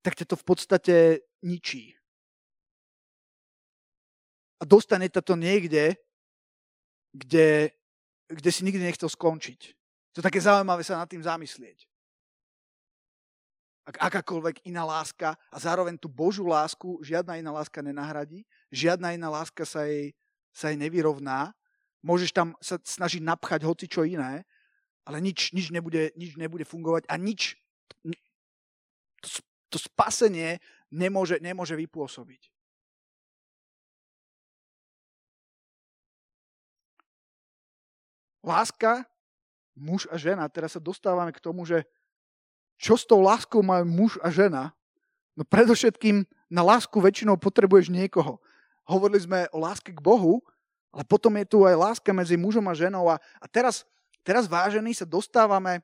tak 0.05 0.13
ťa 0.13 0.29
to 0.29 0.35
v 0.37 0.45
podstate 0.45 0.95
ničí. 1.41 1.97
A 4.61 4.69
dostane 4.69 5.09
ťa 5.09 5.25
to 5.25 5.33
niekde, 5.33 5.97
kde, 7.17 7.73
kde 8.29 8.49
si 8.53 8.61
nikdy 8.61 8.85
nechcel 8.85 9.09
skončiť. 9.09 9.73
To 10.13 10.21
je 10.21 10.27
také 10.29 10.37
zaujímavé 10.37 10.85
sa 10.85 11.01
nad 11.01 11.09
tým 11.09 11.25
zamyslieť 11.25 11.89
ak 13.85 14.01
akákoľvek 14.01 14.65
iná 14.65 14.81
láska 14.81 15.37
a 15.53 15.57
zároveň 15.61 15.93
tú 16.01 16.09
Božú 16.09 16.49
lásku 16.49 16.97
žiadna 17.05 17.37
iná 17.37 17.53
láska 17.53 17.85
nenahradí, 17.85 18.41
žiadna 18.73 19.13
iná 19.13 19.29
láska 19.29 19.61
sa 19.61 19.85
jej, 19.85 20.17
sa 20.49 20.73
jej 20.73 20.77
nevyrovná. 20.81 21.53
Môžeš 22.01 22.33
tam 22.33 22.57
sa 22.57 22.81
snažiť 22.81 23.21
napchať 23.21 23.61
hoci 23.61 23.85
čo 23.85 24.01
iné, 24.01 24.41
ale 25.05 25.21
nič, 25.21 25.53
nič, 25.53 25.69
nebude, 25.69 26.09
nič 26.17 26.33
nebude 26.33 26.65
fungovať 26.65 27.05
a 27.05 27.15
nič, 27.21 27.61
to, 29.69 29.77
spasenie 29.81 30.61
nemôže, 30.91 31.41
nemôže 31.41 31.75
vypôsobiť. 31.75 32.51
Láska, 38.45 39.09
muž 39.73 40.05
a 40.13 40.21
žena, 40.21 40.45
teraz 40.47 40.77
sa 40.77 40.81
dostávame 40.81 41.33
k 41.33 41.41
tomu, 41.41 41.65
že 41.65 41.81
čo 42.77 42.93
s 42.93 43.07
tou 43.07 43.23
láskou 43.23 43.65
má 43.65 43.81
muž 43.81 44.21
a 44.21 44.29
žena? 44.29 44.75
No 45.33 45.43
predovšetkým 45.43 46.23
na 46.47 46.61
lásku 46.61 46.95
väčšinou 46.95 47.35
potrebuješ 47.35 47.91
niekoho. 47.91 48.39
Hovorili 48.85 49.25
sme 49.25 49.39
o 49.51 49.59
láske 49.59 49.91
k 49.91 49.99
Bohu, 49.99 50.45
ale 50.95 51.03
potom 51.03 51.35
je 51.35 51.45
tu 51.49 51.67
aj 51.67 51.75
láska 51.75 52.15
medzi 52.15 52.39
mužom 52.39 52.63
a 52.71 52.77
ženou. 52.77 53.11
A, 53.11 53.19
a 53.19 53.45
teraz, 53.51 53.83
teraz 54.23 54.47
vážení 54.47 54.95
sa 54.95 55.03
dostávame, 55.03 55.83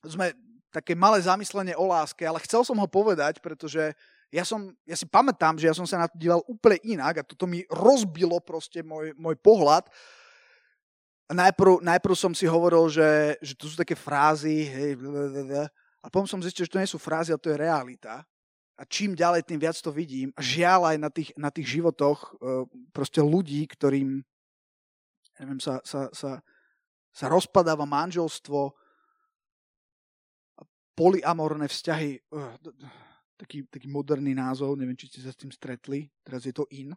sme 0.00 0.32
také 0.68 0.92
malé 0.92 1.20
zamyslenie 1.24 1.74
o 1.76 1.88
láske, 1.88 2.24
ale 2.28 2.42
chcel 2.44 2.64
som 2.64 2.76
ho 2.76 2.88
povedať, 2.88 3.40
pretože 3.40 3.96
ja, 4.28 4.44
som, 4.44 4.68
ja 4.84 4.96
si 4.96 5.08
pamätám, 5.08 5.56
že 5.56 5.68
ja 5.68 5.74
som 5.76 5.88
sa 5.88 5.96
na 5.96 6.08
to 6.08 6.20
díval 6.20 6.44
úplne 6.44 6.76
inak 6.84 7.20
a 7.20 7.26
toto 7.26 7.48
mi 7.48 7.64
rozbilo 7.72 8.36
proste 8.44 8.84
môj, 8.84 9.16
môj 9.16 9.36
pohľad. 9.40 9.88
Najprv, 11.28 11.84
najprv 11.84 12.14
som 12.16 12.32
si 12.36 12.44
hovoril, 12.48 12.88
že, 12.88 13.36
že 13.40 13.56
tu 13.56 13.68
sú 13.68 13.76
také 13.76 13.96
frázy, 13.96 14.68
hej, 14.68 14.96
a 15.98 16.06
potom 16.08 16.28
som 16.28 16.40
zistil, 16.40 16.64
že 16.64 16.72
to 16.72 16.80
nie 16.80 16.88
sú 16.88 16.96
frázy, 17.00 17.32
ale 17.32 17.42
to 17.42 17.52
je 17.52 17.58
realita. 17.60 18.24
A 18.78 18.86
čím 18.86 19.18
ďalej, 19.18 19.42
tým 19.42 19.58
viac 19.58 19.74
to 19.74 19.90
vidím. 19.90 20.30
A 20.38 20.40
žiaľ 20.40 20.94
aj 20.94 20.96
na 21.02 21.10
tých, 21.10 21.30
na 21.34 21.50
tých 21.50 21.66
životoch 21.66 22.38
uh, 22.38 22.64
proste 22.94 23.18
ľudí, 23.18 23.66
ktorým 23.66 24.22
neviem, 25.38 25.60
sa, 25.62 25.82
sa, 25.86 26.10
sa, 26.10 26.42
sa 27.14 27.26
rozpadáva 27.30 27.86
manželstvo, 27.86 28.74
polyamorné 30.98 31.70
vzťahy, 31.70 32.34
uh, 32.34 32.58
taký, 33.38 33.62
taký 33.70 33.86
moderný 33.86 34.34
názov, 34.34 34.74
neviem, 34.74 34.98
či 34.98 35.06
ste 35.06 35.22
sa 35.22 35.30
s 35.30 35.38
tým 35.38 35.54
stretli, 35.54 36.10
teraz 36.26 36.42
je 36.42 36.50
to 36.50 36.66
in. 36.74 36.90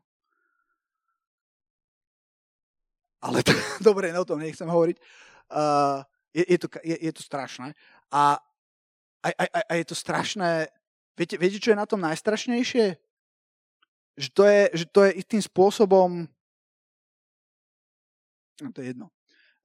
Ale 3.22 3.46
to, 3.46 3.54
dobre, 3.94 4.10
no 4.10 4.26
o 4.26 4.30
tom 4.30 4.42
nechcem 4.42 4.66
hovoriť. 4.66 4.98
Uh, 5.54 6.02
je, 6.34 6.44
je, 6.50 6.58
to, 6.58 6.68
je, 6.82 6.98
je 6.98 7.12
to 7.14 7.22
strašné. 7.22 7.78
A 8.10 8.42
a, 9.22 9.30
a, 9.30 9.46
a 9.70 9.74
je 9.78 9.86
to 9.86 9.96
strašné. 9.96 10.68
Viete, 11.18 11.38
viete, 11.38 11.62
čo 11.62 11.72
je 11.72 11.82
na 11.82 11.86
tom 11.86 12.02
najstrašnejšie? 12.02 12.98
Že 14.18 14.30
to 14.34 14.44
je, 14.46 14.62
že 14.74 14.86
to 14.90 15.00
je 15.06 15.12
tým 15.24 15.42
spôsobom... 15.42 16.26
No 18.62 18.70
to 18.74 18.82
je 18.82 18.94
jedno. 18.94 19.14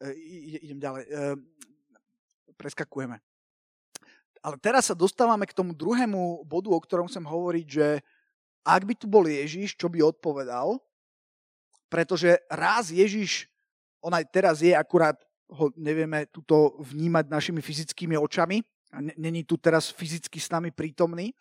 E, 0.01 0.13
idem 0.61 0.81
ďalej. 0.81 1.03
E, 1.09 1.15
preskakujeme. 2.57 3.21
Ale 4.47 4.63
teraz 4.63 4.87
sa 4.87 4.95
dostávame 4.95 5.43
k 5.43 5.57
tomu 5.59 5.75
druhému 5.75 6.47
bodu, 6.47 6.71
o 6.71 6.79
ktorom 6.79 7.11
chcem 7.11 7.27
hovoriť, 7.27 7.67
že 7.67 7.99
ak 8.63 8.87
by 8.87 8.95
tu 8.95 9.11
bol 9.11 9.27
Ježiš, 9.27 9.75
čo 9.75 9.91
by 9.91 10.07
odpovedal? 10.07 10.79
Pretože 11.91 12.39
raz 12.47 12.95
Ježiš, 12.95 13.51
on 13.99 14.15
aj 14.15 14.23
teraz 14.31 14.63
je, 14.63 14.71
akurát 14.71 15.19
ho 15.51 15.75
nevieme 15.75 16.31
tuto 16.31 16.79
vnímať 16.79 17.27
našimi 17.27 17.59
fyzickými 17.59 18.15
očami, 18.15 18.63
není 19.19 19.43
tu 19.43 19.59
teraz 19.59 19.91
fyzicky 19.91 20.39
s 20.39 20.47
nami 20.47 20.71
prítomný, 20.71 21.35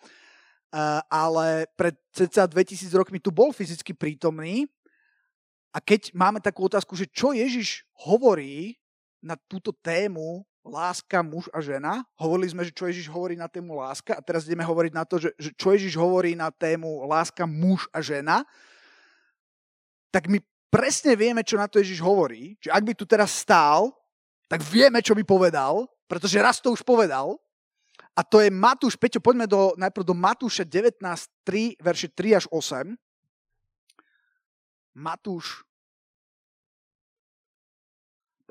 ale 1.06 1.70
pred 1.78 1.94
cca 2.10 2.50
2000 2.50 2.90
rokmi 2.90 3.22
tu 3.22 3.30
bol 3.30 3.54
fyzicky 3.54 3.94
prítomný 3.94 4.66
a 5.70 5.78
keď 5.78 6.10
máme 6.18 6.42
takú 6.42 6.66
otázku, 6.66 6.98
že 6.98 7.06
čo 7.06 7.38
Ježiš 7.38 7.86
hovorí 8.02 8.82
na 9.22 9.38
túto 9.38 9.70
tému 9.70 10.42
láska, 10.66 11.22
muž 11.22 11.46
a 11.54 11.62
žena, 11.62 12.02
hovorili 12.18 12.50
sme, 12.50 12.66
že 12.66 12.74
čo 12.74 12.90
Ježiš 12.90 13.06
hovorí 13.14 13.38
na 13.38 13.46
tému 13.46 13.78
láska 13.78 14.18
a 14.18 14.22
teraz 14.26 14.50
ideme 14.50 14.66
hovoriť 14.66 14.94
na 14.98 15.06
to, 15.06 15.22
že, 15.22 15.30
že 15.38 15.54
čo 15.54 15.70
Ježiš 15.72 15.94
hovorí 15.94 16.34
na 16.34 16.50
tému 16.50 17.06
láska, 17.06 17.46
muž 17.46 17.86
a 17.94 18.02
žena, 18.02 18.42
tak 20.10 20.26
my 20.26 20.42
presne 20.74 21.14
vieme, 21.14 21.46
čo 21.46 21.56
na 21.56 21.70
to 21.70 21.78
Ježiš 21.78 22.02
hovorí. 22.02 22.58
Čiže 22.60 22.74
ak 22.74 22.84
by 22.84 22.94
tu 22.98 23.06
teraz 23.06 23.32
stál, 23.32 23.94
tak 24.50 24.66
vieme, 24.66 25.00
čo 25.06 25.14
by 25.14 25.22
povedal, 25.22 25.86
pretože 26.10 26.42
raz 26.42 26.58
to 26.58 26.74
už 26.74 26.82
povedal. 26.82 27.38
A 28.16 28.24
to 28.24 28.40
je 28.40 28.48
Matúš, 28.48 28.96
Peťo, 28.96 29.20
poďme 29.20 29.44
do, 29.46 29.76
najprv 29.76 30.06
do 30.08 30.16
Matúša 30.16 30.64
19, 30.64 31.04
3, 31.44 31.84
verše 31.84 32.08
3 32.10 32.40
až 32.40 32.46
8. 32.48 32.96
Matúš. 34.96 35.68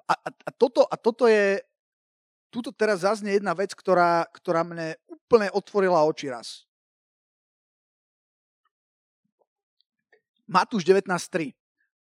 A, 0.05 0.13
a, 0.13 0.29
a, 0.29 0.51
toto, 0.53 0.85
a 0.85 0.97
toto 1.01 1.25
je, 1.25 1.65
tuto 2.55 2.71
teraz 2.71 3.03
zaznie 3.03 3.35
jedna 3.35 3.51
vec, 3.51 3.75
ktorá, 3.75 4.31
ktorá 4.31 4.63
mne 4.63 4.95
úplne 5.11 5.51
otvorila 5.51 6.07
oči 6.07 6.31
raz. 6.31 6.63
Matúš 10.47 10.87
19.3. 10.87 11.51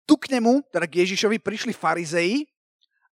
Tu 0.04 0.14
k 0.20 0.26
nemu, 0.36 0.60
teda 0.68 0.84
k 0.92 1.08
Ježišovi, 1.08 1.40
prišli 1.40 1.72
farizei 1.72 2.44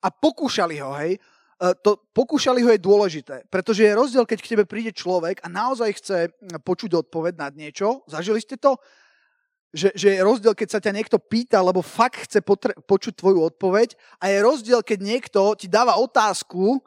a 0.04 0.12
pokúšali 0.12 0.84
ho, 0.84 0.92
hej, 1.00 1.16
E, 1.60 1.76
to 1.84 2.00
pokúšali 2.16 2.64
ho 2.64 2.72
je 2.72 2.80
dôležité, 2.80 3.44
pretože 3.52 3.84
je 3.84 3.92
rozdiel, 3.92 4.24
keď 4.24 4.40
k 4.40 4.52
tebe 4.56 4.64
príde 4.64 4.96
človek 4.96 5.44
a 5.44 5.52
naozaj 5.52 5.92
chce 6.00 6.18
počuť 6.64 7.04
odpoveď 7.04 7.36
na 7.36 7.48
niečo. 7.52 8.08
Zažili 8.08 8.40
ste 8.40 8.56
to? 8.56 8.80
Že, 9.76 9.92
že 9.94 10.08
je 10.18 10.22
rozdiel, 10.24 10.56
keď 10.56 10.68
sa 10.72 10.80
ťa 10.80 10.96
niekto 10.96 11.20
pýta, 11.20 11.60
lebo 11.60 11.84
fakt 11.84 12.26
chce 12.26 12.40
potre- 12.42 12.74
počuť 12.88 13.20
tvoju 13.20 13.44
odpoveď 13.54 13.94
a 14.24 14.32
je 14.32 14.40
rozdiel, 14.40 14.80
keď 14.82 15.00
niekto 15.04 15.54
ti 15.60 15.68
dáva 15.68 16.00
otázku, 16.00 16.80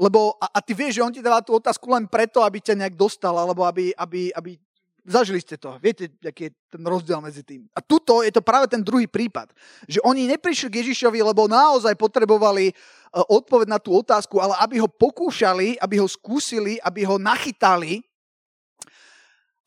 lebo 0.00 0.40
a, 0.40 0.48
a 0.56 0.58
ty 0.64 0.72
vieš, 0.72 0.96
že 0.96 1.04
on 1.04 1.12
ti 1.12 1.20
dáva 1.20 1.44
tú 1.44 1.52
otázku 1.60 1.84
len 1.92 2.08
preto, 2.08 2.40
aby 2.40 2.64
ťa 2.64 2.72
nejak 2.72 2.96
dostal, 2.96 3.36
alebo 3.36 3.68
aby, 3.68 3.92
aby, 3.92 4.32
aby 4.32 4.56
zažili 5.04 5.44
ste 5.44 5.60
to. 5.60 5.76
Viete, 5.76 6.08
aký 6.24 6.48
je 6.48 6.52
ten 6.72 6.80
rozdiel 6.80 7.20
medzi 7.20 7.44
tým. 7.44 7.68
A 7.76 7.84
tuto 7.84 8.24
je 8.24 8.32
to 8.32 8.40
práve 8.40 8.72
ten 8.72 8.80
druhý 8.80 9.04
prípad. 9.04 9.52
Že 9.84 10.00
oni 10.00 10.24
neprišli 10.32 10.72
k 10.72 10.80
Ježišovi, 10.80 11.20
lebo 11.20 11.44
naozaj 11.44 11.92
potrebovali 12.00 12.72
e, 12.72 12.74
odpoveď 13.12 13.68
na 13.68 13.76
tú 13.76 13.92
otázku, 13.92 14.40
ale 14.40 14.56
aby 14.64 14.80
ho 14.80 14.88
pokúšali, 14.88 15.76
aby 15.76 16.00
ho 16.00 16.08
skúsili, 16.08 16.80
aby 16.80 17.04
ho 17.04 17.20
nachytali 17.20 18.00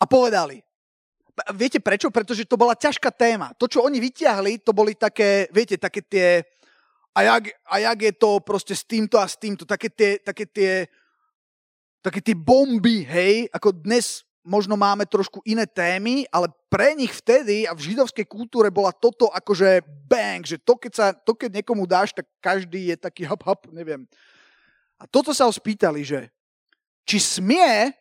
a 0.01 0.09
povedali. 0.09 0.65
Viete 1.53 1.81
prečo? 1.81 2.13
Pretože 2.13 2.45
to 2.45 2.57
bola 2.57 2.77
ťažká 2.77 3.09
téma. 3.09 3.57
To, 3.57 3.65
čo 3.65 3.81
oni 3.81 3.97
vyťahli, 3.97 4.61
to 4.61 4.69
boli 4.69 4.93
také, 4.93 5.49
viete, 5.49 5.81
také 5.81 6.05
tie 6.05 6.45
a 7.13 7.19
jak, 7.21 7.43
a 7.69 7.77
jak 7.77 8.01
je 8.01 8.13
to 8.17 8.41
proste 8.41 8.73
s 8.75 8.83
týmto 8.83 9.21
a 9.21 9.29
s 9.29 9.37
týmto, 9.37 9.69
také 9.69 9.89
tie, 9.89 10.17
také 10.17 10.45
tie, 10.49 10.89
také 12.01 12.19
tie 12.19 12.33
bomby, 12.33 13.05
hej, 13.05 13.45
ako 13.53 13.69
dnes 13.85 14.25
možno 14.43 14.75
máme 14.75 15.07
trošku 15.07 15.39
iné 15.47 15.63
témy, 15.63 16.27
ale 16.27 16.51
pre 16.67 16.91
nich 16.97 17.15
vtedy 17.15 17.63
a 17.63 17.71
v 17.71 17.93
židovskej 17.93 18.27
kultúre 18.27 18.67
bola 18.73 18.91
toto 18.91 19.31
akože 19.31 19.85
bang, 20.09 20.43
že 20.43 20.59
to 20.59 20.75
keď, 20.75 20.91
sa, 20.91 21.07
to 21.15 21.31
keď 21.37 21.63
niekomu 21.63 21.87
dáš, 21.87 22.11
tak 22.11 22.27
každý 22.43 22.91
je 22.91 22.97
taký 22.99 23.23
hop 23.23 23.45
hop, 23.47 23.71
neviem. 23.71 24.03
A 24.99 25.07
toto 25.07 25.31
sa 25.31 25.47
ho 25.47 25.53
spýtali, 25.53 26.03
že 26.03 26.27
či 27.07 27.23
smie 27.23 27.95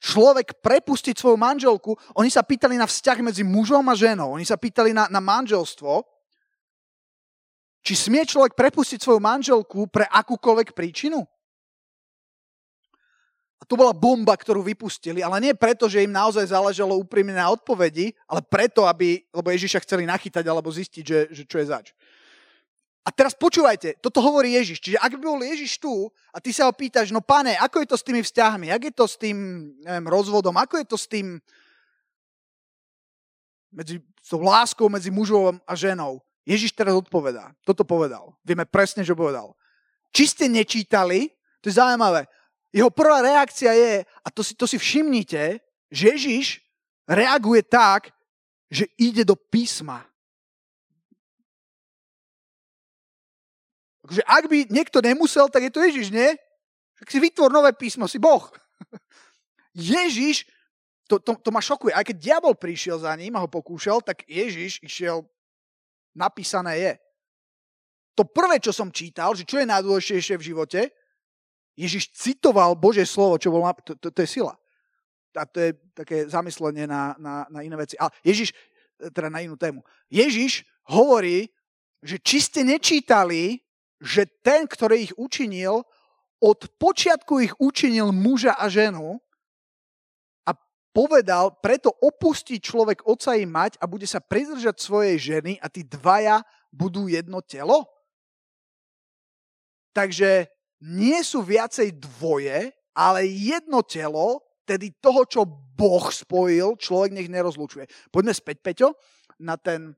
človek 0.00 0.62
prepustiť 0.64 1.20
svoju 1.20 1.36
manželku, 1.36 1.92
oni 2.16 2.32
sa 2.32 2.40
pýtali 2.40 2.80
na 2.80 2.88
vzťah 2.88 3.18
medzi 3.20 3.42
mužom 3.44 3.84
a 3.88 3.94
ženou, 3.96 4.36
oni 4.36 4.44
sa 4.44 4.56
pýtali 4.56 4.96
na, 4.96 5.08
na 5.08 5.20
manželstvo, 5.20 6.15
či 7.86 7.94
smie 7.94 8.26
človek 8.26 8.58
prepustiť 8.58 8.98
svoju 8.98 9.22
manželku 9.22 9.86
pre 9.86 10.10
akúkoľvek 10.10 10.74
príčinu? 10.74 11.22
A 13.56 13.62
to 13.64 13.78
bola 13.78 13.94
bomba, 13.94 14.34
ktorú 14.34 14.60
vypustili, 14.60 15.22
ale 15.22 15.38
nie 15.38 15.54
preto, 15.54 15.86
že 15.86 16.02
im 16.02 16.10
naozaj 16.10 16.50
záležalo 16.50 16.98
úprimne 16.98 17.38
na 17.38 17.46
odpovedi, 17.48 18.10
ale 18.26 18.42
preto, 18.42 18.84
aby, 18.84 19.22
lebo 19.30 19.48
Ježiša 19.54 19.86
chceli 19.86 20.04
nachytať 20.04 20.44
alebo 20.44 20.68
zistiť, 20.68 21.04
že, 21.06 21.18
že 21.30 21.42
čo 21.46 21.62
je 21.62 21.70
zač. 21.70 21.86
A 23.06 23.14
teraz 23.14 23.38
počúvajte, 23.38 24.02
toto 24.02 24.18
hovorí 24.18 24.58
Ježiš. 24.58 24.82
Čiže 24.82 24.98
ak 24.98 25.14
by 25.14 25.22
bol 25.22 25.38
Ježiš 25.38 25.78
tu 25.78 26.10
a 26.34 26.42
ty 26.42 26.50
sa 26.50 26.66
ho 26.66 26.74
pýtaš, 26.74 27.14
no 27.14 27.22
pane, 27.22 27.54
ako 27.54 27.86
je 27.86 27.88
to 27.94 27.96
s 27.96 28.02
tými 28.02 28.18
vzťahmi, 28.18 28.66
ako 28.74 28.84
je 28.90 28.96
to 28.98 29.06
s 29.06 29.14
tým 29.14 29.38
neviem, 29.86 30.06
rozvodom, 30.10 30.58
ako 30.58 30.82
je 30.82 30.86
to 30.90 30.98
s 30.98 31.06
tým 31.06 31.38
medzi, 33.70 34.02
s 34.18 34.28
tou 34.34 34.42
láskou 34.42 34.90
medzi 34.90 35.14
mužom 35.14 35.62
a 35.62 35.72
ženou, 35.78 36.18
Ježiš 36.46 36.78
teraz 36.78 36.94
odpovedá. 36.94 37.50
Toto 37.66 37.82
povedal. 37.82 38.38
Vieme 38.46 38.62
presne, 38.62 39.02
čo 39.02 39.18
povedal. 39.18 39.58
Či 40.14 40.24
ste 40.30 40.44
nečítali, 40.46 41.28
to 41.58 41.66
je 41.68 41.76
zaujímavé, 41.76 42.30
jeho 42.70 42.88
prvá 42.88 43.18
reakcia 43.20 43.74
je, 43.74 43.94
a 44.06 44.28
to 44.30 44.46
si, 44.46 44.54
to 44.54 44.64
si 44.70 44.78
všimnite, 44.78 45.58
že 45.90 46.04
Ježiš 46.14 46.46
reaguje 47.10 47.66
tak, 47.66 48.14
že 48.70 48.86
ide 48.94 49.26
do 49.26 49.34
písma. 49.34 50.06
Takže 54.06 54.22
ak 54.22 54.44
by 54.46 54.58
niekto 54.70 55.02
nemusel, 55.02 55.50
tak 55.50 55.66
je 55.66 55.72
to 55.74 55.82
Ježiš, 55.82 56.14
nie? 56.14 56.38
Tak 57.02 57.10
si 57.10 57.18
vytvor 57.18 57.50
nové 57.50 57.74
písmo, 57.74 58.06
si 58.06 58.22
Boh. 58.22 58.46
Ježiš, 59.74 60.46
to, 61.10 61.18
to, 61.18 61.34
to 61.42 61.50
ma 61.50 61.58
šokuje. 61.58 61.90
Aj 61.90 62.06
keď 62.06 62.16
diabol 62.18 62.54
prišiel 62.54 63.02
za 63.02 63.10
ním 63.18 63.34
a 63.34 63.42
ho 63.42 63.50
pokúšal, 63.50 63.98
tak 64.02 64.22
Ježiš 64.30 64.78
išiel 64.82 65.26
napísané 66.16 66.72
je. 66.80 66.92
To 68.16 68.24
prvé, 68.24 68.56
čo 68.58 68.72
som 68.72 68.88
čítal, 68.88 69.36
že 69.36 69.44
čo 69.44 69.60
je 69.60 69.68
najdôležitejšie 69.68 70.36
v 70.40 70.46
živote, 70.48 70.80
Ježiš 71.76 72.16
citoval 72.16 72.72
Božie 72.72 73.04
slovo, 73.04 73.36
čo 73.36 73.52
bol, 73.52 73.60
to, 73.84 73.92
to, 74.00 74.08
to 74.08 74.20
je 74.24 74.40
sila. 74.40 74.56
A 75.36 75.44
to 75.44 75.60
je 75.60 75.70
také 75.92 76.24
zamyslenie 76.24 76.88
na, 76.88 77.12
na, 77.20 77.44
na 77.52 77.60
iné 77.60 77.76
veci. 77.76 78.00
Ale 78.00 78.08
Ježiš, 78.24 78.56
teda 79.12 79.28
na 79.28 79.44
inú 79.44 79.60
tému. 79.60 79.84
Ježiš 80.08 80.64
hovorí, 80.88 81.52
že 82.00 82.16
či 82.16 82.40
ste 82.40 82.64
nečítali, 82.64 83.60
že 84.00 84.24
ten, 84.40 84.64
ktorý 84.64 85.12
ich 85.12 85.14
učinil, 85.20 85.84
od 86.40 86.60
počiatku 86.80 87.44
ich 87.44 87.52
učinil 87.60 88.12
muža 88.16 88.56
a 88.56 88.72
ženu, 88.72 89.20
povedal, 90.96 91.52
preto 91.60 91.92
opustí 92.00 92.56
človek 92.56 93.04
oca 93.04 93.36
i 93.36 93.44
mať 93.44 93.76
a 93.76 93.84
bude 93.84 94.08
sa 94.08 94.16
pridržať 94.16 94.80
svojej 94.80 95.20
ženy 95.20 95.60
a 95.60 95.68
tí 95.68 95.84
dvaja 95.84 96.40
budú 96.72 97.04
jedno 97.12 97.44
telo? 97.44 97.84
Takže 99.92 100.48
nie 100.88 101.20
sú 101.20 101.44
viacej 101.44 102.00
dvoje, 102.00 102.72
ale 102.96 103.28
jedno 103.28 103.84
telo, 103.84 104.40
tedy 104.64 104.96
toho, 104.96 105.28
čo 105.28 105.44
Boh 105.76 106.08
spojil, 106.08 106.80
človek 106.80 107.12
nech 107.12 107.28
nerozlučuje. 107.28 107.84
Poďme 108.08 108.32
späť, 108.32 108.64
Peťo, 108.64 108.96
na 109.44 109.60
ten... 109.60 109.92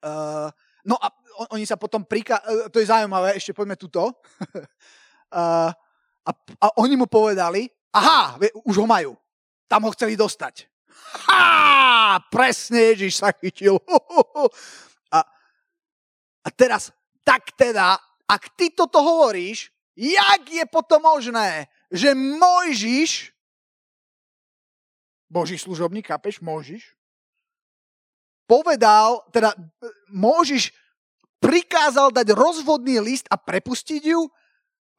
Uh, 0.00 0.48
no 0.88 0.96
a 0.96 1.12
oni 1.52 1.68
sa 1.68 1.76
potom 1.76 2.08
prika... 2.08 2.40
Uh, 2.48 2.72
to 2.72 2.80
je 2.80 2.88
zaujímavé, 2.88 3.36
ešte 3.36 3.52
poďme 3.52 3.76
tuto. 3.76 4.08
uh, 4.08 5.68
a, 6.28 6.30
a 6.56 6.66
oni 6.80 6.96
mu 6.96 7.04
povedali, 7.04 7.68
aha, 7.92 8.40
už 8.64 8.80
ho 8.80 8.88
majú 8.88 9.12
tam 9.66 9.86
ho 9.86 9.90
chceli 9.94 10.14
dostať. 10.14 10.66
Ha! 11.30 12.18
Presne 12.30 12.94
Ježiš 12.94 13.20
sa 13.20 13.30
chytil. 13.34 13.78
A, 15.06 15.22
a 16.42 16.48
teraz, 16.50 16.90
tak 17.22 17.54
teda, 17.54 17.94
ak 18.26 18.58
ty 18.58 18.74
toto 18.74 18.98
hovoríš, 18.98 19.70
jak 19.94 20.42
je 20.50 20.66
potom 20.66 20.98
možné, 20.98 21.70
že 21.94 22.10
Mojžiš, 22.10 23.30
Boží 25.30 25.54
služobník, 25.54 26.10
kapeš, 26.10 26.42
Mojžiš, 26.42 26.90
povedal, 28.50 29.22
teda 29.30 29.54
Mojžiš 30.10 30.74
prikázal 31.38 32.10
dať 32.10 32.34
rozvodný 32.34 32.98
list 32.98 33.30
a 33.30 33.38
prepustiť 33.38 34.02
ju? 34.10 34.26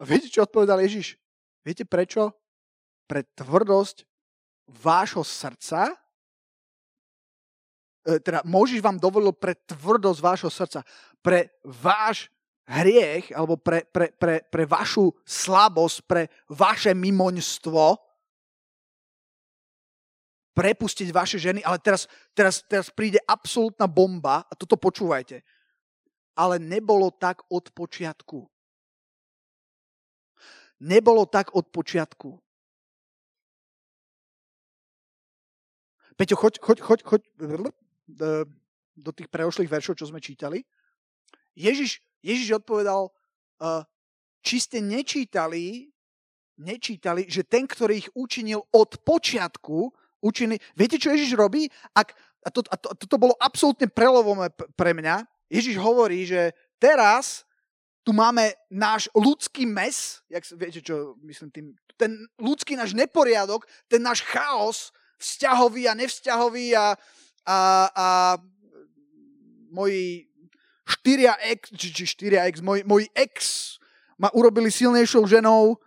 Viete, 0.03 0.32
čo 0.32 0.47
odpovedal 0.47 0.80
Ježiš? 0.88 1.20
Viete 1.68 1.84
prečo? 1.84 2.32
Pre 3.11 3.24
tvrdosť 3.36 4.07
vášho 4.68 5.24
srdca, 5.24 5.95
e, 8.03 8.20
teda 8.20 8.43
Možiš 8.43 8.84
vám 8.84 8.99
dovolil 8.99 9.32
pre 9.32 9.55
tvrdosť 9.55 10.20
vášho 10.20 10.51
srdca, 10.51 10.84
pre 11.24 11.55
váš 11.63 12.28
hriech, 12.68 13.32
alebo 13.32 13.55
pre, 13.55 13.88
pre, 13.88 14.11
pre, 14.11 14.43
pre 14.43 14.63
vašu 14.68 15.15
slabosť, 15.24 15.97
pre 16.03 16.28
vaše 16.51 16.91
mimoňstvo, 16.91 17.95
prepustiť 20.57 21.13
vaše 21.13 21.38
ženy, 21.38 21.61
ale 21.61 21.78
teraz, 21.78 22.09
teraz, 22.34 22.65
teraz 22.65 22.89
príde 22.89 23.22
absolútna 23.30 23.86
bomba 23.86 24.41
a 24.49 24.53
toto 24.57 24.74
počúvajte. 24.74 25.45
Ale 26.34 26.57
nebolo 26.57 27.13
tak 27.13 27.45
od 27.53 27.70
počiatku. 27.70 28.49
Nebolo 30.82 31.30
tak 31.30 31.53
od 31.53 31.70
počiatku. 31.70 32.41
Peťo, 36.18 36.34
choď, 36.34 36.57
choď, 36.57 36.78
choď, 36.82 36.99
choď 37.05 37.22
do 38.97 39.11
tých 39.13 39.30
preošlých 39.30 39.70
veršov, 39.70 40.01
čo 40.01 40.09
sme 40.09 40.18
čítali. 40.18 40.65
Ježiš, 41.53 42.01
Ježiš 42.26 42.57
odpovedal, 42.57 43.13
či 44.41 44.57
ste 44.57 44.82
nečítali, 44.82 45.93
nečítali, 46.57 47.30
že 47.30 47.45
ten, 47.45 47.70
ktorý 47.70 48.01
ich 48.01 48.09
učinil 48.18 48.65
od 48.74 48.97
počiatku, 49.05 49.93
učinil... 50.26 50.57
Viete, 50.74 50.97
čo 50.97 51.13
Ježiš 51.13 51.38
robí? 51.38 51.70
Ak, 51.93 52.18
a, 52.41 52.49
to, 52.49 52.65
a 52.65 52.76
to, 52.82 52.97
toto 52.97 53.22
bolo 53.22 53.38
absolútne 53.38 53.86
prelovové 53.86 54.49
pre 54.74 54.97
mňa. 54.97 55.22
Ježiš 55.53 55.78
hovorí, 55.78 56.26
že 56.26 56.57
teraz 56.82 57.45
tu 58.01 58.15
máme 58.15 58.57
náš 58.74 59.11
ľudský 59.13 59.70
mes, 59.70 60.26
jak, 60.32 60.41
viete, 60.57 60.82
čo 60.82 61.13
myslím 61.28 61.49
tým, 61.53 61.65
ten 61.99 62.26
ľudský 62.41 62.74
náš 62.74 62.95
neporiadok, 62.97 63.68
ten 63.91 64.01
náš 64.01 64.24
chaos, 64.26 64.95
vzťahový 65.18 65.89
a 65.89 65.97
nevzťahový 65.97 66.68
a, 66.78 66.88
a, 67.45 67.57
a 67.91 68.07
moji 69.74 70.30
štyria 70.88 71.36
ex, 71.43 71.70
či, 71.76 71.91
či 71.91 72.03
štyria 72.07 72.47
ex, 72.47 72.63
môj, 72.63 72.88
môj 72.88 73.09
ex 73.11 73.36
ma 74.18 74.32
urobili 74.34 74.72
silnejšou 74.72 75.28
ženou. 75.30 75.78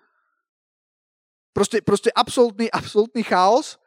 Proste, 1.51 1.83
proste 1.83 2.15
absolútny, 2.15 2.71
absolútny 2.71 3.27
chaos. 3.27 3.81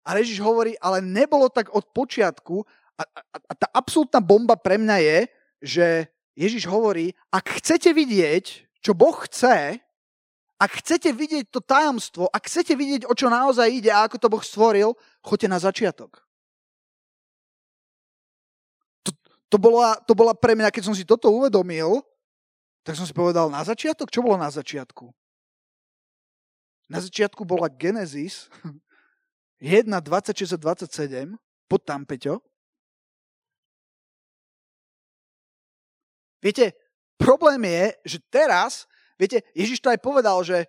A 0.00 0.16
Ježiš 0.16 0.40
hovorí, 0.40 0.80
ale 0.80 1.04
nebolo 1.04 1.52
tak 1.52 1.68
od 1.76 1.84
počiatku. 1.92 2.64
A, 2.96 3.02
a, 3.04 3.20
a 3.36 3.52
tá 3.52 3.68
absolútna 3.76 4.22
bomba 4.24 4.56
pre 4.56 4.80
mňa 4.80 4.96
je, 5.04 5.18
že 5.60 5.86
Ježiš 6.32 6.64
hovorí, 6.72 7.12
ak 7.28 7.60
chcete 7.60 7.92
vidieť, 7.92 8.44
čo 8.80 8.96
Boh 8.96 9.12
chce, 9.28 9.76
ak 10.60 10.84
chcete 10.84 11.08
vidieť 11.16 11.48
to 11.48 11.64
tajomstvo, 11.64 12.28
ak 12.28 12.44
chcete 12.44 12.76
vidieť, 12.76 13.08
o 13.08 13.16
čo 13.16 13.32
naozaj 13.32 13.72
ide 13.72 13.88
a 13.88 14.04
ako 14.04 14.20
to 14.20 14.28
Boh 14.28 14.44
stvoril, 14.44 14.92
choďte 15.24 15.48
na 15.48 15.56
začiatok. 15.56 16.20
To, 19.08 19.10
to, 19.48 19.56
bola, 19.56 19.96
to 20.04 20.12
bola 20.12 20.36
pre 20.36 20.52
mňa, 20.52 20.68
keď 20.68 20.82
som 20.84 20.92
si 20.92 21.08
toto 21.08 21.32
uvedomil, 21.32 22.04
Tak 22.84 22.96
som 22.96 23.04
si 23.04 23.12
povedal, 23.12 23.52
na 23.52 23.60
začiatok? 23.60 24.08
Čo 24.08 24.24
bolo 24.24 24.40
na 24.40 24.48
začiatku? 24.48 25.12
Na 26.88 26.98
začiatku 26.98 27.44
bola 27.44 27.68
Genesis 27.68 28.48
1, 29.60 29.84
26 29.88 30.56
a 30.56 30.58
27, 30.58 31.36
pod 31.68 31.80
tam, 31.84 32.08
Peťo. 32.08 32.40
Viete, 36.40 36.72
problém 37.20 37.68
je, 37.68 38.16
že 38.16 38.18
teraz, 38.32 38.88
viete, 39.20 39.44
Ježiš 39.52 39.84
to 39.84 39.92
aj 39.92 40.00
povedal, 40.00 40.40
že 40.40 40.64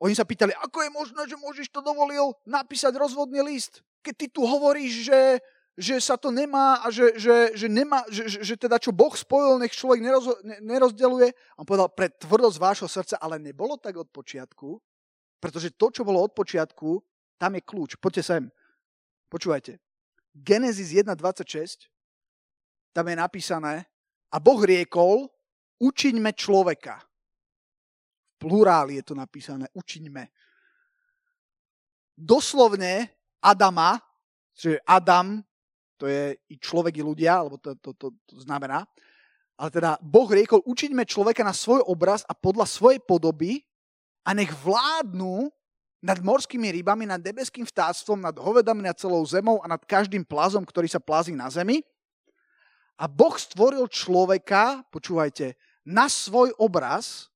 oni 0.00 0.16
sa 0.16 0.24
pýtali, 0.24 0.56
ako 0.56 0.80
je 0.80 0.90
možné, 0.90 1.22
že 1.28 1.36
môžeš 1.36 1.68
to 1.68 1.84
dovolil 1.84 2.32
napísať 2.48 2.96
rozvodný 2.96 3.44
list, 3.44 3.84
keď 4.00 4.14
ty 4.16 4.26
tu 4.32 4.48
hovoríš, 4.48 5.12
že, 5.12 5.20
že 5.76 6.00
sa 6.00 6.16
to 6.16 6.32
nemá 6.32 6.80
a 6.80 6.88
že, 6.88 7.20
že, 7.20 7.52
že, 7.52 7.68
nemá, 7.68 8.00
že, 8.08 8.24
že 8.24 8.56
teda 8.56 8.80
čo 8.80 8.96
Boh 8.96 9.12
spojil, 9.12 9.60
nech 9.60 9.76
človek 9.76 10.00
neroz, 10.00 10.40
nerozdeluje. 10.64 11.36
On 11.60 11.68
povedal, 11.68 11.92
pre 11.92 12.08
tvrdosť 12.08 12.56
vášho 12.56 12.88
srdca, 12.88 13.20
ale 13.20 13.36
nebolo 13.36 13.76
tak 13.76 14.00
od 14.00 14.08
počiatku, 14.08 14.80
pretože 15.36 15.76
to, 15.76 15.92
čo 15.92 16.00
bolo 16.00 16.24
od 16.24 16.32
počiatku, 16.32 16.96
tam 17.36 17.60
je 17.60 17.62
kľúč. 17.64 18.00
Poďte 18.00 18.24
sem. 18.24 18.42
Počúvajte. 19.28 19.76
Genesis 20.32 20.96
1.26, 20.96 21.92
tam 22.96 23.04
je 23.04 23.16
napísané, 23.20 23.74
a 24.30 24.36
Boh 24.38 24.62
riekol, 24.62 25.26
učiňme 25.82 26.30
človeka. 26.32 27.02
V 28.40 28.48
pluráli 28.48 28.96
je 28.96 29.12
to 29.12 29.12
napísané, 29.12 29.68
učiňme. 29.76 30.24
Doslovne 32.16 33.12
Adama, 33.44 34.00
že 34.56 34.80
Adam, 34.88 35.44
to 36.00 36.08
je 36.08 36.32
i 36.48 36.56
človek, 36.56 36.96
i 36.96 37.04
ľudia, 37.04 37.36
alebo 37.36 37.60
to, 37.60 37.76
to, 37.76 37.92
to, 38.00 38.08
to 38.24 38.36
znamená, 38.40 38.88
ale 39.60 39.68
teda 39.68 40.00
Boh 40.00 40.24
riekol, 40.24 40.64
učiňme 40.64 41.04
človeka 41.04 41.44
na 41.44 41.52
svoj 41.52 41.84
obraz 41.84 42.24
a 42.24 42.32
podľa 42.32 42.64
svojej 42.64 43.00
podoby 43.04 43.60
a 44.24 44.32
nech 44.32 44.48
vládnu 44.64 45.52
nad 46.00 46.16
morskými 46.24 46.72
rybami, 46.80 47.04
nad 47.04 47.20
nebeským 47.20 47.68
vtáctvom, 47.68 48.24
nad 48.24 48.32
hovedami, 48.40 48.88
nad 48.88 48.96
celou 48.96 49.20
zemou 49.28 49.60
a 49.60 49.68
nad 49.68 49.84
každým 49.84 50.24
plazom, 50.24 50.64
ktorý 50.64 50.88
sa 50.88 50.96
plazí 50.96 51.36
na 51.36 51.52
zemi 51.52 51.84
a 53.00 53.08
Boh 53.08 53.32
stvoril 53.32 53.88
človeka, 53.88 54.84
počúvajte, 54.92 55.56
na 55.88 56.04
svoj 56.12 56.52
obraz, 56.60 57.29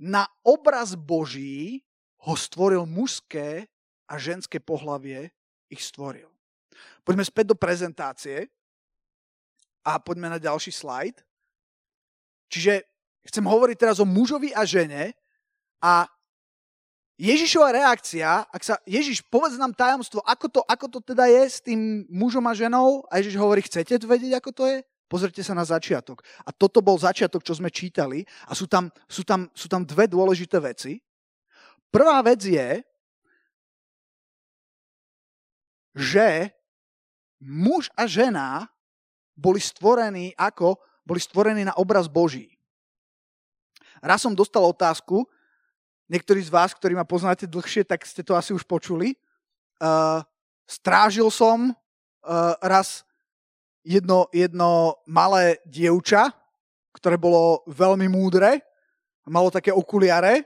na 0.00 0.24
obraz 0.40 0.96
Boží 0.96 1.84
ho 2.24 2.32
stvoril 2.32 2.88
mužské 2.88 3.68
a 4.08 4.16
ženské 4.16 4.56
pohlavie 4.56 5.28
ich 5.68 5.84
stvoril. 5.84 6.32
Poďme 7.04 7.24
späť 7.28 7.52
do 7.52 7.56
prezentácie 7.56 8.48
a 9.84 10.00
poďme 10.00 10.32
na 10.32 10.38
ďalší 10.40 10.72
slajd. 10.72 11.20
Čiže 12.48 12.82
chcem 13.28 13.44
hovoriť 13.44 13.76
teraz 13.76 13.96
o 14.00 14.08
mužovi 14.08 14.56
a 14.56 14.64
žene 14.64 15.12
a 15.84 16.08
Ježišova 17.20 17.68
reakcia, 17.76 18.48
ak 18.48 18.62
sa, 18.64 18.74
Ježiš, 18.88 19.20
povedz 19.28 19.60
nám 19.60 19.76
tajomstvo, 19.76 20.24
ako 20.24 20.46
to, 20.48 20.60
ako 20.64 20.86
to 20.88 20.98
teda 21.04 21.28
je 21.28 21.42
s 21.52 21.60
tým 21.60 22.08
mužom 22.08 22.40
a 22.48 22.56
ženou? 22.56 23.04
A 23.12 23.20
Ježiš 23.20 23.36
hovorí, 23.36 23.60
chcete 23.60 24.00
vedieť, 24.00 24.40
ako 24.40 24.50
to 24.56 24.64
je? 24.64 24.80
Pozrite 25.10 25.42
sa 25.42 25.58
na 25.58 25.66
začiatok. 25.66 26.22
A 26.46 26.54
toto 26.54 26.78
bol 26.78 26.94
začiatok, 26.94 27.42
čo 27.42 27.58
sme 27.58 27.66
čítali. 27.66 28.22
A 28.46 28.54
sú 28.54 28.70
tam, 28.70 28.86
sú 29.10 29.26
tam, 29.26 29.50
sú 29.50 29.66
tam 29.66 29.82
dve 29.82 30.06
dôležité 30.06 30.62
veci. 30.62 31.02
Prvá 31.90 32.22
vec 32.22 32.46
je, 32.46 32.78
že 35.98 36.54
muž 37.42 37.90
a 37.98 38.06
žena 38.06 38.70
boli 39.34 39.58
stvorení 39.58 40.30
ako? 40.38 40.78
Boli 41.02 41.18
stvorení 41.18 41.66
na 41.66 41.74
obraz 41.74 42.06
Boží. 42.06 42.54
Raz 43.98 44.22
som 44.22 44.38
dostal 44.38 44.62
otázku, 44.62 45.26
Niektorí 46.10 46.42
z 46.42 46.50
vás, 46.50 46.74
ktorí 46.74 46.98
ma 46.98 47.06
poznáte 47.06 47.46
dlhšie, 47.46 47.86
tak 47.86 48.02
ste 48.02 48.26
to 48.26 48.34
asi 48.34 48.50
už 48.50 48.66
počuli. 48.66 49.14
Uh, 49.78 50.26
strážil 50.66 51.30
som 51.30 51.70
uh, 51.70 52.58
raz 52.58 53.06
jedno, 53.84 54.28
jedno 54.32 55.00
malé 55.08 55.60
dievča, 55.64 56.32
ktoré 56.96 57.16
bolo 57.16 57.64
veľmi 57.70 58.10
múdre, 58.10 58.60
malo 59.30 59.48
také 59.48 59.70
okuliare 59.70 60.42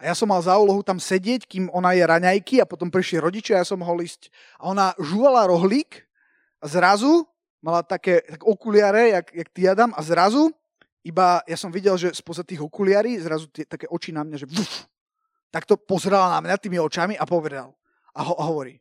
a 0.00 0.10
ja 0.10 0.14
som 0.16 0.26
mal 0.26 0.40
za 0.42 0.56
úlohu 0.58 0.82
tam 0.82 0.98
sedieť, 0.98 1.46
kým 1.46 1.70
ona 1.70 1.94
je 1.94 2.02
raňajky 2.02 2.58
a 2.58 2.68
potom 2.68 2.90
prišli 2.90 3.22
rodičia 3.22 3.60
a 3.60 3.62
ja 3.62 3.68
som 3.68 3.78
mohol 3.78 4.02
ísť. 4.02 4.32
A 4.58 4.72
ona 4.72 4.90
žúvala 4.98 5.46
rohlík 5.46 6.02
a 6.58 6.66
zrazu 6.66 7.28
mala 7.64 7.80
také 7.80 8.20
tak 8.26 8.42
okuliare, 8.44 9.16
jak, 9.16 9.26
jak 9.32 9.48
ty 9.48 9.60
Adam, 9.68 9.92
a 9.96 10.00
zrazu 10.04 10.52
iba 11.04 11.40
ja 11.44 11.56
som 11.56 11.68
videl, 11.68 11.96
že 12.00 12.16
spoza 12.16 12.44
tých 12.44 12.60
okuliarí 12.60 13.20
zrazu 13.20 13.48
tie, 13.52 13.68
také 13.68 13.84
oči 13.88 14.12
na 14.12 14.24
mňa, 14.24 14.36
že 14.40 14.48
vuf, 14.48 14.88
tak 15.52 15.68
to 15.68 15.76
pozrela 15.76 16.32
na 16.32 16.40
mňa 16.40 16.56
tými 16.58 16.80
očami 16.80 17.14
a 17.14 17.24
povedal 17.28 17.76
a, 18.16 18.20
ho, 18.24 18.34
a 18.40 18.42
hovorí. 18.48 18.80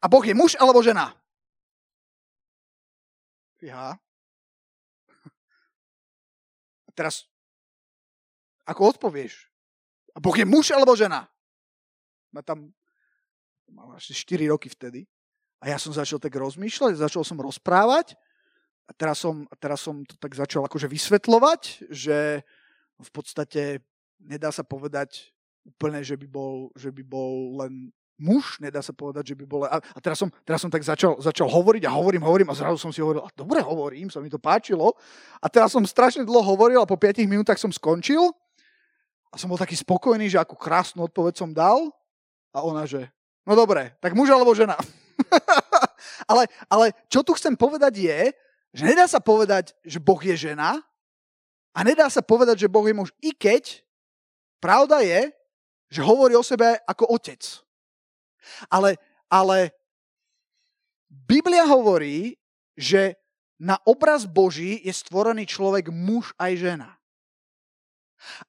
A 0.00 0.08
Boh 0.08 0.22
je 0.24 0.32
muž 0.32 0.56
alebo 0.56 0.80
žena? 0.80 1.12
Ja. 3.60 4.00
A 6.88 6.90
teraz, 6.96 7.28
ako 8.64 8.96
odpovieš? 8.96 9.46
A 10.16 10.18
Boh 10.18 10.34
je 10.34 10.48
muž 10.48 10.72
alebo 10.74 10.96
žena? 10.96 11.28
Ma 12.34 12.42
tam, 12.42 12.72
mal 13.70 13.94
asi 13.94 14.16
4 14.16 14.50
roky 14.50 14.66
vtedy. 14.72 15.06
A 15.60 15.68
ja 15.68 15.76
som 15.76 15.92
začal 15.92 16.16
tak 16.16 16.32
rozmýšľať, 16.34 16.96
začal 16.96 17.20
som 17.20 17.36
rozprávať 17.36 18.16
a 18.88 18.96
teraz 18.96 19.20
som, 19.20 19.44
a 19.46 19.54
teraz 19.54 19.84
som 19.84 20.02
to 20.08 20.16
tak 20.16 20.32
začal 20.32 20.64
akože 20.64 20.88
vysvetľovať, 20.88 21.92
že 21.92 22.42
v 22.96 23.10
podstate 23.12 23.84
nedá 24.18 24.48
sa 24.50 24.64
povedať 24.64 25.30
úplne, 25.62 26.00
že 26.00 26.16
by 26.16 26.26
bol, 26.26 26.72
že 26.72 26.88
by 26.88 27.02
bol 27.04 27.60
len 27.60 27.92
muž, 28.20 28.60
nedá 28.60 28.84
sa 28.84 28.92
povedať, 28.92 29.32
že 29.32 29.36
by 29.40 29.44
bol... 29.48 29.64
A, 29.64 29.80
a 29.80 29.98
teraz, 29.98 30.20
som, 30.20 30.28
teraz 30.44 30.60
som 30.60 30.68
tak 30.68 30.84
začal, 30.84 31.16
začal 31.18 31.48
hovoriť 31.48 31.88
a 31.88 31.90
hovorím, 31.90 32.22
hovorím 32.22 32.52
a 32.52 32.54
zrazu 32.54 32.76
som 32.76 32.92
si 32.92 33.00
hovoril, 33.00 33.24
a 33.24 33.32
dobre 33.32 33.64
hovorím, 33.64 34.12
sa 34.12 34.20
mi 34.20 34.28
to 34.28 34.36
páčilo. 34.36 34.92
A 35.40 35.48
teraz 35.48 35.72
som 35.72 35.82
strašne 35.82 36.22
dlho 36.22 36.44
hovoril 36.44 36.78
a 36.78 36.86
po 36.86 37.00
5 37.00 37.24
minútach 37.24 37.56
som 37.56 37.72
skončil 37.72 38.30
a 39.32 39.34
som 39.40 39.48
bol 39.48 39.56
taký 39.56 39.74
spokojný, 39.78 40.28
že 40.28 40.36
akú 40.36 40.54
krásnu 40.54 41.08
odpoveď 41.08 41.34
som 41.40 41.50
dal. 41.50 41.88
A 42.52 42.60
ona, 42.60 42.84
že 42.84 43.08
no 43.48 43.56
dobre, 43.56 43.96
tak 44.02 44.12
muž 44.12 44.28
alebo 44.28 44.52
žena. 44.52 44.76
ale, 46.30 46.50
ale 46.66 46.92
čo 47.08 47.24
tu 47.24 47.32
chcem 47.34 47.56
povedať 47.56 48.04
je, 48.04 48.20
že 48.74 48.84
nedá 48.86 49.06
sa 49.06 49.18
povedať, 49.18 49.74
že 49.82 50.02
Boh 50.02 50.18
je 50.18 50.34
žena 50.34 50.78
a 51.70 51.78
nedá 51.86 52.10
sa 52.10 52.22
povedať, 52.22 52.66
že 52.66 52.70
Boh 52.70 52.84
je 52.86 52.94
muž, 52.94 53.10
i 53.22 53.30
keď 53.30 53.82
pravda 54.58 55.02
je, 55.02 55.30
že 55.90 56.06
hovorí 56.06 56.34
o 56.38 56.46
sebe 56.46 56.78
ako 56.86 57.18
otec. 57.18 57.42
Ale, 58.70 58.96
ale 59.30 59.74
Biblia 61.10 61.66
hovorí, 61.66 62.38
že 62.78 63.18
na 63.60 63.76
obraz 63.84 64.24
Boží 64.24 64.80
je 64.80 64.92
stvorený 64.94 65.44
človek 65.44 65.92
muž 65.92 66.32
aj 66.40 66.52
žena. 66.56 66.90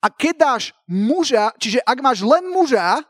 A 0.04 0.12
keď 0.12 0.36
dáš 0.36 0.64
muža, 0.88 1.52
čiže 1.60 1.84
ak 1.84 2.00
máš 2.04 2.24
len 2.24 2.48
muža, 2.48 3.04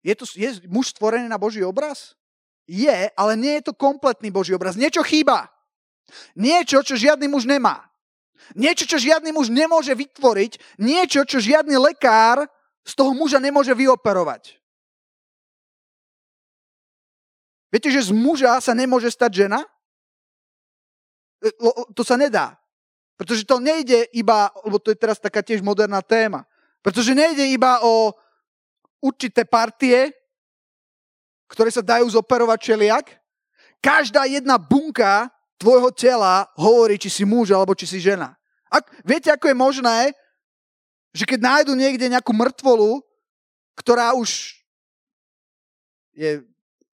je, 0.00 0.14
to, 0.16 0.24
je 0.34 0.64
muž 0.70 0.94
stvorený 0.96 1.28
na 1.28 1.38
Boží 1.38 1.60
obraz? 1.60 2.14
Je, 2.64 3.10
ale 3.14 3.32
nie 3.34 3.58
je 3.58 3.70
to 3.70 3.74
kompletný 3.74 4.30
Boží 4.30 4.54
obraz. 4.54 4.78
Niečo 4.78 5.02
chýba. 5.02 5.50
Niečo, 6.38 6.82
čo 6.82 6.94
žiadny 6.94 7.26
muž 7.26 7.46
nemá. 7.46 7.90
Niečo, 8.54 8.86
čo 8.86 8.98
žiadny 8.98 9.30
muž 9.30 9.52
nemôže 9.52 9.94
vytvoriť, 9.94 10.80
niečo, 10.80 11.22
čo 11.22 11.38
žiadny 11.38 11.76
lekár 11.76 12.48
z 12.84 12.92
toho 12.96 13.12
muža 13.12 13.38
nemôže 13.38 13.72
vyoperovať. 13.76 14.60
Viete, 17.70 17.88
že 17.92 18.10
z 18.10 18.10
muža 18.10 18.58
sa 18.58 18.74
nemôže 18.74 19.08
stať 19.14 19.46
žena? 19.46 19.62
E, 21.38 21.54
to 21.94 22.02
sa 22.02 22.18
nedá. 22.18 22.58
Pretože 23.14 23.46
to 23.46 23.62
nejde 23.62 24.10
iba, 24.16 24.50
lebo 24.66 24.80
to 24.80 24.90
je 24.90 24.98
teraz 24.98 25.20
taká 25.20 25.44
tiež 25.44 25.60
moderná 25.62 26.00
téma, 26.00 26.48
pretože 26.80 27.14
nejde 27.14 27.46
iba 27.52 27.84
o 27.84 28.16
určité 29.04 29.44
partie, 29.44 30.10
ktoré 31.52 31.68
sa 31.68 31.84
dajú 31.84 32.08
zoperovať 32.08 32.58
čeliak. 32.58 33.06
Každá 33.80 34.24
jedna 34.24 34.56
bunka 34.56 35.28
tvojho 35.60 35.92
tela 35.92 36.48
hovorí, 36.56 36.96
či 36.96 37.12
si 37.12 37.24
muž 37.28 37.52
alebo 37.52 37.76
či 37.76 37.84
si 37.84 38.00
žena. 38.00 38.36
Ak, 38.72 38.88
viete, 39.04 39.28
ako 39.28 39.50
je 39.50 39.56
možné, 39.56 39.98
že 41.10 41.26
keď 41.26 41.38
nájdu 41.42 41.72
niekde 41.74 42.06
nejakú 42.06 42.30
mŕtvolu, 42.30 43.02
ktorá 43.78 44.14
už 44.14 44.60
je 46.14 46.44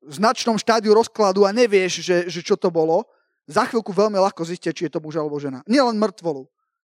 v 0.02 0.12
značnom 0.12 0.58
štádiu 0.58 0.92
rozkladu 0.92 1.46
a 1.46 1.54
nevieš, 1.54 2.02
že, 2.02 2.16
že 2.26 2.40
čo 2.42 2.58
to 2.58 2.68
bolo, 2.68 3.06
za 3.46 3.66
chvíľku 3.66 3.94
veľmi 3.94 4.18
ľahko 4.18 4.42
zistia, 4.42 4.74
či 4.74 4.86
je 4.86 4.92
to 4.92 5.02
muž 5.02 5.18
alebo 5.18 5.38
žena. 5.38 5.62
Nielen 5.66 5.98
mŕtvolu. 5.98 6.46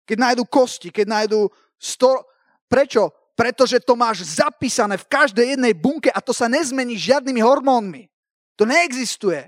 Keď 0.07 0.17
nájdu 0.19 0.43
kosti, 0.47 0.89
keď 0.91 1.05
nájdu 1.07 1.39
sto... 1.79 2.23
Prečo? 2.67 3.15
Pretože 3.37 3.79
to 3.79 3.95
máš 3.95 4.27
zapísané 4.27 4.99
v 4.99 5.07
každej 5.07 5.55
jednej 5.55 5.71
bunke 5.71 6.11
a 6.11 6.19
to 6.19 6.35
sa 6.35 6.51
nezmení 6.51 6.99
žiadnymi 6.99 7.39
hormónmi. 7.39 8.11
To 8.59 8.67
neexistuje. 8.67 9.47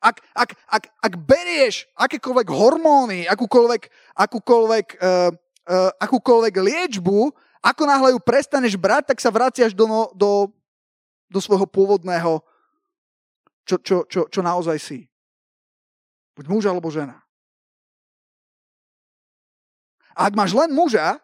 Ak, 0.00 0.24
ak, 0.32 0.56
ak, 0.64 0.84
ak 0.88 1.12
berieš 1.20 1.84
akékoľvek 1.92 2.48
hormóny, 2.48 3.28
akúkoľvek, 3.28 3.82
akúkoľvek, 4.16 4.86
uh, 4.96 5.28
uh, 5.70 5.94
akúkoľvek 6.02 6.54
liečbu, 6.58 7.30
ako 7.62 7.82
náhle 7.86 8.08
ju 8.16 8.18
prestaneš 8.18 8.74
brať, 8.74 9.14
tak 9.14 9.18
sa 9.22 9.30
vraciaš 9.30 9.70
do, 9.70 9.86
no, 9.86 10.02
do, 10.18 10.50
do 11.30 11.38
svojho 11.38 11.68
pôvodného, 11.70 12.42
čo, 13.62 13.76
čo, 13.78 13.96
čo, 14.10 14.26
čo 14.26 14.40
naozaj 14.42 14.82
si. 14.82 15.06
Buď 16.34 16.44
muž 16.50 16.64
alebo 16.66 16.90
žena. 16.90 17.22
A 20.18 20.26
ak 20.26 20.34
máš 20.34 20.50
len 20.56 20.74
muža, 20.74 21.22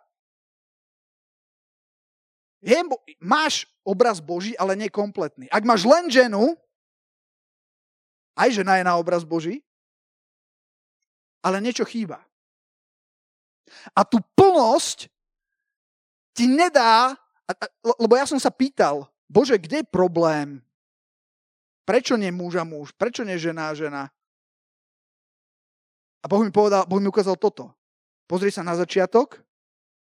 je, 2.63 2.79
máš 3.19 3.67
obraz 3.83 4.23
Boží, 4.23 4.55
ale 4.59 4.79
nekompletný. 4.79 5.51
Ak 5.51 5.67
máš 5.67 5.85
len 5.87 6.09
ženu, 6.11 6.55
aj 8.37 8.53
žena 8.63 8.79
je 8.79 8.85
na 8.85 8.95
obraz 8.99 9.25
Boží, 9.25 9.65
ale 11.41 11.63
niečo 11.63 11.87
chýba. 11.87 12.21
A 13.93 14.07
tú 14.07 14.23
plnosť 14.39 15.11
ti 16.37 16.47
nedá, 16.47 17.17
lebo 17.99 18.15
ja 18.19 18.27
som 18.29 18.39
sa 18.39 18.53
pýtal, 18.53 19.09
Bože, 19.27 19.59
kde 19.59 19.83
je 19.83 19.89
problém? 19.89 20.63
Prečo 21.87 22.19
nie 22.19 22.31
muž 22.35 22.59
a 22.59 22.65
muž? 22.67 22.95
Prečo 22.95 23.23
nie 23.23 23.39
žena 23.39 23.71
a 23.71 23.77
žena? 23.79 24.03
A 26.23 26.27
Boh 26.27 26.43
mi, 26.43 26.51
povedal, 26.51 26.87
boh 26.91 26.99
mi 26.99 27.07
ukázal 27.07 27.39
toto. 27.39 27.71
Pozri 28.27 28.51
sa 28.51 28.67
na 28.67 28.75
začiatok, 28.75 29.39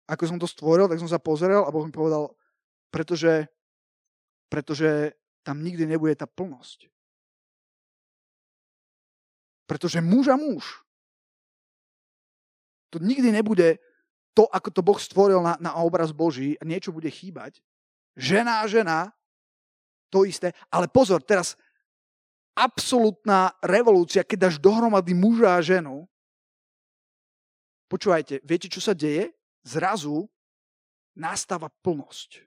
ako 0.08 0.24
som 0.24 0.40
to 0.40 0.48
stvoril, 0.48 0.88
tak 0.88 0.96
som 0.96 1.08
sa 1.08 1.20
pozrel 1.20 1.60
a 1.60 1.68
Boh 1.68 1.84
mi 1.84 1.92
povedal, 1.92 2.32
pretože, 2.88 3.44
pretože 4.48 5.12
tam 5.44 5.60
nikdy 5.60 5.84
nebude 5.84 6.16
tá 6.16 6.24
plnosť. 6.24 6.88
Pretože 9.68 10.00
muž 10.00 10.32
a 10.32 10.40
muž. 10.40 10.80
To 12.94 13.02
nikdy 13.02 13.28
nebude 13.32 13.76
to, 14.32 14.46
ako 14.48 14.68
to 14.70 14.80
Boh 14.86 15.00
stvoril 15.00 15.42
na, 15.42 15.58
na 15.58 15.74
obraz 15.82 16.14
Boží 16.14 16.54
a 16.58 16.62
niečo 16.62 16.94
bude 16.94 17.10
chýbať. 17.10 17.58
Žena 18.14 18.62
a 18.62 18.70
žena, 18.70 18.98
to 20.08 20.24
isté. 20.24 20.54
Ale 20.72 20.88
pozor, 20.88 21.20
teraz 21.22 21.58
absolútna 22.56 23.54
revolúcia, 23.62 24.26
keď 24.26 24.50
dáš 24.50 24.56
dohromady 24.58 25.14
muža 25.14 25.54
a 25.54 25.62
ženu, 25.62 26.06
počúvajte, 27.86 28.42
viete, 28.42 28.66
čo 28.66 28.82
sa 28.82 28.94
deje? 28.94 29.30
Zrazu 29.62 30.26
nastáva 31.18 31.70
plnosť. 31.82 32.46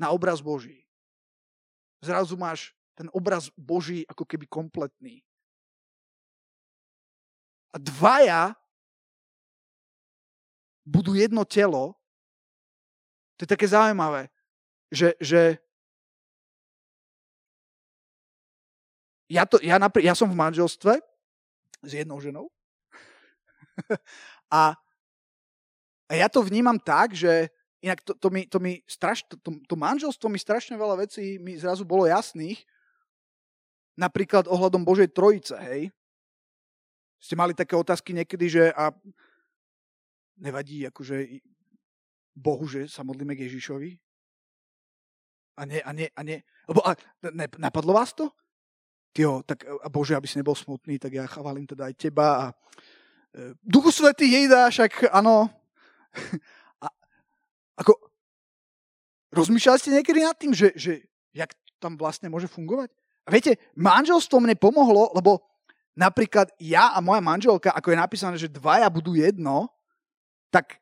Na 0.00 0.12
obraz 0.12 0.44
Boží. 0.44 0.84
Zrazu 2.04 2.36
máš 2.36 2.76
ten 2.92 3.08
obraz 3.10 3.48
Boží 3.56 4.04
ako 4.04 4.28
keby 4.28 4.44
kompletný. 4.46 5.24
A 7.74 7.76
dvaja 7.82 8.54
budú 10.86 11.18
jedno 11.18 11.42
telo. 11.42 11.98
To 13.34 13.42
je 13.42 13.50
také 13.50 13.66
zaujímavé, 13.66 14.30
že, 14.94 15.18
že 15.18 15.58
ja, 19.26 19.42
to, 19.42 19.58
ja, 19.58 19.74
napr- 19.82 20.06
ja 20.06 20.14
som 20.14 20.30
v 20.30 20.38
manželstve 20.38 21.02
s 21.82 21.90
jednou 21.90 22.22
ženou 22.22 22.46
a, 24.54 24.78
a 26.06 26.12
ja 26.14 26.30
to 26.30 26.46
vnímam 26.46 26.78
tak, 26.78 27.10
že 27.10 27.50
inak 27.82 28.00
to, 28.06 28.14
to, 28.14 28.28
mi, 28.30 28.46
to, 28.46 28.62
mi 28.62 28.80
straš, 28.86 29.26
to, 29.26 29.36
to, 29.42 29.74
manželstvo 29.74 30.30
mi 30.30 30.38
strašne 30.38 30.78
veľa 30.78 31.04
vecí 31.04 31.42
mi 31.42 31.58
zrazu 31.58 31.82
bolo 31.82 32.06
jasných, 32.06 32.62
napríklad 33.98 34.46
ohľadom 34.46 34.86
Božej 34.86 35.10
trojice, 35.10 35.58
hej. 35.68 35.90
Ste 37.24 37.40
mali 37.40 37.56
také 37.56 37.72
otázky 37.72 38.12
niekedy, 38.12 38.52
že 38.52 38.64
a 38.76 38.92
nevadí 40.36 40.84
akože 40.84 41.40
Bohu, 42.36 42.68
že 42.68 42.84
sa 42.84 43.00
modlíme 43.00 43.32
k 43.32 43.48
Ježišovi? 43.48 43.96
A 45.56 45.64
nie, 45.64 45.80
a 45.80 45.90
nie, 45.96 46.12
a 46.12 46.20
nie. 46.20 46.44
Lebo 46.68 46.84
a, 46.84 46.92
ne, 47.32 47.48
napadlo 47.56 47.96
vás 47.96 48.12
to? 48.12 48.28
Tyjo, 49.16 49.40
tak 49.46 49.64
a 49.64 49.88
Bože, 49.88 50.12
aby 50.12 50.28
si 50.28 50.36
nebol 50.36 50.52
smutný, 50.52 51.00
tak 51.00 51.16
ja 51.16 51.24
chválim 51.24 51.64
teda 51.64 51.88
aj 51.88 51.94
teba 51.96 52.26
a 52.28 52.44
e, 52.50 53.54
Duchu 53.62 53.88
Svetý 53.94 54.28
jej 54.28 54.44
dá, 54.44 54.68
však 54.68 55.08
áno. 55.14 55.48
a, 56.84 56.86
ako, 57.78 57.94
rozmýšľali 59.32 59.78
ste 59.80 59.94
niekedy 59.96 60.20
nad 60.20 60.36
tým, 60.36 60.52
že, 60.52 60.76
že 60.76 61.08
jak 61.32 61.56
tam 61.80 61.96
vlastne 61.96 62.28
môže 62.28 62.50
fungovať? 62.50 62.92
A 63.24 63.32
viete, 63.32 63.56
manželstvo 63.78 64.42
mne 64.42 64.58
pomohlo, 64.58 65.14
lebo 65.16 65.53
napríklad 65.94 66.50
ja 66.58 66.94
a 66.94 66.98
moja 66.98 67.22
manželka, 67.22 67.70
ako 67.70 67.94
je 67.94 67.98
napísané, 67.98 68.36
že 68.36 68.50
dvaja 68.50 68.90
budú 68.90 69.14
jedno, 69.14 69.70
tak 70.50 70.78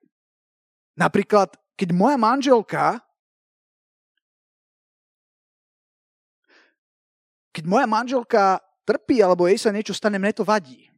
napríklad, 0.97 1.57
keď 1.77 1.89
moja 1.93 2.17
manželka 2.21 3.01
keď 7.53 7.65
moja 7.69 7.85
manželka 7.85 8.59
trpí 8.89 9.21
alebo 9.21 9.45
jej 9.45 9.61
sa 9.61 9.71
niečo 9.71 9.93
stane, 9.93 10.17
mne 10.17 10.33
to 10.33 10.43
vadí. 10.43 10.89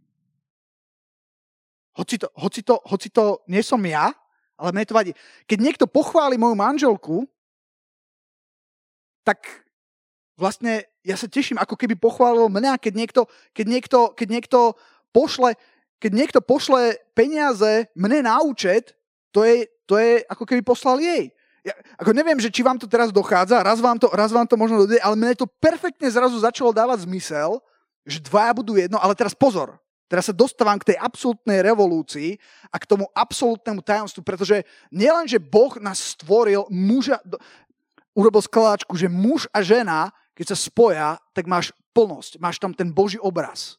Hoci 1.98 2.18
to, 2.18 2.30
hoci 2.38 2.62
to, 2.62 2.78
hoci 2.86 3.10
to 3.10 3.42
nie 3.50 3.62
som 3.62 3.82
ja, 3.82 4.14
ale 4.54 4.70
mne 4.70 4.86
to 4.86 4.94
vadí. 4.94 5.12
Keď 5.50 5.58
niekto 5.58 5.86
pochváli 5.90 6.38
moju 6.38 6.54
manželku, 6.54 7.16
tak 9.26 9.63
vlastne 10.34 10.86
ja 11.06 11.14
sa 11.14 11.30
teším, 11.30 11.60
ako 11.60 11.78
keby 11.78 11.98
pochválil 11.98 12.50
mňa, 12.50 12.80
keď 12.80 12.92
niekto, 12.94 13.20
keď 13.54 13.66
niekto, 13.66 13.98
keď 14.16 14.28
niekto 14.30 14.58
pošle, 15.14 15.54
keď 16.02 16.10
niekto 16.12 16.38
pošle 16.42 16.98
peniaze 17.14 17.88
mne 17.94 18.26
na 18.26 18.42
účet, 18.42 18.98
to 19.30 19.46
je, 19.46 19.66
to 19.86 19.98
je 19.98 20.22
ako 20.26 20.44
keby 20.46 20.62
poslal 20.62 20.98
jej. 20.98 21.30
Ja, 21.64 21.72
ako 21.96 22.12
neviem, 22.12 22.36
že 22.36 22.52
či 22.52 22.60
vám 22.60 22.76
to 22.76 22.84
teraz 22.84 23.08
dochádza, 23.08 23.64
raz 23.64 23.80
vám 23.80 23.96
to, 23.96 24.12
raz 24.12 24.28
vám 24.28 24.44
to 24.44 24.60
možno 24.60 24.84
dojde, 24.84 25.00
ale 25.00 25.16
mne 25.16 25.32
to 25.32 25.48
perfektne 25.48 26.12
zrazu 26.12 26.36
začalo 26.36 26.76
dávať 26.76 27.08
zmysel, 27.08 27.56
že 28.04 28.20
dvaja 28.20 28.52
budú 28.52 28.76
jedno, 28.76 29.00
ale 29.00 29.16
teraz 29.16 29.32
pozor, 29.32 29.80
Teraz 30.04 30.28
sa 30.28 30.36
dostávam 30.36 30.76
k 30.76 30.94
tej 30.94 30.96
absolútnej 31.00 31.64
revolúcii 31.64 32.36
a 32.68 32.76
k 32.76 32.86
tomu 32.86 33.08
absolútnemu 33.16 33.80
tajomstvu, 33.80 34.20
pretože 34.20 34.62
nielen, 34.92 35.24
že 35.24 35.40
Boh 35.40 35.74
nás 35.80 36.14
stvoril, 36.14 36.68
muža, 36.68 37.18
urobil 38.12 38.44
skladáčku, 38.44 38.94
že 38.94 39.08
muž 39.08 39.48
a 39.50 39.64
žena 39.64 40.12
keď 40.34 40.46
sa 40.50 40.58
spoja, 40.58 41.08
tak 41.30 41.46
máš 41.46 41.70
plnosť, 41.94 42.42
máš 42.42 42.58
tam 42.58 42.74
ten 42.74 42.90
Boží 42.90 43.16
obraz. 43.22 43.78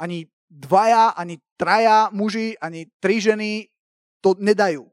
Ani 0.00 0.28
dvaja, 0.48 1.12
ani 1.16 1.40
traja 1.56 2.08
muži, 2.12 2.56
ani 2.60 2.88
tri 3.00 3.20
ženy 3.20 3.68
to 4.24 4.36
nedajú. 4.40 4.88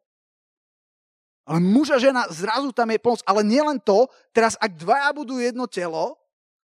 Ale 1.44 1.60
muž 1.60 1.92
a 1.92 2.00
žena, 2.00 2.24
zrazu 2.32 2.72
tam 2.72 2.88
je 2.88 3.04
plnosť. 3.04 3.24
Ale 3.28 3.44
nielen 3.44 3.80
to, 3.84 4.08
teraz 4.32 4.56
ak 4.60 4.80
dvaja 4.80 5.12
budú 5.12 5.44
jedno 5.44 5.68
telo, 5.68 6.16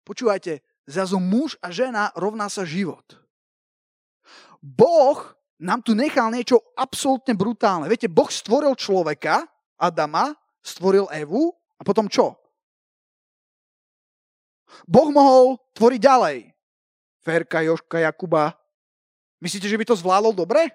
počúvajte, 0.09 0.65
zrazu 0.89 1.21
muž 1.21 1.61
a 1.61 1.69
žena 1.69 2.09
rovná 2.17 2.49
sa 2.49 2.65
život. 2.65 3.05
Boh 4.65 5.19
nám 5.61 5.85
tu 5.85 5.93
nechal 5.93 6.33
niečo 6.33 6.59
absolútne 6.75 7.37
brutálne. 7.37 7.87
Viete, 7.87 8.09
Boh 8.09 8.33
stvoril 8.33 8.73
človeka, 8.75 9.45
Adama, 9.77 10.33
stvoril 10.65 11.07
Evu 11.13 11.53
a 11.77 11.83
potom 11.85 12.09
čo? 12.09 12.42
Boh 14.89 15.09
mohol 15.13 15.61
tvoriť 15.77 16.01
ďalej. 16.01 16.39
Ferka, 17.23 17.63
Joška, 17.63 18.03
Jakuba. 18.03 18.57
Myslíte, 19.39 19.71
že 19.71 19.79
by 19.79 19.85
to 19.87 19.99
zvládol 19.99 20.35
dobre? 20.35 20.71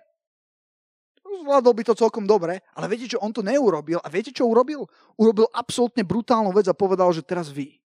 Zvládol 1.27 1.73
by 1.75 1.83
to 1.83 1.99
celkom 1.99 2.23
dobre, 2.23 2.63
ale 2.71 2.87
viete, 2.87 3.15
čo 3.15 3.19
on 3.19 3.35
to 3.35 3.43
neurobil? 3.43 3.99
A 3.99 4.07
viete, 4.07 4.31
čo 4.31 4.47
urobil? 4.47 4.87
Urobil 5.19 5.47
absolútne 5.51 6.01
brutálnu 6.07 6.55
vec 6.55 6.65
a 6.71 6.75
povedal, 6.75 7.11
že 7.11 7.23
teraz 7.23 7.51
vy. 7.51 7.77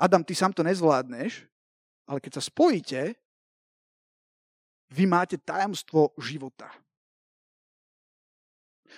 Adam, 0.00 0.24
ty 0.26 0.34
sám 0.34 0.50
to 0.50 0.66
nezvládneš, 0.66 1.46
ale 2.10 2.18
keď 2.18 2.40
sa 2.40 2.42
spojíte, 2.42 3.14
vy 4.90 5.04
máte 5.06 5.38
tajomstvo 5.38 6.10
života. 6.18 6.66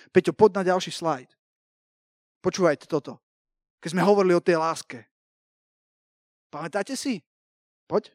Peťo, 0.09 0.33
poď 0.33 0.61
na 0.61 0.63
ďalší 0.73 0.89
slajd. 0.89 1.29
Počúvajte 2.41 2.89
toto. 2.89 3.21
Keď 3.77 3.93
sme 3.93 4.01
hovorili 4.01 4.33
o 4.33 4.41
tej 4.41 4.57
láske, 4.57 5.05
Pamätáte 6.53 6.93
si? 6.93 7.25
Poď. 7.89 8.13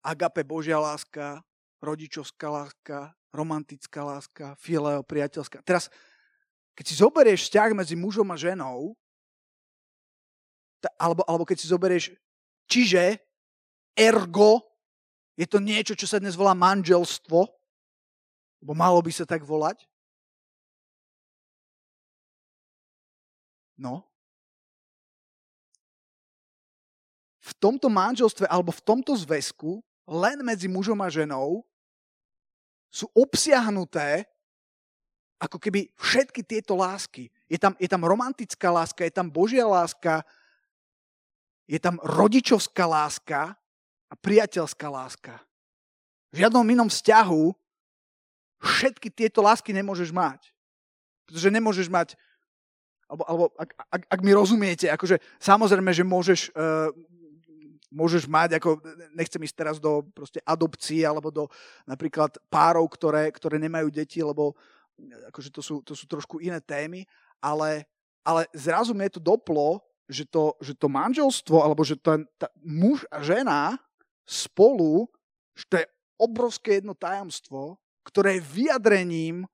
Agape 0.00 0.48
Božia 0.48 0.80
láska, 0.80 1.44
rodičovská 1.84 2.48
láska, 2.48 3.12
romantická 3.36 4.00
láska, 4.00 4.56
fileo, 4.56 5.04
priateľská. 5.04 5.60
Teraz, 5.60 5.92
keď 6.72 6.84
si 6.88 6.94
zoberieš 6.96 7.52
vzťah 7.52 7.76
medzi 7.76 7.92
mužom 8.00 8.24
a 8.32 8.40
ženou, 8.40 8.96
alebo, 10.96 11.20
alebo 11.28 11.44
keď 11.44 11.56
si 11.60 11.68
zoberieš, 11.68 12.16
čiže 12.64 13.20
ergo, 13.92 14.64
je 15.36 15.44
to 15.44 15.60
niečo, 15.60 15.92
čo 15.92 16.08
sa 16.08 16.16
dnes 16.16 16.32
volá 16.32 16.56
manželstvo, 16.56 17.44
lebo 18.64 18.72
malo 18.72 19.04
by 19.04 19.12
sa 19.12 19.28
tak 19.28 19.44
volať. 19.44 19.84
No, 23.76 24.07
tomto 27.56 27.88
manželstve 27.88 28.44
alebo 28.50 28.74
v 28.74 28.84
tomto 28.84 29.16
zväzku 29.16 29.80
len 30.08 30.40
medzi 30.44 30.68
mužom 30.68 31.00
a 31.00 31.08
ženou 31.08 31.64
sú 32.88 33.08
obsiahnuté 33.12 34.24
ako 35.38 35.56
keby 35.62 35.86
všetky 35.94 36.42
tieto 36.42 36.74
lásky. 36.74 37.30
Je 37.46 37.56
tam, 37.56 37.78
je 37.78 37.86
tam 37.86 38.02
romantická 38.02 38.74
láska, 38.74 39.06
je 39.06 39.14
tam 39.14 39.30
Božia 39.30 39.64
láska, 39.64 40.26
je 41.70 41.78
tam 41.78 42.02
rodičovská 42.02 42.84
láska 42.88 43.54
a 44.10 44.14
priateľská 44.18 44.88
láska. 44.90 45.38
V 46.34 46.42
žiadnom 46.42 46.66
inom 46.66 46.90
vzťahu 46.90 47.54
všetky 48.58 49.08
tieto 49.14 49.40
lásky 49.44 49.70
nemôžeš 49.70 50.10
mať. 50.10 50.50
Pretože 51.28 51.48
nemôžeš 51.54 51.86
mať, 51.92 52.18
alebo, 53.06 53.22
alebo 53.28 53.44
ak, 53.60 53.70
ak, 53.94 54.02
ak 54.10 54.20
mi 54.24 54.32
rozumiete, 54.34 54.90
akože 54.90 55.20
samozrejme, 55.38 55.92
že 55.94 56.04
môžeš, 56.08 56.40
uh, 56.56 56.90
môžeš 57.88 58.28
mať, 58.28 58.60
ako 58.60 58.80
nechcem 59.16 59.40
ísť 59.40 59.56
teraz 59.56 59.76
do 59.80 60.04
proste 60.12 60.44
adopcií, 60.44 61.04
alebo 61.04 61.32
do 61.32 61.48
napríklad 61.88 62.36
párov, 62.52 62.84
ktoré, 62.92 63.32
ktoré 63.32 63.56
nemajú 63.56 63.88
deti, 63.88 64.20
lebo 64.20 64.52
akože 65.32 65.50
to 65.54 65.60
sú, 65.64 65.80
to 65.80 65.94
sú 65.96 66.04
trošku 66.04 66.42
iné 66.42 66.60
témy, 66.60 67.06
ale, 67.38 67.86
ale 68.26 68.50
zrazu 68.52 68.92
mi 68.92 69.06
je 69.08 69.16
to 69.16 69.22
doplo, 69.22 69.80
že 70.08 70.24
to, 70.24 70.56
že 70.64 70.72
to 70.74 70.88
manželstvo, 70.88 71.60
alebo 71.60 71.84
že 71.84 71.96
ten 72.00 72.24
tá, 72.40 72.48
muž 72.64 73.04
a 73.12 73.20
žena 73.20 73.76
spolu, 74.24 75.08
že 75.52 75.64
to 75.68 75.74
je 75.84 75.86
obrovské 76.18 76.80
jedno 76.80 76.96
tajomstvo, 76.96 77.76
ktoré 78.02 78.40
je 78.40 78.48
vyjadrením 78.48 79.44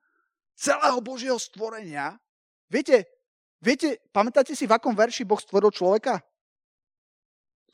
celého 0.54 1.02
Božieho 1.02 1.36
stvorenia. 1.36 2.16
Viete, 2.70 3.04
viete, 3.58 3.98
pamätáte 4.14 4.54
si, 4.54 4.64
v 4.64 4.74
akom 4.78 4.94
verši 4.94 5.26
Boh 5.26 5.38
stvoril 5.38 5.74
človeka? 5.74 6.22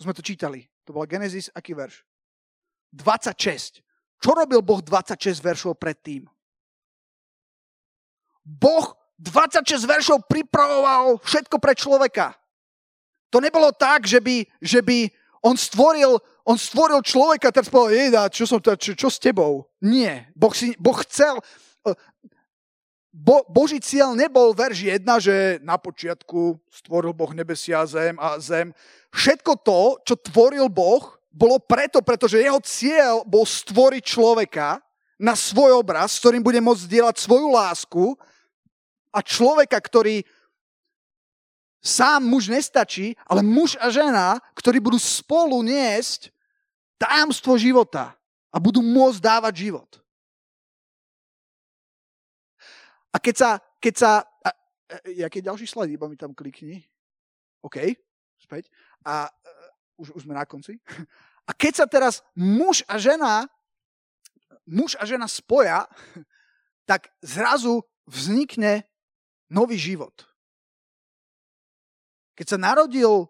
To 0.00 0.08
sme 0.08 0.16
to 0.16 0.24
čítali. 0.24 0.64
To 0.88 0.96
bola 0.96 1.04
Genesis, 1.04 1.52
aký 1.52 1.76
verš? 1.76 2.00
26. 2.96 3.84
Čo 4.16 4.30
robil 4.32 4.64
Boh 4.64 4.80
26 4.80 5.44
veršov 5.44 5.76
predtým? 5.76 6.24
Boh 8.40 8.96
26 9.20 9.84
veršov 9.84 10.24
pripravoval 10.24 11.20
všetko 11.20 11.60
pre 11.60 11.76
človeka. 11.76 12.32
To 13.28 13.44
nebolo 13.44 13.76
tak, 13.76 14.08
že 14.08 14.24
by, 14.24 14.42
že 14.64 14.80
by 14.80 15.12
on 15.44 15.60
stvoril 15.60 16.16
on 16.50 16.56
stvoril 16.58 16.98
človeka, 17.04 17.52
teraz 17.52 17.70
povedal, 17.70 18.26
čo, 18.32 18.48
som 18.48 18.58
čo, 18.58 18.74
čo 18.96 19.08
s 19.12 19.22
tebou? 19.22 19.70
Nie. 19.84 20.32
Boh, 20.34 20.50
si, 20.50 20.74
boh 20.80 20.96
chcel, 21.04 21.38
Bo, 23.10 23.42
Boží 23.50 23.82
cieľ 23.82 24.14
nebol 24.14 24.54
verž 24.54 24.86
jedna, 24.86 25.18
že 25.18 25.58
na 25.66 25.74
počiatku 25.74 26.62
stvoril 26.70 27.10
Boh 27.10 27.34
nebesia 27.34 27.82
zem 27.82 28.14
a 28.22 28.38
zem. 28.38 28.70
Všetko 29.10 29.52
to, 29.66 29.80
čo 30.06 30.14
tvoril 30.14 30.70
Boh, 30.70 31.18
bolo 31.30 31.58
preto, 31.58 32.02
pretože 32.02 32.38
jeho 32.38 32.58
cieľ 32.62 33.26
bol 33.26 33.42
stvoriť 33.42 34.02
človeka 34.02 34.78
na 35.18 35.34
svoj 35.34 35.82
obraz, 35.82 36.14
s 36.14 36.20
ktorým 36.22 36.42
bude 36.42 36.62
môcť 36.62 36.86
zdieľať 36.86 37.16
svoju 37.18 37.48
lásku 37.50 38.04
a 39.10 39.18
človeka, 39.22 39.78
ktorý 39.78 40.22
sám 41.82 42.22
muž 42.22 42.46
nestačí, 42.46 43.18
ale 43.26 43.42
muž 43.42 43.74
a 43.82 43.90
žena, 43.90 44.38
ktorí 44.54 44.78
budú 44.78 45.02
spolu 45.02 45.58
niesť 45.66 46.30
tajomstvo 47.00 47.58
života 47.58 48.14
a 48.54 48.56
budú 48.62 48.84
môcť 48.84 49.18
dávať 49.18 49.54
život. 49.66 49.90
A 53.10 53.16
keď 53.18 53.34
sa, 53.36 53.50
keď 53.82 53.94
sa, 53.96 54.10
a, 54.22 54.50
a, 54.50 54.96
aký 55.26 55.42
ďalší 55.42 55.66
slajd, 55.66 55.94
iba 55.94 56.06
mi 56.06 56.14
tam 56.14 56.34
klikni. 56.34 56.82
OK, 57.60 57.94
späť. 58.38 58.70
A 59.04 59.26
uh, 59.26 60.00
už, 60.00 60.14
už 60.14 60.22
sme 60.24 60.34
na 60.34 60.46
konci. 60.46 60.78
A 61.48 61.56
keď 61.56 61.82
sa 61.82 61.86
teraz 61.90 62.22
muž 62.38 62.86
a 62.86 62.94
žena, 62.94 63.50
muž 64.62 64.94
a 64.94 65.02
žena 65.02 65.26
spoja, 65.26 65.82
tak 66.90 67.10
zrazu 67.18 67.82
vznikne 68.06 68.86
nový 69.50 69.74
život. 69.74 70.14
Keď 72.38 72.54
sa 72.54 72.58
narodil 72.60 73.26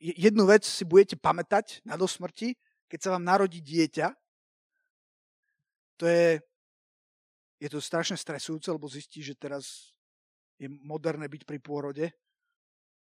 jednu 0.00 0.48
vec 0.48 0.64
si 0.64 0.88
budete 0.88 1.20
pamätať 1.20 1.84
na 1.84 2.00
do 2.00 2.08
smrti, 2.08 2.56
keď 2.88 2.98
sa 2.98 3.12
vám 3.14 3.24
narodí 3.28 3.60
dieťa. 3.60 4.16
To 6.00 6.08
je, 6.08 6.40
je 7.60 7.68
to 7.68 7.78
strašne 7.78 8.16
stresujúce, 8.16 8.72
lebo 8.72 8.88
zistí, 8.88 9.20
že 9.20 9.36
teraz 9.36 9.92
je 10.56 10.66
moderné 10.80 11.28
byť 11.28 11.44
pri 11.44 11.60
pôrode. 11.60 12.08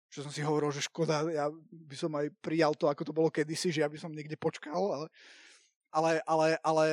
Čo 0.09 0.25
som 0.25 0.31
si 0.33 0.41
hovoril, 0.41 0.73
že 0.73 0.87
škoda, 0.89 1.29
ja 1.29 1.53
by 1.69 1.95
som 1.95 2.09
aj 2.17 2.33
prijal 2.41 2.73
to, 2.73 2.89
ako 2.89 3.05
to 3.05 3.13
bolo 3.13 3.29
kedysi, 3.29 3.69
že 3.69 3.85
ja 3.85 3.89
by 3.91 4.01
som 4.01 4.09
niekde 4.09 4.39
počkal, 4.39 4.81
ale, 4.81 5.07
ale, 5.93 6.11
ale, 6.25 6.47
ale 6.65 6.85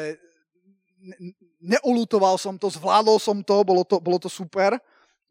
neulutoval 1.63 2.37
som 2.37 2.59
to, 2.61 2.69
zvládol 2.69 3.17
som 3.17 3.41
to, 3.41 3.65
bolo 3.65 3.83
to, 3.87 3.97
bolo 3.97 4.19
to 4.21 4.29
super 4.29 4.77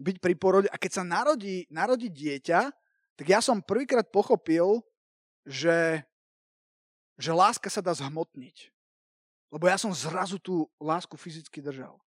byť 0.02 0.18
pri 0.18 0.34
pôrode. 0.34 0.70
A 0.74 0.80
keď 0.80 1.02
sa 1.02 1.04
narodí, 1.06 1.70
narodí 1.70 2.10
dieťa, 2.10 2.72
tak 3.14 3.26
ja 3.30 3.44
som 3.44 3.62
prvýkrát 3.62 4.10
pochopil, 4.10 4.82
že, 5.46 6.02
že 7.20 7.32
láska 7.36 7.70
sa 7.70 7.84
dá 7.84 7.94
zhmotniť. 7.94 8.74
Lebo 9.54 9.70
ja 9.70 9.78
som 9.78 9.94
zrazu 9.94 10.42
tú 10.42 10.66
lásku 10.82 11.14
fyzicky 11.14 11.62
držal. 11.62 12.00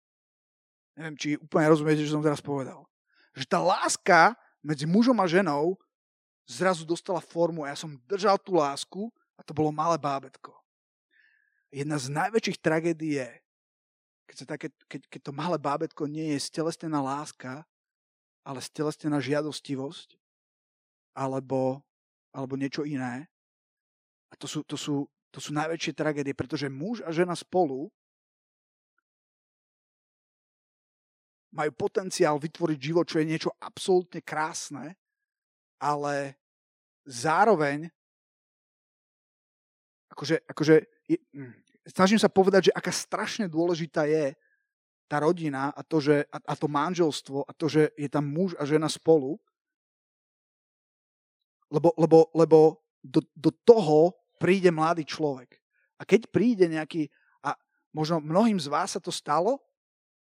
Neviem, 0.94 1.16
či 1.18 1.28
úplne 1.34 1.70
rozumiete, 1.70 2.06
čo 2.06 2.14
som 2.18 2.24
teraz 2.24 2.38
povedal. 2.38 2.86
Že 3.34 3.44
tá 3.50 3.58
láska 3.58 4.20
medzi 4.62 4.86
mužom 4.86 5.18
a 5.18 5.26
ženou 5.26 5.74
zrazu 6.46 6.86
dostala 6.86 7.18
formu 7.18 7.66
a 7.66 7.72
ja 7.72 7.76
som 7.78 7.98
držal 8.06 8.38
tú 8.38 8.54
lásku 8.56 9.10
a 9.34 9.40
to 9.42 9.50
bolo 9.56 9.74
malé 9.74 9.98
bábetko. 9.98 10.54
Jedna 11.74 11.98
z 11.98 12.14
najväčších 12.14 12.62
tragédií 12.62 13.18
je, 13.18 13.30
keď, 14.30 14.36
sa 14.38 14.46
také, 14.46 14.70
keď, 14.86 15.00
keď 15.10 15.20
to 15.26 15.32
malé 15.34 15.58
bábetko 15.58 16.06
nie 16.06 16.38
je 16.38 16.46
stelesnená 16.46 17.02
láska, 17.02 17.66
ale 18.46 18.62
stelesnená 18.62 19.18
žiadostivosť 19.18 20.14
alebo, 21.16 21.82
alebo 22.30 22.54
niečo 22.54 22.86
iné. 22.86 23.26
A 24.30 24.34
to 24.38 24.46
sú, 24.46 24.62
to, 24.62 24.78
sú, 24.78 25.10
to 25.34 25.42
sú 25.42 25.50
najväčšie 25.50 25.96
tragédie, 25.96 26.36
pretože 26.36 26.70
muž 26.70 27.02
a 27.02 27.10
žena 27.10 27.34
spolu 27.34 27.90
majú 31.54 31.70
potenciál 31.78 32.36
vytvoriť 32.42 32.78
život, 32.82 33.06
čo 33.06 33.22
je 33.22 33.30
niečo 33.30 33.50
absolútne 33.62 34.18
krásne, 34.20 34.98
ale 35.78 36.34
zároveň 37.06 37.86
akože, 40.10 40.36
akože 40.50 40.74
je, 41.06 41.18
hm, 41.30 41.54
snažím 41.86 42.18
sa 42.18 42.30
povedať, 42.30 42.70
že 42.70 42.76
aká 42.76 42.90
strašne 42.90 43.46
dôležitá 43.46 44.06
je 44.10 44.34
tá 45.06 45.22
rodina 45.22 45.70
a 45.70 45.80
to, 45.86 46.00
že, 46.02 46.26
a, 46.32 46.38
a 46.42 46.54
to 46.58 46.66
manželstvo 46.66 47.44
a 47.44 47.52
to, 47.54 47.66
že 47.70 47.92
je 47.94 48.08
tam 48.08 48.24
muž 48.24 48.56
a 48.58 48.64
žena 48.64 48.90
spolu, 48.90 49.36
lebo, 51.70 51.92
lebo, 51.98 52.18
lebo 52.32 52.58
do, 53.02 53.20
do 53.34 53.50
toho 53.52 54.16
príde 54.40 54.70
mladý 54.70 55.04
človek. 55.04 55.60
A 56.00 56.02
keď 56.08 56.30
príde 56.30 56.66
nejaký, 56.70 57.10
a 57.44 57.54
možno 57.92 58.18
mnohým 58.22 58.56
z 58.56 58.66
vás 58.70 58.96
sa 58.96 59.00
to 59.02 59.12
stalo, 59.12 59.60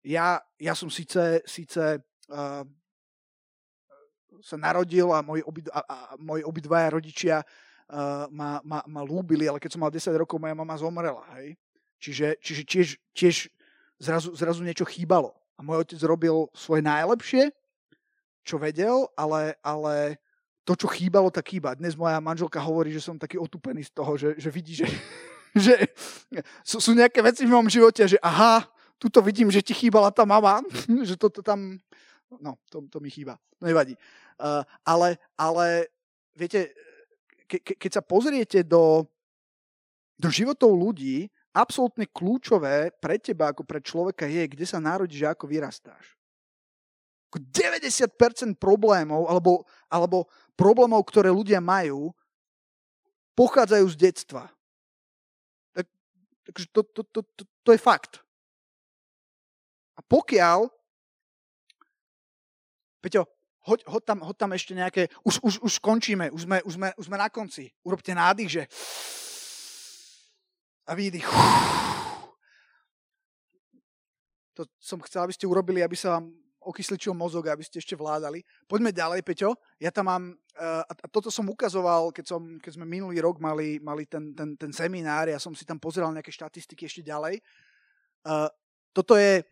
ja, 0.04 0.44
ja 0.60 0.74
som 0.76 0.92
síce, 0.92 1.40
síce 1.48 2.04
uh, 2.30 2.64
sa 4.44 4.56
narodil 4.60 5.08
a 5.16 5.24
moji, 5.24 5.42
obid, 5.48 5.72
a, 5.72 5.80
a 5.80 5.98
moji 6.20 6.44
obidvaja 6.44 6.88
rodičia 6.92 7.36
uh, 7.40 8.28
ma, 8.28 8.60
ma, 8.68 8.84
ma 8.84 9.02
lúbili, 9.02 9.48
ale 9.48 9.64
keď 9.64 9.80
som 9.80 9.82
mal 9.82 9.92
10 9.92 10.12
rokov, 10.20 10.36
moja 10.36 10.52
mama 10.52 10.76
zomrela. 10.76 11.24
Hej? 11.40 11.56
Čiže, 12.04 12.28
čiže 12.44 12.64
tiež, 12.68 12.88
tiež 13.16 13.36
zrazu, 14.04 14.36
zrazu 14.36 14.60
niečo 14.60 14.84
chýbalo. 14.84 15.32
A 15.56 15.64
môj 15.64 15.88
otec 15.88 16.00
robil 16.04 16.52
svoje 16.52 16.84
najlepšie, 16.84 17.56
čo 18.44 18.60
vedel, 18.60 19.08
ale, 19.16 19.56
ale 19.64 20.20
to, 20.68 20.76
čo 20.76 20.92
chýbalo, 20.92 21.32
tak 21.32 21.48
chýba. 21.48 21.80
Dnes 21.80 21.96
moja 21.96 22.20
manželka 22.20 22.60
hovorí, 22.60 22.92
že 22.92 23.00
som 23.00 23.16
taký 23.16 23.40
otupený 23.40 23.88
z 23.88 23.92
toho, 23.96 24.20
že, 24.20 24.36
že 24.36 24.50
vidí, 24.52 24.76
že, 24.76 24.88
že 25.72 25.76
sú, 26.68 26.84
sú 26.84 26.92
nejaké 26.92 27.24
veci 27.24 27.48
v 27.48 27.56
mojom 27.56 27.72
živote, 27.72 28.04
že 28.04 28.20
aha, 28.20 28.68
tuto 29.04 29.20
vidím, 29.20 29.52
že 29.52 29.60
ti 29.60 29.76
chýbala 29.76 30.16
tá 30.16 30.24
mama, 30.24 30.64
že 31.10 31.20
toto 31.20 31.44
tam, 31.44 31.76
no, 32.40 32.56
to, 32.72 32.88
to 32.88 33.04
mi 33.04 33.12
chýba. 33.12 33.36
Nevadí. 33.60 34.00
Uh, 34.40 34.64
ale, 34.88 35.20
ale, 35.36 35.92
viete, 36.32 36.72
ke, 37.52 37.60
ke, 37.60 37.74
keď 37.76 38.00
sa 38.00 38.04
pozriete 38.04 38.64
do, 38.64 39.04
do 40.16 40.32
životov 40.32 40.72
ľudí, 40.72 41.28
absolútne 41.52 42.08
kľúčové 42.08 42.96
pre 42.98 43.20
teba 43.20 43.52
ako 43.52 43.68
pre 43.68 43.84
človeka 43.84 44.24
je, 44.24 44.48
kde 44.48 44.64
sa 44.64 44.80
narodíš 44.80 45.28
a 45.28 45.36
ako 45.36 45.52
vyrastáš. 45.52 46.16
90% 47.34 48.14
problémov 48.62 49.26
alebo, 49.26 49.66
alebo 49.90 50.30
problémov, 50.54 51.02
ktoré 51.10 51.34
ľudia 51.34 51.58
majú, 51.58 52.14
pochádzajú 53.34 53.86
z 53.90 53.98
detstva. 53.98 54.54
Tak, 55.74 55.90
takže 56.46 56.66
to, 56.70 56.82
to, 56.94 57.02
to, 57.10 57.20
to, 57.34 57.44
to 57.66 57.70
je 57.74 57.82
fakt. 57.82 58.22
A 59.94 60.02
pokiaľ, 60.02 60.70
Peťo, 63.04 63.28
hoď, 63.68 63.84
hoď, 63.84 64.04
tam, 64.08 64.20
hoď 64.24 64.36
tam 64.40 64.52
ešte 64.56 64.74
nejaké, 64.76 65.12
už, 65.28 65.44
už, 65.44 65.54
už 65.60 65.72
skončíme, 65.84 66.32
už 66.32 66.48
sme, 66.48 66.58
už, 66.64 66.74
sme, 66.80 66.88
už 66.96 67.06
sme 67.12 67.18
na 67.20 67.28
konci. 67.28 67.68
Urobte 67.84 68.16
nádych, 68.16 68.50
že 68.50 68.64
a 70.84 70.92
výdych. 70.96 71.28
To 74.54 74.68
som 74.78 75.00
chcel, 75.02 75.26
aby 75.26 75.34
ste 75.34 75.50
urobili, 75.50 75.82
aby 75.82 75.96
sa 75.96 76.20
vám 76.20 76.30
okysličil 76.64 77.12
mozog, 77.12 77.48
aby 77.48 77.64
ste 77.64 77.80
ešte 77.80 77.96
vládali. 77.96 78.44
Poďme 78.68 78.96
ďalej, 78.96 79.20
Peťo. 79.24 79.56
Ja 79.80 79.92
tam 79.92 80.08
mám, 80.08 80.24
uh, 80.32 80.84
a 80.88 81.08
toto 81.12 81.28
som 81.28 81.48
ukazoval, 81.52 82.16
keď, 82.16 82.36
som, 82.36 82.42
keď 82.60 82.80
sme 82.80 82.88
minulý 82.88 83.20
rok 83.20 83.40
mali, 83.44 83.84
mali 83.84 84.08
ten, 84.08 84.32
ten, 84.32 84.56
ten 84.56 84.72
seminár, 84.72 85.28
ja 85.28 85.40
som 85.40 85.52
si 85.52 85.68
tam 85.68 85.80
pozeral 85.80 86.16
nejaké 86.16 86.32
štatistiky 86.32 86.88
ešte 86.88 87.04
ďalej. 87.04 87.44
Uh, 88.24 88.48
toto 88.96 89.20
je, 89.20 89.44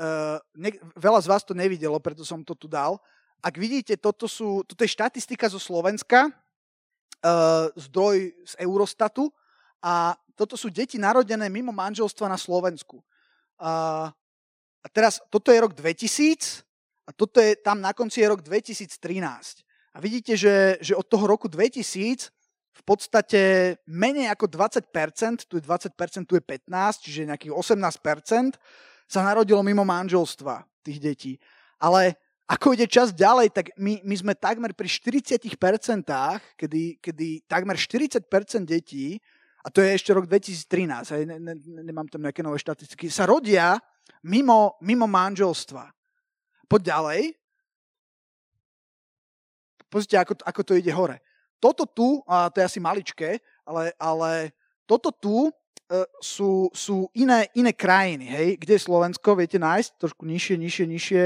uh, 0.00 0.40
ne, 0.56 0.72
veľa 0.96 1.20
z 1.20 1.28
vás 1.28 1.44
to 1.44 1.52
nevidelo, 1.52 2.00
preto 2.00 2.24
som 2.24 2.40
to 2.40 2.56
tu 2.56 2.64
dal, 2.64 2.96
ak 3.40 3.54
vidíte, 3.56 3.96
toto, 3.96 4.28
sú, 4.28 4.64
toto 4.64 4.84
je 4.84 4.92
štatistika 4.92 5.48
zo 5.48 5.60
Slovenska, 5.60 6.28
uh, 6.28 7.72
zdroj 7.76 8.32
z 8.44 8.54
Eurostatu 8.60 9.32
a 9.80 10.16
toto 10.36 10.56
sú 10.56 10.72
deti 10.72 10.96
narodené 10.96 11.48
mimo 11.52 11.72
manželstva 11.72 12.28
na 12.28 12.36
Slovensku. 12.40 13.00
Uh, 13.60 14.08
a 14.80 14.86
teraz, 14.88 15.20
toto 15.28 15.52
je 15.52 15.60
rok 15.60 15.76
2000 15.76 16.64
a 17.04 17.10
toto 17.12 17.40
je, 17.40 17.56
tam 17.60 17.80
na 17.80 17.92
konci 17.92 18.24
je 18.24 18.28
rok 18.28 18.40
2013. 18.40 18.88
A 19.92 19.98
vidíte, 20.00 20.36
že, 20.36 20.80
že 20.80 20.96
od 20.96 21.04
toho 21.04 21.28
roku 21.28 21.48
2000 21.48 22.32
v 22.80 22.82
podstate 22.88 23.76
menej 23.84 24.32
ako 24.32 24.48
20%, 24.48 25.44
tu 25.44 25.60
je 25.60 25.62
20%, 25.64 26.24
tu 26.24 26.34
je 26.38 26.44
15%, 26.44 27.04
čiže 27.04 27.28
nejakých 27.28 27.52
18% 27.52 28.56
sa 29.10 29.26
narodilo 29.26 29.58
mimo 29.66 29.82
manželstva 29.82 30.62
tých 30.86 31.02
detí. 31.02 31.32
Ale 31.82 32.14
ako 32.46 32.78
ide 32.78 32.86
čas 32.86 33.10
ďalej, 33.10 33.50
tak 33.50 33.74
my, 33.74 33.98
my 34.06 34.14
sme 34.14 34.32
takmer 34.38 34.70
pri 34.70 34.86
40%, 34.86 35.50
kedy, 36.54 37.02
kedy 37.02 37.26
takmer 37.50 37.74
40% 37.74 38.22
detí, 38.62 39.18
a 39.60 39.68
to 39.68 39.82
je 39.82 39.92
ešte 39.92 40.14
rok 40.14 40.24
2013, 40.24 41.14
aj 41.14 41.22
ne, 41.26 41.36
ne, 41.36 41.54
nemám 41.84 42.08
tam 42.08 42.22
nejaké 42.22 42.40
nové 42.40 42.56
štatistiky, 42.62 43.10
sa 43.10 43.26
rodia 43.26 43.76
mimo, 44.22 44.78
mimo 44.80 45.04
manželstva. 45.04 45.90
Poď 46.70 46.94
ďalej. 46.94 47.20
Pozrite, 49.90 50.16
ako, 50.22 50.32
ako 50.46 50.60
to 50.62 50.72
ide 50.78 50.94
hore. 50.94 51.18
Toto 51.58 51.82
tu, 51.84 52.22
a 52.24 52.48
to 52.48 52.62
je 52.62 52.68
asi 52.72 52.80
maličké, 52.80 53.42
ale, 53.66 53.92
ale 53.98 54.54
toto 54.86 55.12
tu 55.12 55.50
sú, 56.22 56.70
sú 56.70 57.10
iné, 57.18 57.50
iné 57.58 57.74
krajiny, 57.74 58.26
hej? 58.30 58.48
Kde 58.62 58.78
je 58.78 58.86
Slovensko, 58.86 59.34
viete 59.34 59.58
nájsť? 59.58 59.90
Trošku 59.98 60.22
nižšie, 60.22 60.56
nižšie, 60.56 60.86
nižšie. 60.86 61.24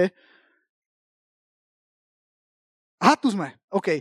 Aha, 3.04 3.14
tu 3.20 3.28
sme. 3.28 3.52
OK. 3.68 4.00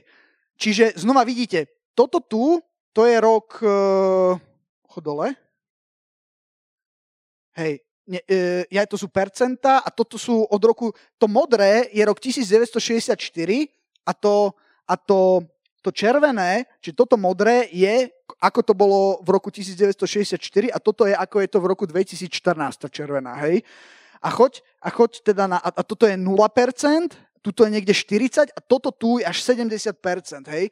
Čiže 0.55 0.95
znova 0.95 1.27
vidíte, 1.27 1.91
toto 1.91 2.23
tu, 2.23 2.63
to 2.95 3.03
je 3.03 3.19
rok... 3.19 3.59
Uh, 3.59 4.39
dole. 5.01 5.33
Hej, 7.57 7.81
ne, 8.05 8.21
uh, 8.21 8.63
ja, 8.69 8.85
to 8.85 8.95
sú 8.95 9.09
percenta 9.09 9.83
a 9.83 9.89
toto 9.91 10.15
sú 10.15 10.47
od 10.47 10.61
roku... 10.63 10.95
To 11.19 11.27
modré 11.27 11.91
je 11.91 12.03
rok 12.07 12.21
1964 12.23 13.19
a 14.07 14.11
to, 14.15 14.55
a 14.87 14.95
to, 14.95 15.43
to 15.83 15.91
červené, 15.91 16.63
či 16.79 16.95
toto 16.95 17.19
modré 17.19 17.67
je, 17.67 18.07
ako 18.39 18.59
to 18.63 18.73
bolo 18.73 19.19
v 19.19 19.29
roku 19.35 19.51
1964 19.51 20.39
a 20.71 20.79
toto 20.79 21.03
je, 21.03 21.11
ako 21.11 21.43
je 21.43 21.49
to 21.51 21.59
v 21.59 21.67
roku 21.67 21.83
2014, 21.83 22.31
tá 22.79 22.87
červená, 22.87 23.35
hej. 23.43 23.67
A 24.23 24.31
choď, 24.31 24.63
a 24.79 24.87
choď 24.87 25.35
teda 25.35 25.43
na, 25.51 25.59
a, 25.59 25.75
a 25.75 25.83
toto 25.83 26.07
je 26.07 26.15
0%, 26.15 26.23
tuto 27.43 27.67
je 27.67 27.71
niekde 27.75 27.91
40 27.91 28.55
a 28.55 28.59
toto 28.63 28.95
tu 28.95 29.19
je 29.19 29.27
až 29.27 29.43
70%, 29.43 29.91
hej. 30.47 30.71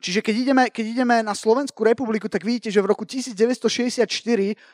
Čiže 0.00 0.20
keď 0.20 0.34
ideme, 0.36 0.64
keď 0.68 0.84
ideme 0.96 1.16
na 1.24 1.32
Slovenskú 1.32 1.84
republiku, 1.84 2.28
tak 2.28 2.44
vidíte, 2.44 2.72
že 2.72 2.80
v 2.80 2.92
roku 2.92 3.04
1964 3.04 4.08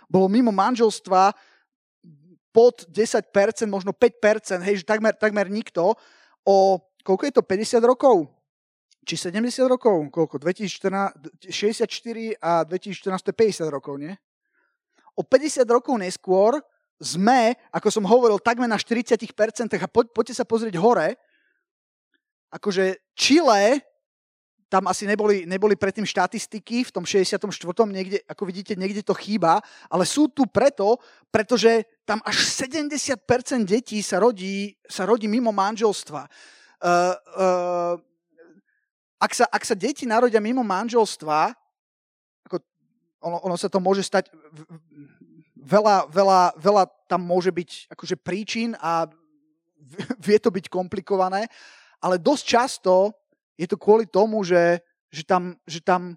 bolo 0.06 0.26
mimo 0.26 0.50
manželstva 0.50 1.34
pod 2.50 2.86
10%, 2.90 3.22
možno 3.70 3.94
5%, 3.94 4.66
hej, 4.66 4.82
že 4.82 4.84
takmer, 4.86 5.14
takmer 5.14 5.46
nikto. 5.46 5.94
O, 6.46 6.78
koľko 7.06 7.22
je 7.26 7.32
to, 7.34 7.42
50 7.42 7.82
rokov? 7.82 8.35
Či 9.06 9.30
70 9.30 9.70
rokov? 9.70 9.94
Koľko? 10.10 10.42
2014, 10.42 11.46
64 11.46 12.42
a 12.42 12.66
2014 12.66 13.22
to 13.22 13.30
je 13.30 13.36
50 13.38 13.70
rokov, 13.70 13.94
nie? 14.02 14.10
O 15.14 15.22
50 15.22 15.62
rokov 15.70 15.94
neskôr 15.94 16.58
sme, 16.98 17.54
ako 17.70 17.88
som 17.88 18.02
hovoril, 18.02 18.42
takmer 18.42 18.66
na 18.66 18.74
40% 18.74 19.22
a 19.78 19.88
poď, 19.88 20.06
poďte 20.10 20.34
sa 20.34 20.44
pozrieť 20.48 20.74
hore, 20.82 21.14
akože 22.50 23.14
Chile, 23.14 23.78
tam 24.66 24.90
asi 24.90 25.06
neboli, 25.06 25.46
neboli 25.46 25.78
predtým 25.78 26.02
štatistiky 26.02 26.82
v 26.82 26.90
tom 26.90 27.06
64. 27.06 27.38
niekde, 27.86 28.18
ako 28.26 28.42
vidíte, 28.50 28.74
niekde 28.74 29.06
to 29.06 29.14
chýba, 29.14 29.62
ale 29.86 30.02
sú 30.02 30.26
tu 30.26 30.50
preto, 30.50 30.98
pretože 31.30 31.86
tam 32.02 32.18
až 32.26 32.42
70% 32.42 33.22
detí 33.62 34.02
sa 34.02 34.18
rodí, 34.18 34.74
sa 34.90 35.06
rodí 35.06 35.30
mimo 35.30 35.54
manželstva. 35.54 36.26
Uh, 36.82 37.14
uh, 37.38 37.94
ak, 39.16 39.32
sa, 39.32 39.44
ak 39.48 39.62
sa 39.64 39.74
deti 39.76 40.04
narodia 40.04 40.40
mimo 40.40 40.60
manželstva, 40.60 41.52
ako 42.44 42.56
ono, 43.24 43.38
ono 43.48 43.56
sa 43.56 43.72
to 43.72 43.80
môže 43.80 44.04
stať, 44.04 44.28
veľa, 45.56 46.06
veľa, 46.12 46.40
veľa 46.60 46.82
tam 47.08 47.24
môže 47.24 47.50
byť 47.50 47.90
akože 47.90 48.16
príčin 48.20 48.76
a 48.78 49.08
vie 50.26 50.38
to 50.38 50.52
byť 50.52 50.68
komplikované, 50.68 51.48
ale 51.98 52.20
dosť 52.20 52.44
často 52.44 52.94
je 53.56 53.64
to 53.64 53.80
kvôli 53.80 54.04
tomu, 54.04 54.44
že, 54.44 54.84
že, 55.08 55.24
tam, 55.24 55.56
že 55.64 55.80
tam 55.80 56.14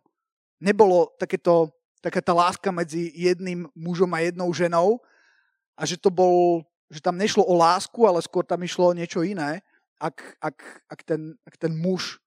nebolo 0.59 1.15
takéto, 1.15 1.71
taká 2.03 2.19
tá 2.19 2.35
láska 2.35 2.69
medzi 2.69 3.15
jedným 3.15 3.71
mužom 3.71 4.11
a 4.11 4.19
jednou 4.19 4.51
ženou 4.51 4.99
a 5.79 5.87
že 5.87 5.95
to 5.95 6.11
bol, 6.11 6.67
že 6.91 6.99
tam 6.99 7.15
nešlo 7.15 7.47
o 7.47 7.55
lásku, 7.55 8.03
ale 8.03 8.19
skôr 8.19 8.43
tam 8.43 8.59
išlo 8.59 8.91
o 8.91 8.97
niečo 8.97 9.23
iné, 9.23 9.63
ak, 9.99 10.19
ak, 10.43 10.57
ak, 10.91 10.99
ten, 11.07 11.35
ak 11.47 11.55
ten 11.55 11.71
muž 11.71 12.19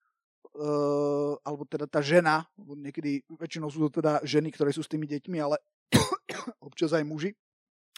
uh, 0.57 1.35
alebo 1.45 1.63
teda 1.69 1.87
tá 1.89 2.01
žena, 2.01 2.45
niekedy 2.59 3.25
väčšinou 3.29 3.69
sú 3.73 3.89
to 3.89 4.01
teda 4.03 4.21
ženy, 4.25 4.53
ktoré 4.53 4.73
sú 4.73 4.85
s 4.85 4.91
tými 4.91 5.09
deťmi, 5.09 5.39
ale 5.41 5.61
občas 6.67 6.93
aj 6.93 7.05
muži. 7.05 7.33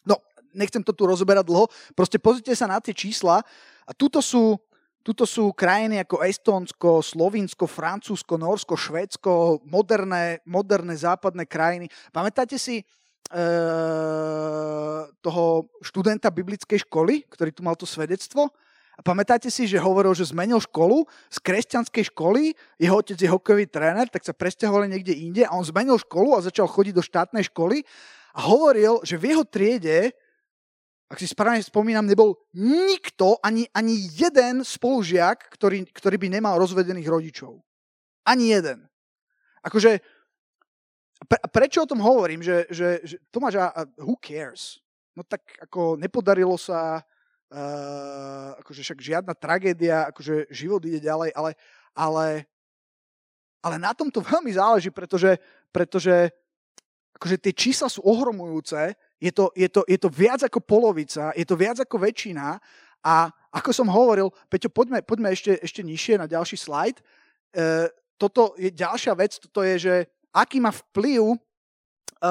No, 0.05 0.21
nechcem 0.53 0.85
to 0.85 0.93
tu 0.93 1.09
rozoberať 1.09 1.49
dlho, 1.49 1.67
proste 1.97 2.21
pozrite 2.21 2.53
sa 2.53 2.69
na 2.69 2.79
tie 2.79 2.93
čísla 2.93 3.41
a 3.85 3.93
tuto 3.97 4.21
sú, 4.21 4.61
Tuto 5.05 5.29
sú 5.29 5.53
krajiny 5.53 6.01
ako 6.01 6.25
Estónsko, 6.25 7.05
Slovinsko, 7.05 7.69
Francúzsko, 7.69 8.41
Norsko, 8.41 8.73
Švédsko, 8.73 9.61
moderné, 9.69 10.41
moderné 10.49 10.97
západné 10.97 11.45
krajiny. 11.45 11.93
Pamätáte 12.09 12.57
si 12.57 12.81
e, 12.81 12.85
toho 15.21 15.69
študenta 15.85 16.33
biblickej 16.33 16.89
školy, 16.89 17.29
ktorý 17.29 17.53
tu 17.53 17.61
mal 17.61 17.77
to 17.77 17.85
svedectvo? 17.85 18.49
A 18.95 19.03
pamätáte 19.03 19.51
si, 19.51 19.67
že 19.67 19.83
hovoril, 19.83 20.15
že 20.15 20.31
zmenil 20.31 20.63
školu 20.63 21.03
z 21.27 21.39
kresťanskej 21.43 22.15
školy, 22.15 22.55
jeho 22.79 22.95
otec 22.95 23.19
je 23.19 23.27
hokejový 23.27 23.67
tréner, 23.67 24.07
tak 24.07 24.23
sa 24.23 24.31
presťahovali 24.31 24.87
niekde 24.87 25.15
inde 25.19 25.43
a 25.43 25.55
on 25.55 25.67
zmenil 25.67 25.99
školu 25.99 26.39
a 26.39 26.47
začal 26.47 26.71
chodiť 26.71 26.95
do 26.95 27.03
štátnej 27.03 27.43
školy 27.51 27.83
a 28.39 28.41
hovoril, 28.47 29.03
že 29.03 29.19
v 29.19 29.35
jeho 29.35 29.43
triede 29.43 30.15
ak 31.05 31.21
si 31.21 31.31
správne 31.31 31.63
spomínam, 31.63 32.09
nebol 32.09 32.35
nikto, 32.57 33.39
ani, 33.45 33.69
ani 33.71 34.09
jeden 34.11 34.67
spolužiak, 34.67 35.53
ktorý, 35.53 35.87
ktorý 35.93 36.17
by 36.19 36.29
nemal 36.33 36.59
rozvedených 36.59 37.07
rodičov. 37.07 37.61
Ani 38.27 38.51
jeden. 38.51 38.89
Akože, 39.63 40.01
pre, 41.29 41.39
prečo 41.53 41.85
o 41.85 41.91
tom 41.91 42.01
hovorím, 42.03 42.43
že, 42.43 42.67
že, 42.73 43.05
že 43.05 43.17
Tomáš, 43.31 43.63
a 43.63 43.85
who 44.01 44.17
cares? 44.19 44.81
No 45.15 45.23
tak 45.23 45.45
ako 45.63 46.01
nepodarilo 46.01 46.59
sa, 46.59 47.05
uh, 47.55 48.59
akože 48.59 48.83
však 48.83 48.99
žiadna 48.99 49.35
tragédia, 49.39 50.11
akože 50.11 50.51
život 50.51 50.83
ide 50.83 50.99
ďalej, 50.99 51.31
ale, 51.39 51.55
ale, 51.95 52.27
ale 53.63 53.77
na 53.79 53.95
tom 53.95 54.11
to 54.11 54.19
veľmi 54.35 54.51
záleží, 54.51 54.91
pretože, 54.91 55.39
pretože 55.71 56.35
akože 57.15 57.37
tie 57.39 57.53
čísla 57.55 57.87
sú 57.87 58.03
ohromujúce 58.03 58.99
je 59.25 59.33
to, 59.33 59.49
je, 59.57 59.69
to, 59.73 59.81
je 59.89 59.97
to 59.97 60.09
viac 60.13 60.45
ako 60.45 60.61
polovica, 60.61 61.33
je 61.33 61.49
to 61.49 61.57
viac 61.57 61.81
ako 61.81 61.97
väčšina 61.97 62.61
a 63.01 63.15
ako 63.55 63.71
som 63.73 63.89
hovoril, 63.89 64.29
Peťo, 64.53 64.69
poďme, 64.69 65.01
poďme 65.01 65.33
ešte, 65.33 65.57
ešte 65.65 65.81
nižšie 65.81 66.21
na 66.21 66.29
ďalší 66.29 66.61
slajd. 66.61 67.01
E, 67.01 67.03
toto 68.21 68.53
je 68.61 68.69
ďalšia 68.69 69.15
vec, 69.17 69.39
toto 69.41 69.65
je, 69.65 69.75
že 69.79 69.95
aký 70.35 70.61
má 70.61 70.75
vplyv, 70.75 71.39
e, 72.21 72.29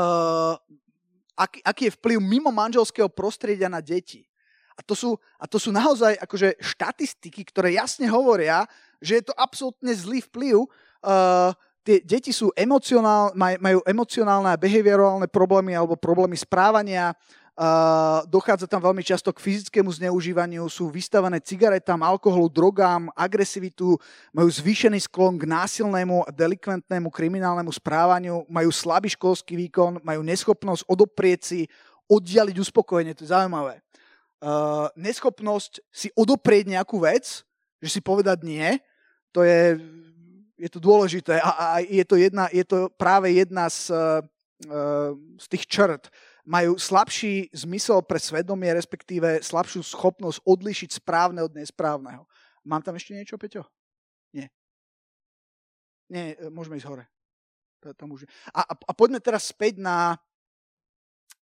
aký, 1.33 1.59
aký 1.65 1.81
je 1.89 1.95
vplyv 1.97 2.17
mimo 2.21 2.51
manželského 2.53 3.09
prostredia 3.09 3.71
na 3.71 3.81
deti. 3.81 4.27
A 4.73 4.81
to 4.81 4.93
sú, 4.97 5.15
a 5.37 5.45
to 5.45 5.61
sú 5.61 5.69
naozaj 5.69 6.17
akože 6.17 6.57
štatistiky, 6.57 7.45
ktoré 7.47 7.77
jasne 7.77 8.09
hovoria, 8.09 8.65
že 9.03 9.21
je 9.21 9.23
to 9.29 9.33
absolútne 9.37 9.93
zlý 9.93 10.25
vplyv. 10.25 10.65
Uh, 11.03 11.51
tie 11.83 11.99
deti 12.01 12.31
sú 12.31 12.49
emocionál, 12.55 13.35
maj, 13.35 13.59
majú 13.59 13.83
emocionálne 13.85 14.49
a 14.49 14.59
behaviorálne 14.59 15.27
problémy 15.27 15.75
alebo 15.77 15.99
problémy 15.99 16.39
správania, 16.39 17.13
Uh, 17.53 18.25
dochádza 18.33 18.65
tam 18.65 18.81
veľmi 18.81 19.05
často 19.05 19.29
k 19.29 19.37
fyzickému 19.37 19.85
zneužívaniu, 19.93 20.65
sú 20.73 20.89
vystavené 20.89 21.37
cigaretám, 21.37 22.01
alkoholu, 22.01 22.49
drogám, 22.49 23.13
agresivitu, 23.13 23.93
majú 24.33 24.49
zvýšený 24.49 24.97
sklon 25.05 25.37
k 25.37 25.45
násilnému 25.45 26.25
a 26.25 26.33
delikventnému 26.33 27.13
kriminálnemu 27.13 27.69
správaniu, 27.69 28.49
majú 28.49 28.73
slabý 28.73 29.13
školský 29.13 29.53
výkon, 29.69 30.01
majú 30.01 30.25
neschopnosť 30.25 30.81
odoprieť 30.89 31.41
si, 31.45 31.59
oddialiť 32.09 32.57
uspokojenie, 32.57 33.13
to 33.13 33.21
je 33.21 33.29
zaujímavé. 33.29 33.82
Uh, 34.43 34.91
neschopnosť 34.99 35.79
si 35.87 36.11
odoprieť 36.19 36.67
nejakú 36.67 36.99
vec, 36.99 37.47
že 37.79 37.89
si 37.89 38.03
povedať 38.03 38.43
nie, 38.43 38.75
to 39.31 39.39
je, 39.39 39.79
je 40.59 40.67
to 40.67 40.83
dôležité 40.83 41.39
a, 41.39 41.51
a 41.55 41.67
je, 41.79 42.03
to 42.03 42.19
jedna, 42.19 42.51
je 42.51 42.67
to 42.67 42.91
práve 42.99 43.31
jedna 43.31 43.71
z, 43.71 43.95
uh, 43.95 44.19
z 45.39 45.45
tých 45.47 45.63
črt 45.71 46.11
majú 46.43 46.75
slabší 46.75 47.47
zmysel 47.55 48.03
pre 48.03 48.19
svedomie, 48.19 48.67
respektíve 48.75 49.39
slabšiu 49.39 49.79
schopnosť 49.79 50.43
odlišiť 50.43 50.89
správne 50.99 51.39
od 51.39 51.55
nesprávneho. 51.55 52.27
Mám 52.67 52.83
tam 52.83 52.99
ešte 52.99 53.15
niečo, 53.15 53.39
Peťo? 53.39 53.63
Nie. 54.35 54.51
Nie, 56.11 56.35
e, 56.35 56.51
môžeme 56.51 56.75
ísť 56.75 56.87
hore. 56.87 57.05
Tam 57.95 58.15
a, 58.55 58.61
a 58.63 58.91
poďme 58.95 59.19
teraz 59.19 59.51
späť 59.51 59.79
na, 59.79 60.15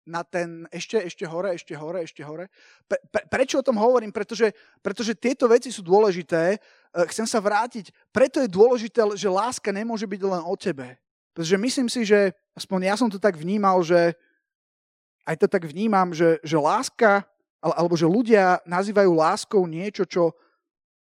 na 0.09 0.25
ten 0.25 0.65
ešte, 0.73 0.97
ešte 0.97 1.25
hore, 1.29 1.55
ešte 1.55 1.77
hore, 1.77 2.05
ešte 2.05 2.25
hore. 2.25 2.49
Pre, 2.89 2.99
pre, 3.13 3.23
prečo 3.29 3.61
o 3.61 3.67
tom 3.67 3.77
hovorím? 3.77 4.11
Pretože, 4.11 4.53
pretože 4.81 5.13
tieto 5.15 5.47
veci 5.47 5.69
sú 5.69 5.85
dôležité. 5.85 6.57
E, 6.57 6.59
chcem 7.13 7.29
sa 7.29 7.39
vrátiť. 7.39 7.93
Preto 8.11 8.41
je 8.41 8.49
dôležité, 8.49 9.05
že 9.15 9.29
láska 9.29 9.71
nemôže 9.71 10.09
byť 10.09 10.21
len 10.25 10.43
o 10.43 10.55
tebe. 10.57 10.97
Pretože 11.37 11.57
myslím 11.61 11.89
si, 11.89 12.03
že 12.09 12.33
aspoň 12.57 12.91
ja 12.91 12.95
som 12.97 13.09
to 13.13 13.21
tak 13.21 13.37
vnímal, 13.37 13.85
že, 13.85 14.17
aj 15.29 15.37
to 15.41 15.47
tak 15.47 15.69
vnímam, 15.69 16.11
že, 16.11 16.41
že 16.43 16.59
láska, 16.59 17.23
alebo 17.61 17.93
že 17.95 18.09
ľudia 18.09 18.65
nazývajú 18.65 19.13
láskou 19.13 19.63
niečo, 19.69 20.09
čo 20.09 20.33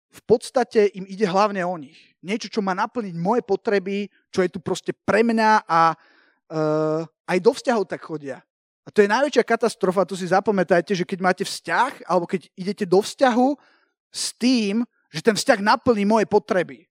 v 0.10 0.22
podstate 0.26 0.89
im 0.97 1.06
ide 1.08 1.24
hlavne 1.24 1.64
o 1.64 1.76
nich. 1.80 1.97
Niečo, 2.20 2.52
čo 2.52 2.60
má 2.60 2.76
naplniť 2.76 3.16
moje 3.16 3.41
potreby, 3.45 4.12
čo 4.34 4.43
je 4.43 4.50
tu 4.52 4.60
proste 4.60 4.91
pre 4.91 5.24
mňa 5.24 5.64
a 5.64 5.93
uh, 5.95 7.06
aj 7.30 7.38
do 7.39 7.52
vzťahov 7.54 7.86
tak 7.88 8.02
chodia. 8.04 8.41
A 8.90 8.94
to 8.94 9.06
je 9.06 9.14
najväčšia 9.14 9.46
katastrofa, 9.46 10.02
to 10.02 10.18
si 10.18 10.26
zapamätajte, 10.26 10.98
že 10.98 11.06
keď 11.06 11.20
máte 11.22 11.44
vzťah, 11.46 12.10
alebo 12.10 12.26
keď 12.26 12.50
idete 12.58 12.90
do 12.90 13.06
vzťahu 13.06 13.54
s 14.10 14.34
tým, 14.34 14.82
že 15.14 15.22
ten 15.22 15.38
vzťah 15.38 15.62
naplní 15.62 16.10
moje 16.10 16.26
potreby. 16.26 16.90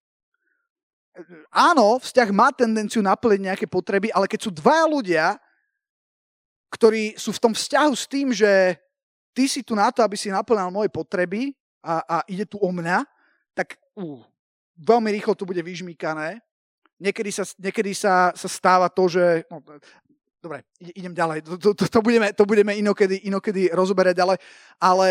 Áno, 1.51 1.99
vzťah 1.99 2.31
má 2.31 2.55
tendenciu 2.55 3.03
naplniť 3.03 3.41
nejaké 3.43 3.67
potreby, 3.67 4.15
ale 4.15 4.31
keď 4.31 4.47
sú 4.47 4.55
dvaja 4.55 4.87
ľudia, 4.87 5.27
ktorí 6.71 7.19
sú 7.19 7.35
v 7.35 7.43
tom 7.43 7.53
vzťahu 7.59 7.93
s 7.99 8.07
tým, 8.07 8.31
že 8.31 8.79
ty 9.35 9.51
si 9.51 9.67
tu 9.67 9.75
na 9.75 9.91
to, 9.91 10.07
aby 10.07 10.15
si 10.15 10.31
naplňal 10.31 10.71
moje 10.71 10.95
potreby 10.95 11.51
a, 11.83 11.99
a 12.07 12.17
ide 12.31 12.47
tu 12.47 12.63
o 12.63 12.71
mňa, 12.71 13.03
tak 13.59 13.75
uh, 13.99 14.23
veľmi 14.79 15.11
rýchlo 15.19 15.35
to 15.35 15.43
bude 15.43 15.59
vyžmíkané. 15.59 16.39
Niekedy 17.03 17.35
sa, 17.35 17.43
niekedy 17.59 17.91
sa, 17.91 18.31
sa 18.39 18.47
stáva 18.47 18.87
to, 18.87 19.11
že... 19.11 19.43
No, 19.51 19.59
dobre, 20.43 20.63
idem 20.81 21.15
ďalej. 21.15 21.43
To, 21.45 21.75
to, 21.75 21.85
to, 21.87 22.01
budeme, 22.01 22.31
to 22.33 22.45
budeme 22.47 22.73
inokedy, 22.79 23.27
inokedy 23.27 23.71
rozoberať 23.75 24.15
ďalej. 24.19 24.39
Ale, 24.79 25.09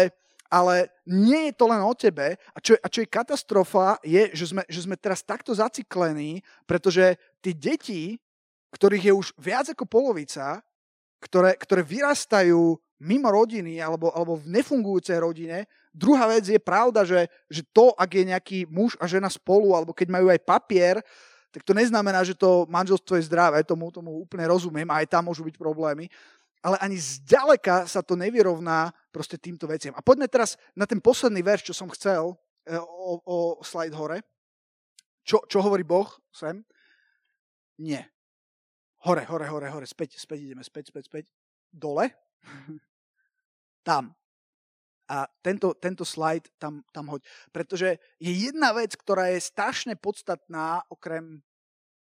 ale 0.47 0.75
nie 1.07 1.51
je 1.51 1.53
to 1.53 1.65
len 1.67 1.81
o 1.83 1.93
tebe. 1.93 2.39
A 2.55 2.57
čo, 2.63 2.79
a 2.79 2.87
čo 2.87 3.03
je 3.03 3.11
katastrofa, 3.11 3.99
je, 4.03 4.31
že 4.31 4.55
sme, 4.55 4.63
že 4.67 4.83
sme 4.87 4.95
teraz 4.95 5.23
takto 5.23 5.51
zaciklení, 5.51 6.39
pretože 6.63 7.19
tí 7.43 7.51
deti, 7.51 8.15
ktorých 8.71 9.03
je 9.11 9.13
už 9.13 9.27
viac 9.39 9.67
ako 9.71 9.83
polovica, 9.87 10.63
ktoré, 11.23 11.55
ktoré 11.57 11.81
vyrastajú 11.83 12.77
mimo 12.97 13.29
rodiny 13.29 13.77
alebo, 13.77 14.09
alebo 14.09 14.41
v 14.41 14.49
nefungujúcej 14.57 15.21
rodine. 15.21 15.69
Druhá 15.93 16.29
vec 16.29 16.49
je 16.49 16.57
pravda, 16.57 17.05
že, 17.05 17.29
že 17.49 17.61
to, 17.69 17.93
ak 17.93 18.09
je 18.09 18.23
nejaký 18.25 18.59
muž 18.69 18.97
a 18.97 19.05
žena 19.05 19.29
spolu, 19.29 19.73
alebo 19.77 19.93
keď 19.93 20.07
majú 20.09 20.27
aj 20.33 20.41
papier, 20.41 21.01
tak 21.57 21.65
to 21.65 21.73
neznamená, 21.73 22.21
že 22.21 22.37
to 22.37 22.69
manželstvo 22.69 23.17
je 23.17 23.25
zdravé, 23.25 23.65
tomu, 23.65 23.89
tomu 23.89 24.21
úplne 24.21 24.45
rozumiem, 24.45 24.85
aj 24.93 25.09
tam 25.09 25.25
môžu 25.25 25.41
byť 25.41 25.57
problémy. 25.57 26.05
Ale 26.61 26.77
ani 26.77 27.01
zďaleka 27.01 27.89
sa 27.89 28.05
to 28.05 28.13
nevyrovná 28.13 28.93
proste 29.09 29.41
týmto 29.41 29.65
veciam. 29.65 29.97
A 29.97 30.05
poďme 30.05 30.29
teraz 30.29 30.53
na 30.77 30.85
ten 30.85 31.01
posledný 31.01 31.41
verš, 31.41 31.73
čo 31.73 31.81
som 31.81 31.89
chcel 31.89 32.37
e, 32.69 32.77
o, 32.77 33.17
o 33.25 33.37
slide 33.65 33.97
hore. 33.97 34.21
Čo, 35.25 35.49
čo 35.49 35.65
hovorí 35.65 35.81
Boh 35.81 36.05
sem? 36.29 36.61
Nie. 37.81 38.05
Hore, 39.09 39.25
hore, 39.25 39.49
hore, 39.49 39.73
hore, 39.73 39.89
späť, 39.89 40.21
späť 40.21 40.53
ideme, 40.53 40.61
späť, 40.61 40.93
späť, 40.93 41.09
späť. 41.09 41.25
Dole. 41.73 42.13
Tam. 43.81 44.13
A 45.07 45.25
tento, 45.39 45.73
tento 45.73 46.03
slide 46.03 46.51
tam, 46.59 46.83
tam 46.91 47.07
hoď. 47.07 47.23
Pretože 47.55 47.95
je 48.19 48.27
jedna 48.27 48.75
vec, 48.75 48.91
ktorá 48.91 49.31
je 49.31 49.39
strašne 49.39 49.95
podstatná, 49.95 50.83
okrem 50.91 51.46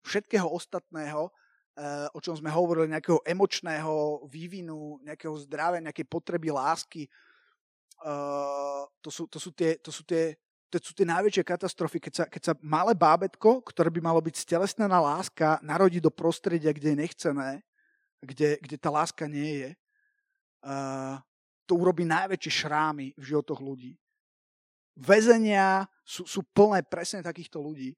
všetkého 0.08 0.48
ostatného, 0.48 1.28
eh, 1.76 2.08
o 2.16 2.20
čom 2.24 2.40
sme 2.40 2.48
hovorili, 2.48 2.96
nejakého 2.96 3.20
emočného 3.28 4.26
vývinu, 4.32 5.04
nejakého 5.04 5.36
zdravia, 5.44 5.84
nejakej 5.84 6.08
potreby 6.08 6.56
lásky. 6.56 7.06
Eh, 7.06 8.84
to 9.04 9.10
sú, 9.12 9.28
to 9.28 9.38
sú, 9.38 9.52
tie, 9.52 9.76
to 9.84 9.92
sú 9.92 10.08
tie 10.08 10.40
to 10.68 10.84
sú 10.84 10.92
tie 10.92 11.08
najväčšie 11.08 11.48
katastrofy, 11.48 11.98
keď 12.04 12.14
sa, 12.14 12.26
keď 12.28 12.42
sa 12.44 12.54
malé 12.60 12.92
bábetko, 12.92 13.64
ktoré 13.64 13.88
by 13.88 14.04
malo 14.04 14.20
byť 14.20 14.36
stelesnená 14.36 15.00
láska, 15.00 15.64
narodí 15.64 16.04
do 16.04 16.12
prostredia, 16.12 16.76
kde 16.76 16.92
je 16.92 17.02
nechcené, 17.08 17.64
kde, 18.20 18.60
kde 18.60 18.76
tá 18.76 18.92
láska 18.92 19.32
nie 19.32 19.64
je. 19.64 19.72
Uh, 20.68 21.16
to 21.64 21.80
urobí 21.80 22.04
najväčšie 22.04 22.68
šrámy 22.68 23.16
v 23.16 23.24
životoch 23.24 23.64
ľudí. 23.64 23.96
Väzenia 24.98 25.88
sú, 26.04 26.28
sú 26.28 26.44
plné 26.52 26.84
presne 26.84 27.24
takýchto 27.24 27.64
ľudí. 27.64 27.96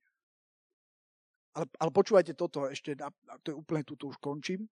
Ale, 1.54 1.66
ale 1.82 1.90
počúvajte 1.90 2.34
toto, 2.38 2.70
ešte, 2.70 2.94
to 3.42 3.48
je 3.52 3.56
úplne 3.58 3.82
tu, 3.82 3.98
už 3.98 4.18
končím. 4.22 4.70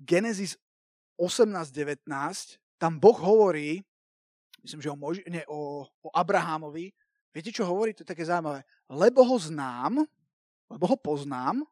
Genesis 0.00 0.56
18.19, 1.20 2.08
tam 2.80 2.98
Boh 2.98 3.18
hovorí, 3.20 3.84
myslím, 4.64 4.80
že 4.80 4.90
o, 4.90 4.96
Mož, 4.96 5.20
nie, 5.28 5.44
o, 5.46 5.86
o 5.86 6.08
Abrahámovi, 6.10 6.90
viete, 7.30 7.52
čo 7.52 7.68
hovorí? 7.68 7.94
To 7.94 8.02
je 8.02 8.12
také 8.12 8.24
zaujímavé. 8.24 8.64
Lebo 8.90 9.22
ho 9.22 9.36
znám, 9.38 10.02
lebo 10.72 10.84
ho 10.88 10.96
poznám, 10.96 11.62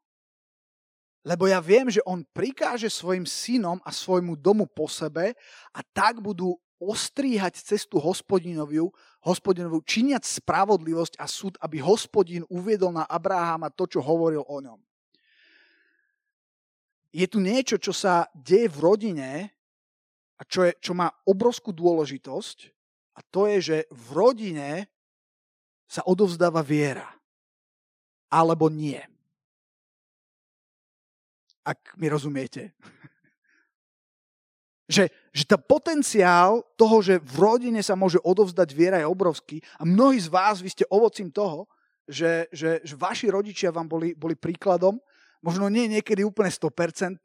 lebo 1.21 1.45
ja 1.45 1.61
viem, 1.61 1.93
že 1.93 2.01
on 2.09 2.25
prikáže 2.33 2.89
svojim 2.89 3.29
synom 3.29 3.77
a 3.85 3.93
svojmu 3.93 4.41
domu 4.41 4.65
po 4.65 4.89
sebe 4.89 5.37
a 5.73 5.81
tak 5.93 6.21
budú 6.21 6.57
ostríhať 6.81 7.61
cestu 7.61 8.01
hospodinoviu, 8.01 8.89
hospodinovu, 9.21 9.85
činiať 9.85 10.25
spravodlivosť 10.25 11.21
a 11.21 11.29
súd, 11.29 11.61
aby 11.61 11.85
hospodin 11.85 12.49
uviedol 12.49 12.97
na 12.97 13.05
Abraháma 13.05 13.69
to, 13.69 13.85
čo 13.85 14.01
hovoril 14.01 14.49
o 14.49 14.59
ňom. 14.65 14.81
Je 17.13 17.27
tu 17.29 17.39
niečo, 17.39 17.77
čo 17.77 17.93
sa 17.93 18.25
deje 18.33 18.73
v 18.73 18.79
rodine 18.81 19.31
a 20.41 20.43
čo, 20.49 20.65
je, 20.65 20.73
čo 20.81 20.97
má 20.97 21.13
obrovskú 21.29 21.75
dôležitosť 21.75 22.59
a 23.15 23.21
to 23.29 23.45
je, 23.53 23.59
že 23.61 23.77
v 23.93 24.07
rodine 24.17 24.89
sa 25.91 26.07
odovzdáva 26.07 26.65
viera. 26.65 27.11
Alebo 28.31 28.71
nie. 28.71 29.03
Ak 31.67 31.99
mi 31.99 32.07
rozumiete. 32.07 32.79
že, 34.95 35.11
že 35.31 35.47
tá 35.47 35.55
potenciál 35.55 36.67
toho, 36.75 36.99
že 37.03 37.23
v 37.23 37.35
rodine 37.39 37.81
sa 37.87 37.95
môže 37.95 38.19
odovzdať 38.27 38.69
viera 38.75 38.99
je 38.99 39.07
obrovský 39.07 39.63
a 39.79 39.87
mnohí 39.87 40.19
z 40.19 40.27
vás, 40.27 40.59
vy 40.59 40.71
ste 40.75 40.85
ovocím 40.91 41.31
toho, 41.31 41.71
že, 42.11 42.51
že, 42.51 42.83
že 42.83 42.95
vaši 42.99 43.31
rodičia 43.31 43.71
vám 43.71 43.87
boli, 43.87 44.19
boli 44.19 44.35
príkladom, 44.35 44.99
možno 45.39 45.71
nie 45.71 45.87
niekedy 45.87 46.27
úplne 46.27 46.51
100%, 46.51 47.23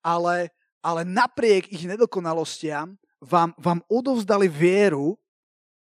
ale, 0.00 0.48
ale 0.80 1.00
napriek 1.04 1.68
ich 1.68 1.84
nedokonalostiam 1.84 2.96
vám, 3.20 3.52
vám 3.60 3.84
odovzdali 3.84 4.48
vieru 4.48 5.20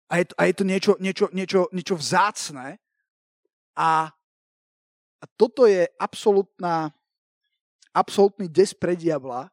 a 0.08 0.24
je 0.24 0.26
to, 0.32 0.34
a 0.40 0.42
je 0.48 0.54
to 0.56 0.64
niečo, 0.64 0.94
niečo, 1.00 1.26
niečo, 1.32 1.62
niečo 1.72 1.96
vzácne. 1.96 2.80
A, 3.76 4.12
a 5.20 5.26
toto 5.40 5.64
je 5.68 5.88
absolútna, 5.96 6.92
absolútny 7.96 8.52
des 8.52 8.76
pre 8.76 8.96
diabla, 8.96 9.48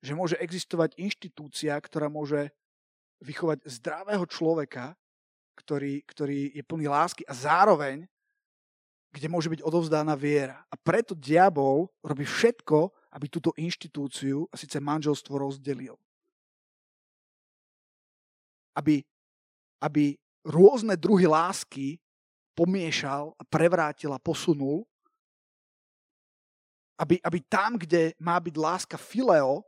že 0.00 0.12
môže 0.16 0.36
existovať 0.38 0.96
inštitúcia, 1.00 1.76
ktorá 1.76 2.06
môže 2.12 2.52
vychovať 3.24 3.64
zdravého 3.64 4.24
človeka, 4.28 4.92
ktorý, 5.56 6.04
ktorý 6.04 6.52
je 6.52 6.62
plný 6.64 6.86
lásky 6.88 7.24
a 7.24 7.32
zároveň, 7.32 8.04
kde 9.12 9.32
môže 9.32 9.48
byť 9.48 9.64
odovzdána 9.64 10.12
viera. 10.12 10.60
A 10.68 10.76
preto 10.76 11.16
diabol 11.16 11.88
robí 12.04 12.28
všetko, 12.28 12.92
aby 13.16 13.26
túto 13.32 13.56
inštitúciu, 13.56 14.44
a 14.52 14.54
síce 14.60 14.76
manželstvo, 14.76 15.32
rozdelil 15.32 15.96
aby, 18.76 19.00
aby 19.80 20.20
rôzne 20.44 20.94
druhy 21.00 21.24
lásky 21.24 21.96
pomiešal 22.52 23.32
a 23.40 23.42
prevrátil 23.48 24.12
a 24.12 24.20
posunul, 24.20 24.84
aby, 27.00 27.20
aby 27.20 27.38
tam, 27.44 27.76
kde 27.76 28.12
má 28.20 28.36
byť 28.40 28.54
láska 28.56 28.96
fileo, 29.00 29.64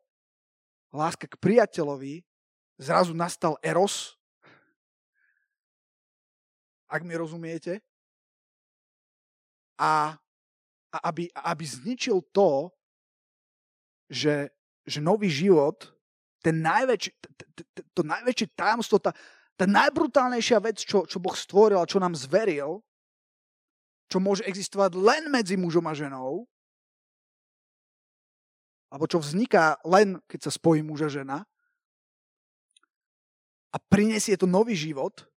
láska 0.92 1.28
k 1.28 1.40
priateľovi, 1.40 2.24
zrazu 2.80 3.12
nastal 3.12 3.58
eros, 3.60 4.16
ak 6.88 7.04
mi 7.04 7.12
rozumiete, 7.18 7.84
a, 9.78 10.16
a 10.90 10.98
aby, 11.12 11.28
aby 11.30 11.64
zničil 11.64 12.24
to, 12.32 12.72
že, 14.08 14.50
že 14.88 14.98
nový 15.04 15.28
život, 15.28 15.92
ten 16.40 16.64
najväčší, 16.64 17.10
to 17.92 18.02
najväčšie 18.02 18.46
tajomstvo, 18.56 18.96
tá, 18.98 19.12
tá 19.58 19.68
najbrutálnejšia 19.68 20.58
vec, 20.64 20.80
čo, 20.80 21.04
čo 21.04 21.20
Boh 21.20 21.36
stvoril 21.36 21.78
a 21.78 21.86
čo 21.90 22.00
nám 22.00 22.16
zveril, 22.16 22.80
čo 24.08 24.18
môže 24.18 24.46
existovať 24.48 24.96
len 24.96 25.28
medzi 25.28 25.60
mužom 25.60 25.84
a 25.84 25.92
ženou, 25.92 26.48
alebo 28.88 29.04
čo 29.04 29.20
vzniká 29.20 29.76
len, 29.84 30.16
keď 30.24 30.48
sa 30.48 30.52
spojí 30.52 30.80
muž 30.80 31.08
a 31.08 31.10
žena, 31.12 31.38
a 33.68 33.76
prinesie 33.76 34.32
to 34.40 34.48
nový 34.48 34.72
život, 34.72 35.28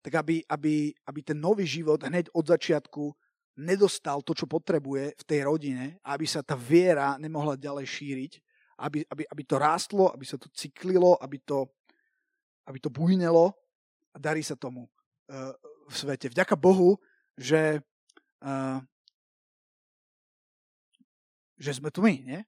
tak 0.00 0.20
aby, 0.20 0.44
aby, 0.48 0.92
aby 1.08 1.20
ten 1.20 1.36
nový 1.36 1.68
život 1.68 2.00
hneď 2.00 2.32
od 2.32 2.44
začiatku 2.44 3.12
nedostal 3.60 4.24
to, 4.24 4.32
čo 4.32 4.48
potrebuje 4.48 5.16
v 5.16 5.24
tej 5.24 5.40
rodine, 5.44 5.96
aby 6.04 6.24
sa 6.24 6.40
tá 6.40 6.56
viera 6.56 7.16
nemohla 7.20 7.56
ďalej 7.56 7.86
šíriť, 7.88 8.32
aby, 8.80 9.06
aby, 9.06 9.22
aby 9.28 9.42
to 9.44 9.56
rástlo, 9.60 10.10
aby 10.10 10.24
sa 10.26 10.40
to 10.40 10.48
cyklilo, 10.50 11.20
aby 11.20 11.38
to, 11.40 11.68
aby 12.66 12.78
to 12.80 12.90
bujnelo 12.90 13.54
a 14.12 14.16
darí 14.18 14.42
sa 14.42 14.58
tomu 14.58 14.88
uh, 14.88 15.52
v 15.88 15.94
svete. 15.94 16.32
Vďaka 16.32 16.56
Bohu, 16.58 16.98
že, 17.38 17.80
uh, 18.42 18.78
že 21.60 21.70
sme 21.76 21.92
tu 21.94 22.02
my, 22.02 22.14
nie? 22.24 22.40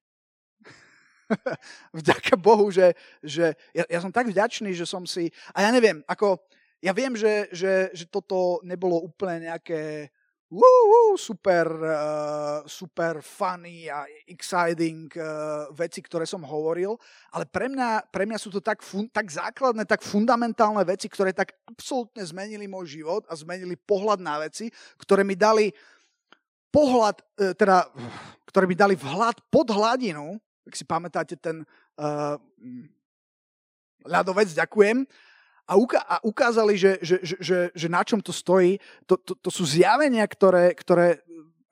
Vďaka 1.98 2.34
Bohu, 2.38 2.70
že, 2.70 2.94
že 3.22 3.54
ja, 3.74 3.84
ja 3.88 3.98
som 4.02 4.14
tak 4.14 4.30
vďačný, 4.30 4.72
že 4.74 4.86
som 4.86 5.04
si, 5.04 5.30
a 5.52 5.66
ja 5.66 5.70
neviem, 5.74 6.02
ako, 6.06 6.38
ja 6.82 6.92
viem, 6.94 7.16
že, 7.18 7.50
že, 7.50 7.90
že 7.90 8.04
toto 8.06 8.62
nebolo 8.62 9.00
úplne 9.00 9.50
nejaké 9.50 10.12
uh, 10.52 11.14
super, 11.18 11.66
uh, 11.66 12.62
super 12.66 13.18
funny 13.22 13.90
a 13.90 14.06
exciting 14.30 15.10
uh, 15.18 15.66
veci, 15.74 15.98
ktoré 15.98 16.22
som 16.22 16.46
hovoril, 16.46 16.94
ale 17.34 17.50
pre 17.50 17.66
mňa, 17.66 18.12
pre 18.14 18.28
mňa 18.28 18.38
sú 18.38 18.54
to 18.54 18.62
tak, 18.62 18.84
fun, 18.84 19.10
tak 19.10 19.26
základné, 19.26 19.82
tak 19.88 20.06
fundamentálne 20.06 20.86
veci, 20.86 21.10
ktoré 21.10 21.34
tak 21.34 21.58
absolútne 21.66 22.22
zmenili 22.22 22.70
môj 22.70 23.02
život 23.02 23.26
a 23.26 23.34
zmenili 23.34 23.74
pohľad 23.74 24.22
na 24.22 24.38
veci, 24.46 24.70
ktoré 25.02 25.26
mi 25.26 25.34
dali 25.34 25.74
pohľad, 26.70 27.16
uh, 27.42 27.52
teda, 27.58 27.90
ktoré 28.46 28.70
mi 28.70 28.78
dali 28.78 28.94
vhľad 28.94 29.42
pod 29.50 29.66
hladinu, 29.74 30.38
ak 30.66 30.74
si 30.74 30.84
pamätáte 30.84 31.38
ten 31.38 31.62
uh, 31.96 32.36
ľadovec, 34.02 34.50
ďakujem, 34.50 35.06
a, 35.66 36.22
ukázali, 36.22 36.78
že, 36.78 36.98
že, 37.02 37.16
že, 37.22 37.36
že, 37.42 37.58
že 37.74 37.88
na 37.90 38.06
čom 38.06 38.22
to 38.22 38.30
stojí. 38.30 38.78
To, 39.10 39.18
to, 39.18 39.34
to 39.34 39.50
sú 39.50 39.66
zjavenia, 39.66 40.22
ktoré, 40.22 40.70
ktoré 40.78 41.18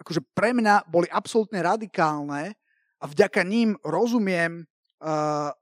akože 0.03 0.21
pre 0.35 0.51
mňa 0.51 0.91
boli 0.91 1.07
absolútne 1.15 1.63
radikálne 1.63 2.59
a 2.99 3.05
vďaka 3.07 3.47
ním 3.47 3.79
rozumiem 3.87 4.67
uh, 4.99 5.55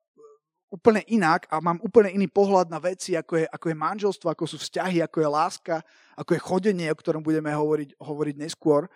úplne 0.72 1.04
inak 1.12 1.44
a 1.52 1.60
mám 1.60 1.76
úplne 1.84 2.16
iný 2.16 2.32
pohľad 2.32 2.72
na 2.72 2.80
veci, 2.80 3.12
ako 3.12 3.44
je, 3.44 3.46
ako 3.52 3.66
je 3.68 3.76
manželstvo, 3.76 4.26
ako 4.32 4.44
sú 4.48 4.56
vzťahy, 4.56 5.04
ako 5.04 5.20
je 5.20 5.28
láska, 5.28 5.76
ako 6.16 6.30
je 6.32 6.40
chodenie, 6.40 6.88
o 6.88 6.96
ktorom 6.96 7.20
budeme 7.20 7.52
hovoriť, 7.52 8.00
hovoriť 8.00 8.34
neskôr. 8.40 8.88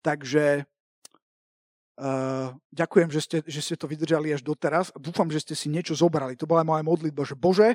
Takže 0.00 0.64
uh, 1.98 2.54
ďakujem, 2.70 3.08
že 3.10 3.20
ste, 3.20 3.38
že 3.42 3.60
ste 3.60 3.74
to 3.74 3.90
vydržali 3.90 4.30
až 4.30 4.46
doteraz 4.46 4.94
dúfam, 4.94 5.26
že 5.28 5.42
ste 5.42 5.54
si 5.58 5.66
niečo 5.66 5.98
zobrali. 5.98 6.38
To 6.38 6.46
bola 6.46 6.62
moja 6.62 6.86
modlitba, 6.86 7.26
že 7.26 7.34
Bože, 7.34 7.74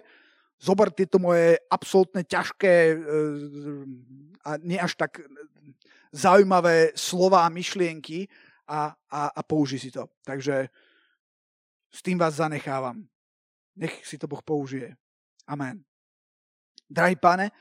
zober 0.64 0.90
tieto 0.96 1.20
moje 1.20 1.60
absolútne 1.68 2.24
ťažké 2.24 2.74
e, 2.92 2.96
a 4.48 4.56
nie 4.64 4.80
až 4.80 4.96
tak 4.96 5.20
zaujímavé 6.16 6.96
slova 6.96 7.44
a 7.44 7.52
myšlienky 7.52 8.32
a, 8.70 8.96
a, 9.12 9.22
a 9.34 9.42
použij 9.44 9.80
si 9.84 9.92
to. 9.92 10.08
Takže 10.24 10.72
s 11.92 12.00
tým 12.00 12.16
vás 12.16 12.40
zanechávam. 12.40 13.04
Nech 13.76 14.06
si 14.08 14.16
to 14.16 14.30
Boh 14.30 14.42
použije. 14.42 14.96
Amen. 15.50 15.84
Drahý 16.88 17.18
pane, 17.18 17.52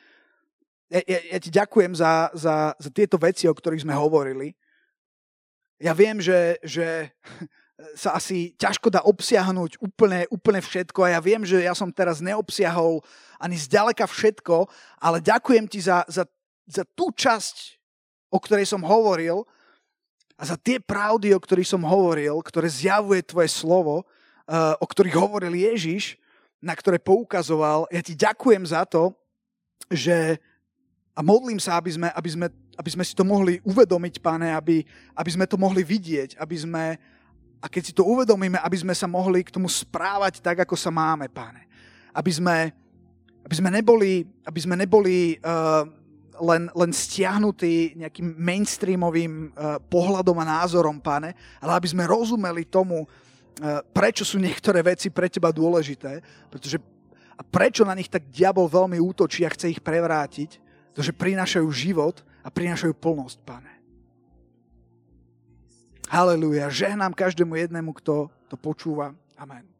ja, 0.93 1.01
ja, 1.09 1.19
ja 1.33 1.39
ti 1.41 1.49
ďakujem 1.49 1.97
za, 1.97 2.29
za, 2.37 2.77
za 2.77 2.91
tieto 2.93 3.17
veci, 3.17 3.49
o 3.49 3.57
ktorých 3.57 3.89
sme 3.89 3.97
hovorili. 3.97 4.53
Ja 5.83 5.99
viem, 5.99 6.23
že, 6.23 6.63
že 6.63 7.11
sa 7.99 8.15
asi 8.15 8.55
ťažko 8.55 8.95
dá 8.95 9.03
obsiahnuť 9.03 9.83
úplne, 9.83 10.31
úplne 10.31 10.63
všetko 10.63 11.03
a 11.03 11.19
ja 11.19 11.21
viem, 11.21 11.43
že 11.43 11.67
ja 11.67 11.75
som 11.75 11.91
teraz 11.91 12.23
neobsiahol 12.23 13.03
ani 13.43 13.59
zďaleka 13.59 14.07
všetko, 14.07 14.71
ale 15.03 15.19
ďakujem 15.19 15.67
ti 15.67 15.83
za, 15.83 16.07
za, 16.07 16.23
za 16.71 16.87
tú 16.95 17.11
časť, 17.11 17.83
o 18.31 18.39
ktorej 18.39 18.71
som 18.71 18.87
hovoril 18.87 19.43
a 20.39 20.47
za 20.47 20.55
tie 20.55 20.79
pravdy, 20.79 21.35
o 21.35 21.43
ktorých 21.43 21.67
som 21.67 21.83
hovoril, 21.83 22.39
ktoré 22.39 22.71
zjavuje 22.71 23.27
tvoje 23.27 23.51
slovo, 23.51 24.07
uh, 24.47 24.79
o 24.79 24.87
ktorých 24.87 25.19
hovoril 25.19 25.53
Ježiš, 25.59 26.15
na 26.63 26.79
ktoré 26.79 27.03
poukazoval. 27.03 27.91
Ja 27.91 27.99
ti 27.99 28.15
ďakujem 28.15 28.63
za 28.63 28.87
to, 28.87 29.11
že 29.91 30.39
a 31.13 31.21
modlím 31.21 31.61
sa, 31.61 31.77
aby 31.77 31.91
sme, 31.93 32.09
aby 32.09 32.31
sme, 32.31 32.47
aby 32.77 32.91
sme 32.91 33.05
si 33.05 33.13
to 33.13 33.25
mohli 33.25 33.61
uvedomiť, 33.63 34.15
pane, 34.25 34.49
aby, 34.53 34.81
aby 35.17 35.31
sme 35.31 35.45
to 35.45 35.61
mohli 35.61 35.85
vidieť, 35.85 36.41
aby 36.41 36.57
sme, 36.57 36.85
a 37.61 37.67
keď 37.69 37.83
si 37.85 37.93
to 37.93 38.05
uvedomíme, 38.05 38.57
aby 38.57 38.77
sme 38.81 38.97
sa 38.97 39.05
mohli 39.05 39.45
k 39.45 39.53
tomu 39.53 39.69
správať 39.69 40.41
tak, 40.41 40.65
ako 40.65 40.77
sa 40.77 40.89
máme, 40.89 41.29
páne. 41.29 41.69
Aby 42.17 42.33
sme, 42.33 42.57
aby 43.45 43.55
sme 43.55 43.69
neboli, 43.69 44.25
aby 44.49 44.61
sme 44.61 44.75
neboli 44.81 45.37
uh, 45.45 45.85
len, 46.41 46.73
len 46.73 46.91
stiahnutí 46.91 48.01
nejakým 48.01 48.41
mainstreamovým 48.41 49.53
uh, 49.53 49.77
pohľadom 49.93 50.37
a 50.41 50.49
názorom, 50.65 50.97
páne, 50.97 51.37
ale 51.61 51.77
aby 51.77 51.89
sme 51.93 52.09
rozumeli 52.09 52.65
tomu, 52.65 53.05
uh, 53.05 53.85
prečo 53.93 54.25
sú 54.25 54.41
niektoré 54.41 54.81
veci 54.81 55.13
pre 55.13 55.29
teba 55.29 55.53
dôležité, 55.53 56.25
pretože 56.49 56.81
a 57.37 57.43
prečo 57.45 57.83
na 57.83 57.97
nich 57.97 58.07
tak 58.13 58.29
diabol 58.29 58.69
veľmi 58.69 59.01
útočí 59.01 59.43
a 59.43 59.53
chce 59.53 59.73
ich 59.73 59.81
prevrátiť, 59.83 60.61
pretože 60.93 61.17
prinášajú 61.17 61.69
život 61.73 62.21
a 62.43 62.49
prinášajú 62.51 62.95
plnosť, 62.99 63.39
páne. 63.47 63.73
Haleluja. 66.13 66.69
Žehnám 66.69 67.17
každému 67.17 67.57
jednému, 67.57 67.97
kto 67.97 68.29
to 68.53 68.57
počúva. 68.61 69.17
Amen. 69.41 69.72